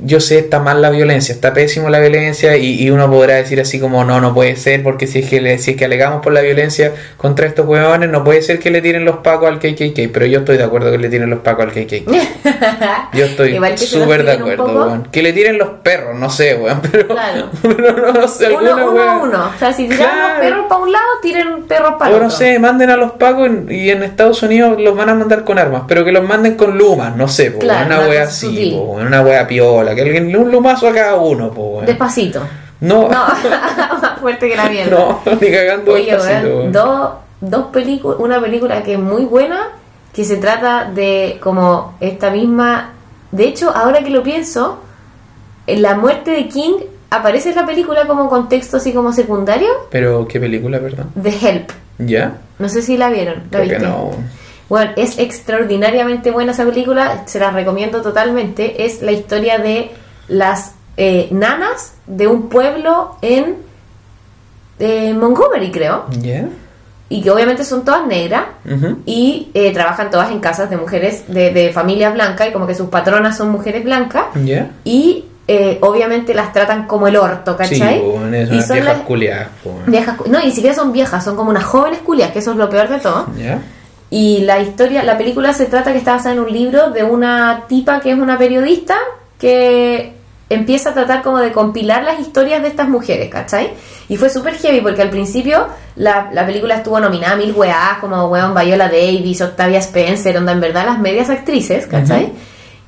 yo 0.04 0.20
sé, 0.20 0.38
está 0.38 0.60
mal 0.60 0.80
la 0.82 0.90
violencia, 0.90 1.34
está 1.34 1.52
pésimo 1.52 1.88
la 1.90 1.98
violencia 1.98 2.56
y, 2.56 2.82
y 2.82 2.90
uno 2.90 3.10
podrá 3.10 3.34
decir 3.36 3.60
así 3.60 3.80
como 3.80 4.04
no, 4.04 4.20
no 4.20 4.34
puede 4.34 4.56
ser 4.56 4.82
porque 4.82 5.06
si 5.06 5.20
es 5.20 5.28
que 5.28 5.40
le, 5.40 5.58
si 5.58 5.72
es 5.72 5.76
que 5.76 5.84
alegamos 5.84 6.22
por 6.22 6.32
la 6.32 6.40
violencia 6.40 6.92
contra 7.16 7.46
estos 7.46 7.66
huevones, 7.66 8.08
no 8.10 8.24
puede 8.24 8.42
ser 8.42 8.58
que 8.58 8.70
le 8.70 8.80
tiren 8.82 9.04
los 9.04 9.18
pacos 9.18 9.48
al 9.48 9.58
KKK, 9.58 10.10
pero 10.12 10.26
yo 10.26 10.40
estoy 10.40 10.56
de 10.56 10.64
acuerdo 10.64 10.90
que 10.90 10.98
le 10.98 11.08
tiren 11.08 11.30
los 11.30 11.40
pacos 11.40 11.64
al 11.66 11.72
KKK. 11.72 12.08
Yo 13.14 13.24
estoy 13.24 13.58
súper 13.78 14.24
de 14.24 14.32
acuerdo, 14.32 14.64
weón. 14.66 15.08
Que 15.10 15.22
le 15.22 15.32
tiren 15.32 15.58
los 15.58 15.68
perros, 15.82 16.18
no 16.18 16.30
sé, 16.30 16.54
weón, 16.54 16.80
pero, 16.92 17.08
Claro. 17.08 17.50
pero 17.62 18.12
no 18.12 18.28
sé, 18.28 18.48
uno, 18.50 18.58
alguna 18.58 18.84
uno 18.90 19.02
a 19.02 19.16
uno. 19.18 19.50
O 19.54 19.58
sea, 19.58 19.72
si 19.72 19.88
tiran 19.88 19.98
Claro. 20.08 20.28
los 20.28 20.40
perros 20.40 20.66
para 20.68 20.80
un 20.82 20.92
lado, 20.92 21.04
tiren 21.22 21.62
perros 21.64 21.94
para 21.98 22.10
el 22.14 22.20
no 22.20 22.26
otro. 22.26 22.36
sé, 22.38 22.58
manden 22.58 22.90
a 22.90 22.96
los 22.96 23.12
pacos 23.12 23.50
y 23.68 23.90
en 23.90 24.02
Estados 24.02 24.42
Unidos 24.42 24.80
los 24.80 24.96
van 24.96 25.08
a 25.08 25.14
mandar 25.14 25.44
con 25.44 25.58
armas, 25.58 25.82
pero 25.88 26.04
que 26.04 26.12
los 26.12 26.24
manden 26.24 26.54
con 26.56 26.76
lumas, 26.78 27.16
no 27.16 27.28
sé, 27.28 27.50
po, 27.50 27.60
Claro, 27.60 27.86
una 27.86 28.00
wea 28.08 28.22
así, 28.24 28.72
po, 28.74 28.92
una 28.92 29.22
wea 29.22 29.46
piola, 29.46 29.87
que 29.94 30.02
alguien 30.02 30.34
un 30.36 30.50
lumazo 30.50 30.88
a 30.88 30.92
cada 30.94 31.16
uno, 31.16 31.48
weón. 31.48 31.86
Despacito. 31.86 32.40
No, 32.80 33.02
No, 33.08 33.08
más 33.10 34.18
fuerte 34.20 34.48
que 34.48 34.56
la 34.56 34.68
mierda. 34.70 34.96
no, 34.98 35.20
ni 35.40 35.50
cagando 35.50 35.92
Oye, 35.92 36.12
despacito, 36.12 36.70
dos, 36.70 37.10
dos 37.40 37.66
películas, 37.66 38.18
una 38.20 38.40
película 38.40 38.82
que 38.82 38.94
es 38.94 38.98
muy 38.98 39.24
buena, 39.24 39.68
que 40.12 40.24
se 40.24 40.36
trata 40.36 40.84
de 40.84 41.38
como 41.42 41.94
esta 42.00 42.30
misma... 42.30 42.92
De 43.30 43.44
hecho, 43.44 43.70
ahora 43.74 44.02
que 44.02 44.10
lo 44.10 44.22
pienso, 44.22 44.78
en 45.66 45.82
la 45.82 45.94
muerte 45.94 46.30
de 46.30 46.48
King 46.48 46.74
aparece 47.10 47.50
en 47.50 47.56
la 47.56 47.66
película 47.66 48.06
como 48.06 48.28
contexto 48.28 48.78
así 48.78 48.92
como 48.92 49.12
secundario, 49.12 49.68
Pero, 49.90 50.26
¿qué 50.26 50.40
película, 50.40 50.78
perdón? 50.80 51.10
The 51.20 51.28
Help. 51.30 51.70
¿Ya? 51.98 52.38
No 52.58 52.68
sé 52.68 52.80
si 52.82 52.96
la 52.96 53.10
vieron. 53.10 53.42
¿La 53.50 53.58
Creo 53.60 53.68
que 53.68 53.78
no. 53.84 54.10
Bueno, 54.68 54.92
es 54.96 55.18
extraordinariamente 55.18 56.30
buena 56.30 56.52
esa 56.52 56.64
película, 56.64 57.22
se 57.26 57.38
la 57.40 57.50
recomiendo 57.50 58.02
totalmente. 58.02 58.84
Es 58.84 59.00
la 59.02 59.12
historia 59.12 59.58
de 59.58 59.90
las 60.28 60.72
eh, 60.96 61.28
nanas 61.30 61.94
de 62.06 62.26
un 62.26 62.48
pueblo 62.48 63.16
en 63.22 63.56
eh, 64.78 65.14
Montgomery, 65.14 65.70
creo. 65.70 66.04
¿Ya? 66.20 66.48
Y 67.10 67.22
que 67.22 67.30
obviamente 67.30 67.64
son 67.64 67.86
todas 67.86 68.06
negras 68.06 68.44
y 69.06 69.48
eh, 69.54 69.72
trabajan 69.72 70.10
todas 70.10 70.30
en 70.30 70.40
casas 70.40 70.68
de 70.68 70.76
mujeres 70.76 71.24
de, 71.28 71.50
de 71.54 71.72
familias 71.72 72.12
blancas 72.12 72.48
y 72.48 72.52
como 72.52 72.66
que 72.66 72.74
sus 72.74 72.90
patronas 72.90 73.34
son 73.38 73.48
mujeres 73.48 73.82
blancas. 73.82 74.26
¿Ya? 74.44 74.70
Y 74.84 75.24
eh, 75.46 75.78
obviamente 75.80 76.34
las 76.34 76.52
tratan 76.52 76.86
como 76.86 77.08
el 77.08 77.16
orto, 77.16 77.52
Sí, 77.52 77.78
¿cachai? 77.80 78.00
weón, 78.00 78.34
es 78.34 78.52
y 78.52 78.60
son 78.60 78.76
vieja 78.76 78.92
las 78.92 79.02
culiada, 79.04 79.48
po, 79.64 79.70
weón. 79.70 79.90
viejas, 79.90 80.16
no, 80.26 80.38
ni 80.40 80.50
siquiera 80.50 80.76
son 80.76 80.92
viejas, 80.92 81.24
son 81.24 81.36
como 81.36 81.48
unas 81.48 81.64
jóvenes 81.64 82.00
culias, 82.00 82.30
que 82.32 82.40
eso 82.40 82.50
es 82.50 82.58
lo 82.58 82.68
peor 82.68 82.90
de 82.90 82.98
todo. 82.98 83.26
¿Ya? 83.38 83.58
Y 84.10 84.40
la 84.40 84.60
historia, 84.60 85.02
la 85.02 85.18
película 85.18 85.52
se 85.52 85.66
trata 85.66 85.92
que 85.92 85.98
está 85.98 86.14
basada 86.14 86.34
en 86.34 86.40
un 86.40 86.52
libro 86.52 86.90
de 86.90 87.04
una 87.04 87.64
tipa 87.68 88.00
que 88.00 88.12
es 88.12 88.18
una 88.18 88.38
periodista 88.38 88.96
que 89.38 90.14
empieza 90.50 90.90
a 90.90 90.94
tratar 90.94 91.22
como 91.22 91.38
de 91.38 91.52
compilar 91.52 92.02
las 92.02 92.18
historias 92.18 92.62
de 92.62 92.68
estas 92.68 92.88
mujeres, 92.88 93.28
¿cachai? 93.30 93.72
Y 94.08 94.16
fue 94.16 94.30
súper 94.30 94.54
heavy 94.54 94.80
porque 94.80 95.02
al 95.02 95.10
principio 95.10 95.66
la, 95.96 96.30
la 96.32 96.46
película 96.46 96.76
estuvo 96.76 96.98
nominada 96.98 97.34
a 97.34 97.36
mil 97.36 97.52
weás, 97.52 97.98
como 98.00 98.26
weón 98.28 98.54
Viola 98.54 98.88
Davis, 98.88 99.42
Octavia 99.42 99.78
Spencer, 99.80 100.38
onda 100.38 100.52
en 100.52 100.60
verdad 100.60 100.86
las 100.86 100.98
medias 100.98 101.28
actrices, 101.28 101.86
¿cachai? 101.86 102.32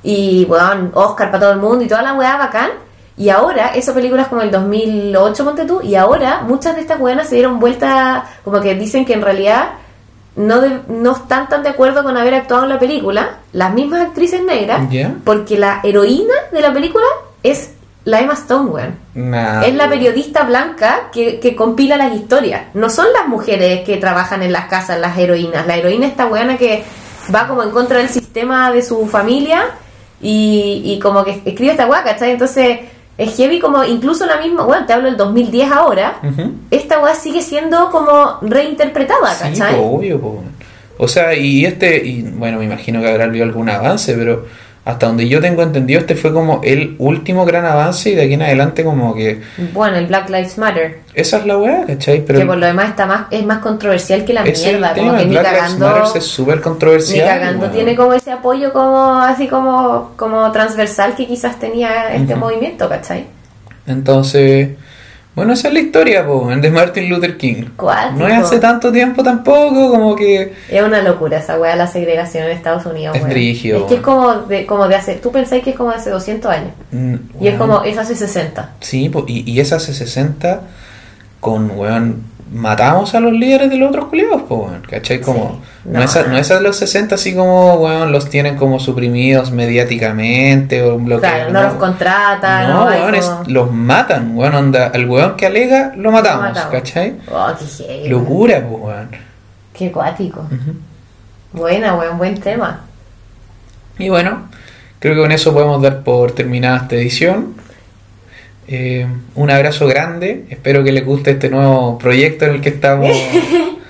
Y 0.01 0.45
weón, 0.45 0.91
Oscar 0.95 1.29
para 1.29 1.41
todo 1.41 1.51
el 1.51 1.59
mundo 1.59 1.85
y 1.85 1.87
toda 1.87 2.01
la 2.01 2.13
weá 2.13 2.37
bacán. 2.37 2.71
Y 3.15 3.29
ahora, 3.29 3.67
esa 3.75 3.93
película 3.93 4.23
es 4.23 4.27
como 4.29 4.41
el 4.41 4.49
2008, 4.49 5.45
ponte 5.45 5.65
tú, 5.65 5.81
y 5.83 5.93
ahora 5.93 6.41
muchas 6.41 6.75
de 6.75 6.81
estas 6.81 6.99
weonas 6.99 7.29
se 7.29 7.35
dieron 7.35 7.59
vuelta, 7.59 8.25
como 8.43 8.59
que 8.61 8.73
dicen 8.73 9.05
que 9.05 9.13
en 9.13 9.21
realidad 9.21 9.73
no, 10.35 10.61
de- 10.61 10.79
no 10.87 11.11
están 11.13 11.49
tan 11.49 11.63
de 11.63 11.69
acuerdo 11.69 12.03
con 12.03 12.15
haber 12.17 12.33
actuado 12.35 12.63
en 12.63 12.69
la 12.69 12.79
película, 12.79 13.37
las 13.53 13.73
mismas 13.73 14.01
actrices 14.01 14.41
negras, 14.43 14.81
porque 15.23 15.57
la 15.57 15.81
heroína 15.83 16.33
de 16.51 16.61
la 16.61 16.71
película 16.73 17.05
es 17.43 17.71
la 18.05 18.19
Emma 18.21 18.33
Stone, 18.33 18.69
weón. 18.71 18.95
Nah, 19.13 19.61
es 19.63 19.75
la 19.75 19.87
periodista 19.89 20.43
blanca 20.43 21.09
que, 21.11 21.39
que 21.39 21.55
compila 21.55 21.97
las 21.97 22.13
historias. 22.15 22.63
No 22.73 22.89
son 22.89 23.07
las 23.13 23.27
mujeres 23.27 23.81
que 23.85 23.97
trabajan 23.97 24.41
en 24.41 24.51
las 24.51 24.65
casas 24.65 24.99
las 24.99 25.17
heroínas. 25.17 25.67
La 25.67 25.75
heroína 25.75 26.05
es 26.07 26.11
esta 26.13 26.25
weona 26.25 26.57
que 26.57 26.83
va 27.33 27.47
como 27.47 27.61
en 27.61 27.69
contra 27.69 27.99
del 27.99 28.09
sistema 28.09 28.71
de 28.71 28.81
su 28.81 29.05
familia 29.07 29.65
y, 30.21 30.81
y 30.85 30.99
como 30.99 31.23
que 31.23 31.41
escribe 31.45 31.71
esta 31.71 31.85
weá, 31.87 32.03
¿cachai? 32.03 32.31
Entonces 32.31 32.79
es 33.23 33.35
heavy 33.37 33.59
como 33.59 33.83
incluso 33.83 34.25
la 34.25 34.37
misma, 34.37 34.63
bueno, 34.63 34.85
te 34.85 34.93
hablo 34.93 35.07
del 35.07 35.17
2010 35.17 35.71
ahora, 35.71 36.19
Ujú. 36.23 36.51
esta 36.71 36.99
weá 36.99 37.13
sigue 37.15 37.41
siendo 37.41 37.89
como 37.91 38.37
reinterpretada, 38.41 39.33
Sí, 39.35 39.43
¿cachai? 39.49 39.75
po, 39.75 39.81
obvio, 39.97 40.19
po. 40.19 40.43
O 40.97 41.07
sea, 41.07 41.33
y 41.35 41.65
este, 41.65 41.97
y 42.05 42.21
bueno, 42.23 42.59
me 42.59 42.65
imagino 42.65 43.01
que 43.01 43.09
habrá 43.09 43.25
habido 43.25 43.43
algún 43.45 43.69
avance, 43.69 44.13
pero 44.15 44.45
hasta 44.83 45.05
donde 45.05 45.27
yo 45.29 45.39
tengo 45.39 45.61
entendido, 45.61 45.99
este 45.99 46.15
fue 46.15 46.33
como 46.33 46.59
el 46.63 46.95
último 46.97 47.45
gran 47.45 47.65
avance 47.65 48.09
y 48.09 48.15
de 48.15 48.23
aquí 48.23 48.33
en 48.33 48.41
adelante 48.41 48.83
como 48.83 49.13
que... 49.13 49.39
Bueno, 49.73 49.97
el 49.97 50.07
Black 50.07 50.27
Lives 50.29 50.57
Matter. 50.57 50.99
Esa 51.13 51.37
es 51.37 51.45
la 51.45 51.57
weá, 51.57 51.85
¿cachai? 51.85 52.25
Pero 52.25 52.39
que 52.39 52.45
por 52.47 52.57
lo 52.57 52.65
demás 52.65 52.89
está 52.89 53.05
más, 53.05 53.25
es 53.29 53.45
más 53.45 53.59
controversial 53.59 54.25
que 54.25 54.33
la 54.33 54.43
mierda. 54.43 54.93
Como 54.95 55.15
que 55.17 55.25
ni 55.25 55.31
Black 55.31 55.45
Lives 55.45 55.59
cagando, 55.61 55.85
Matter 55.87 56.17
es 56.17 56.25
súper 56.25 56.55
ni 56.57 56.61
controversial. 56.63 57.27
cagando 57.27 57.61
weón. 57.65 57.71
tiene 57.73 57.95
como 57.95 58.13
ese 58.13 58.31
apoyo 58.31 58.73
como 58.73 59.19
así 59.21 59.47
como, 59.47 60.13
como 60.15 60.51
transversal 60.51 61.13
que 61.15 61.27
quizás 61.27 61.59
tenía 61.59 62.13
este 62.15 62.33
Ujú. 62.33 62.39
movimiento, 62.45 62.89
¿cachai? 62.89 63.27
Entonces, 63.85 64.69
bueno, 65.33 65.53
esa 65.53 65.69
es 65.69 65.73
la 65.73 65.79
historia, 65.79 66.25
po, 66.27 66.49
de 66.49 66.69
Martin 66.69 67.09
Luther 67.09 67.37
King. 67.37 67.63
Cuático. 67.77 68.19
No 68.19 68.27
es 68.27 68.33
hace 68.37 68.59
tanto 68.59 68.91
tiempo 68.91 69.23
tampoco, 69.23 69.89
como 69.91 70.15
que... 70.15 70.53
Es 70.69 70.83
una 70.83 71.01
locura 71.01 71.37
esa 71.37 71.57
weá, 71.59 71.75
la 71.75 71.87
segregación 71.87 72.43
en 72.45 72.51
Estados 72.51 72.85
Unidos. 72.85 73.15
Es 73.15 73.23
brígido, 73.23 73.79
Es 73.79 73.83
que 73.85 73.95
es 73.95 74.01
como 74.01 74.33
de, 74.33 74.65
como 74.65 74.87
de 74.87 74.95
hace. 74.95 75.15
Tú 75.15 75.31
pensáis 75.31 75.63
que 75.63 75.69
es 75.71 75.75
como 75.77 75.91
de 75.91 75.95
hace 75.97 76.09
200 76.09 76.51
años. 76.51 76.71
mm, 76.91 77.15
Y 77.39 77.47
es 77.47 77.55
como, 77.55 77.83
es 77.83 77.97
hace 77.97 78.15
60. 78.15 78.71
Sí, 78.81 79.07
po, 79.09 79.23
y, 79.27 79.49
y 79.49 79.59
esa 79.61 79.77
hace 79.77 79.93
60 79.93 80.61
con, 81.39 81.71
weón, 81.71 82.23
matamos 82.53 83.15
a 83.15 83.19
los 83.21 83.31
líderes 83.33 83.69
de 83.69 83.77
los 83.77 83.89
otros 83.89 84.05
culiados, 84.05 84.41
po, 84.43 84.65
weón, 84.67 84.81
¿cachai? 84.89 85.21
Como, 85.21 85.61
Sí. 85.83 85.89
no, 85.89 85.99
No. 85.99 86.03
es 86.05 86.15
a, 86.17 86.23
no 86.23 86.37
es 86.37 86.51
a 86.51 86.59
los 86.59 86.75
60 86.75 87.15
así 87.15 87.33
como, 87.33 87.75
weón, 87.75 88.11
los 88.11 88.29
tienen 88.29 88.57
como 88.57 88.79
suprimidos 88.79 89.51
mediáticamente 89.51 90.83
o 90.83 90.97
bloqueados. 90.97 91.37
Claro, 91.49 91.53
no 91.53 91.61
los 91.63 91.73
contratan. 91.75 92.69
No, 92.69 92.85
weón, 92.85 93.15
es- 93.15 93.25
como- 93.25 93.43
los 93.47 93.71
matan, 93.71 94.35
weón, 94.37 94.53
onda, 94.55 94.87
al 94.93 95.09
weón 95.09 95.35
que 95.37 95.45
alega 95.45 95.93
lo 95.95 96.11
matamos, 96.11 96.49
matamos. 96.49 96.71
¿cachai? 96.71 97.15
Oh, 97.31 97.47
qué. 97.77 98.09
Locura, 98.09 98.61
pues, 98.67 98.81
weón. 98.83 99.09
Qué 99.73 99.91
cuático. 99.91 100.45
Buena, 101.53 101.95
weón, 101.95 102.17
buen 102.17 102.39
tema. 102.39 102.81
Y 103.97 104.09
bueno, 104.09 104.47
creo 104.99 105.15
que 105.15 105.21
con 105.21 105.31
eso 105.31 105.53
podemos 105.53 105.81
dar 105.81 106.01
por 106.03 106.31
terminada 106.33 106.77
esta 106.77 106.95
edición. 106.95 107.55
Eh, 108.73 109.05
un 109.35 109.51
abrazo 109.51 109.85
grande, 109.85 110.45
espero 110.49 110.81
que 110.81 110.93
les 110.93 111.05
guste 111.05 111.31
este 111.31 111.49
nuevo 111.49 111.97
proyecto 111.97 112.45
en 112.45 112.51
el 112.51 112.61
que 112.61 112.69
estamos. 112.69 113.09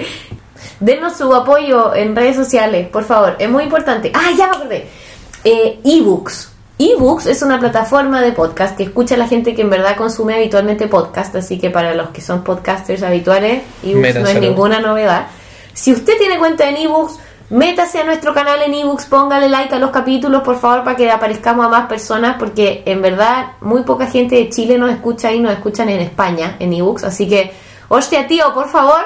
Denos 0.79 1.17
su 1.17 1.31
apoyo 1.35 1.93
en 1.93 2.15
redes 2.15 2.35
sociales, 2.35 2.87
por 2.87 3.03
favor. 3.03 3.35
Es 3.37 3.47
muy 3.47 3.65
importante. 3.65 4.11
Ah, 4.15 4.31
ya 4.35 4.47
me 4.47 4.55
acordé. 4.55 4.87
Eh, 5.43 5.79
ebooks. 5.83 6.51
Ebooks 6.79 7.27
es 7.27 7.43
una 7.43 7.59
plataforma 7.59 8.23
de 8.23 8.31
podcast 8.31 8.75
que 8.75 8.81
escucha 8.81 9.13
a 9.13 9.19
la 9.19 9.27
gente 9.27 9.53
que 9.53 9.61
en 9.61 9.69
verdad 9.69 9.95
consume 9.95 10.33
habitualmente 10.33 10.87
podcast. 10.87 11.35
Así 11.35 11.59
que 11.59 11.69
para 11.69 11.93
los 11.93 12.09
que 12.09 12.21
son 12.21 12.43
podcasters 12.43 13.03
habituales, 13.03 13.61
ebooks 13.83 14.15
no 14.15 14.27
es 14.29 14.39
ninguna 14.41 14.79
novedad. 14.79 15.27
Si 15.75 15.93
usted 15.93 16.17
tiene 16.17 16.39
cuenta 16.39 16.67
en 16.67 16.77
ebooks, 16.77 17.19
métase 17.51 17.99
a 17.99 18.03
nuestro 18.03 18.33
canal 18.33 18.61
en 18.63 18.73
ebooks, 18.73 19.05
póngale 19.05 19.49
like 19.49 19.75
a 19.75 19.79
los 19.79 19.91
capítulos, 19.91 20.41
por 20.41 20.57
favor, 20.59 20.83
para 20.83 20.95
que 20.95 21.11
aparezcamos 21.11 21.65
a 21.65 21.69
más 21.69 21.87
personas. 21.87 22.37
Porque 22.39 22.81
en 22.85 23.01
verdad 23.01 23.51
muy 23.61 23.83
poca 23.83 24.07
gente 24.07 24.35
de 24.35 24.49
Chile 24.49 24.77
nos 24.77 24.89
escucha 24.91 25.31
y 25.31 25.39
nos 25.39 25.53
escuchan 25.53 25.89
en 25.89 25.99
España 25.99 26.55
en 26.59 26.73
ebooks. 26.73 27.03
Así 27.03 27.27
que, 27.27 27.51
hostia, 27.89 28.25
tío, 28.27 28.53
por 28.53 28.69
favor, 28.69 29.01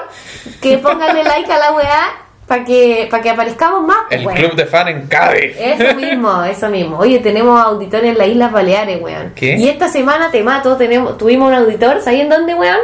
que 0.62 0.78
póngale 0.82 1.24
like 1.24 1.52
a 1.52 1.58
la 1.58 1.72
weá 1.72 2.26
para 2.46 2.64
que, 2.64 3.08
para 3.10 3.22
que 3.22 3.30
aparezcamos 3.30 3.82
más. 3.82 3.98
El 4.10 4.24
weón. 4.24 4.38
club 4.38 4.54
de 4.54 4.66
fan 4.66 4.88
en 4.88 5.06
Cádiz. 5.08 5.56
Eso 5.58 5.94
mismo, 5.96 6.44
eso 6.44 6.68
mismo. 6.68 6.98
Oye, 6.98 7.18
tenemos 7.18 7.60
auditores 7.60 8.12
en 8.12 8.18
las 8.18 8.28
Islas 8.28 8.52
Baleares, 8.52 9.02
weón. 9.02 9.32
¿Qué? 9.34 9.56
Y 9.56 9.68
esta 9.68 9.88
semana 9.88 10.30
te 10.30 10.42
mato, 10.42 10.76
tenemos, 10.76 11.18
tuvimos 11.18 11.48
un 11.48 11.54
auditor, 11.54 12.00
¿sabes 12.00 12.20
en 12.20 12.28
dónde, 12.28 12.54
weón? 12.54 12.78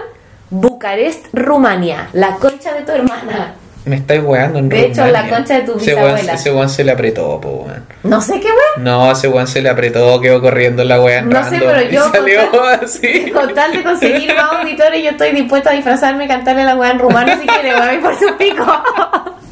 Bucarest, 0.50 1.26
Rumania, 1.32 2.08
la 2.12 2.36
concha 2.36 2.74
de 2.74 2.82
tu 2.82 2.92
hermana. 2.92 3.54
Me 3.84 3.96
estáis 3.96 4.22
weando 4.22 4.60
en 4.60 4.68
De 4.68 4.80
hecho, 4.86 5.04
Rumania. 5.04 5.22
la 5.22 5.28
concha 5.28 5.54
de 5.54 5.62
tu 5.62 5.74
bisabuela. 5.74 6.34
Ese 6.34 6.52
weón 6.52 6.68
se 6.68 6.84
le 6.84 6.92
apretó, 6.92 7.40
po, 7.40 7.64
weón. 7.66 7.84
No 8.04 8.20
sé 8.20 8.38
qué, 8.38 8.46
weón. 8.46 8.84
No, 8.84 9.10
ese 9.10 9.26
weón 9.28 9.46
se 9.48 9.60
le 9.60 9.68
apretó, 9.70 10.20
quedó 10.20 10.40
corriendo 10.40 10.82
en 10.82 10.88
la 10.88 10.96
en 11.18 11.28
No 11.28 11.42
sé, 11.48 11.58
pero 11.58 11.82
yo 11.90 12.08
salió 12.10 12.50
con 12.50 12.60
tal- 12.60 12.80
así. 12.84 13.30
Con 13.34 13.54
tal 13.54 13.72
de 13.72 13.82
conseguir 13.82 14.34
más 14.36 14.52
auditores, 14.60 15.02
yo 15.02 15.10
estoy 15.10 15.32
dispuesta 15.32 15.70
a 15.70 15.72
disfrazarme 15.72 16.26
y 16.26 16.28
cantarle 16.28 16.64
la 16.64 16.76
weá 16.76 16.92
en 16.92 16.98
rumano 17.00 17.32
si 17.40 17.46
quiere, 17.46 17.74
weón, 17.74 18.00
por 18.02 18.16
su 18.18 18.36
pico. 18.36 18.64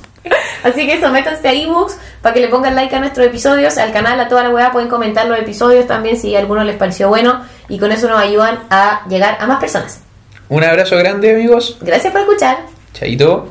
Así 0.62 0.86
que 0.86 0.94
eso, 0.94 1.08
métanse 1.10 1.48
a 1.48 1.52
ebooks 1.52 1.96
para 2.20 2.34
que 2.34 2.40
le 2.40 2.48
pongan 2.48 2.74
like 2.76 2.94
a 2.94 3.00
nuestros 3.00 3.26
episodios, 3.26 3.78
al 3.78 3.92
canal, 3.92 4.20
a 4.20 4.28
toda 4.28 4.42
la 4.44 4.50
weá, 4.50 4.70
pueden 4.70 4.88
comentar 4.88 5.26
los 5.26 5.38
episodios 5.38 5.86
también 5.86 6.18
si 6.18 6.36
a 6.36 6.38
alguno 6.38 6.62
les 6.64 6.76
pareció 6.76 7.08
bueno 7.08 7.42
y 7.68 7.78
con 7.78 7.90
eso 7.90 8.08
nos 8.08 8.20
ayudan 8.20 8.58
a 8.68 9.00
llegar 9.08 9.38
a 9.40 9.46
más 9.46 9.58
personas. 9.58 10.00
Un 10.50 10.62
abrazo 10.62 10.96
grande, 10.98 11.30
amigos. 11.34 11.78
Gracias 11.80 12.12
por 12.12 12.20
escuchar. 12.20 12.58
Chaito. 12.92 13.50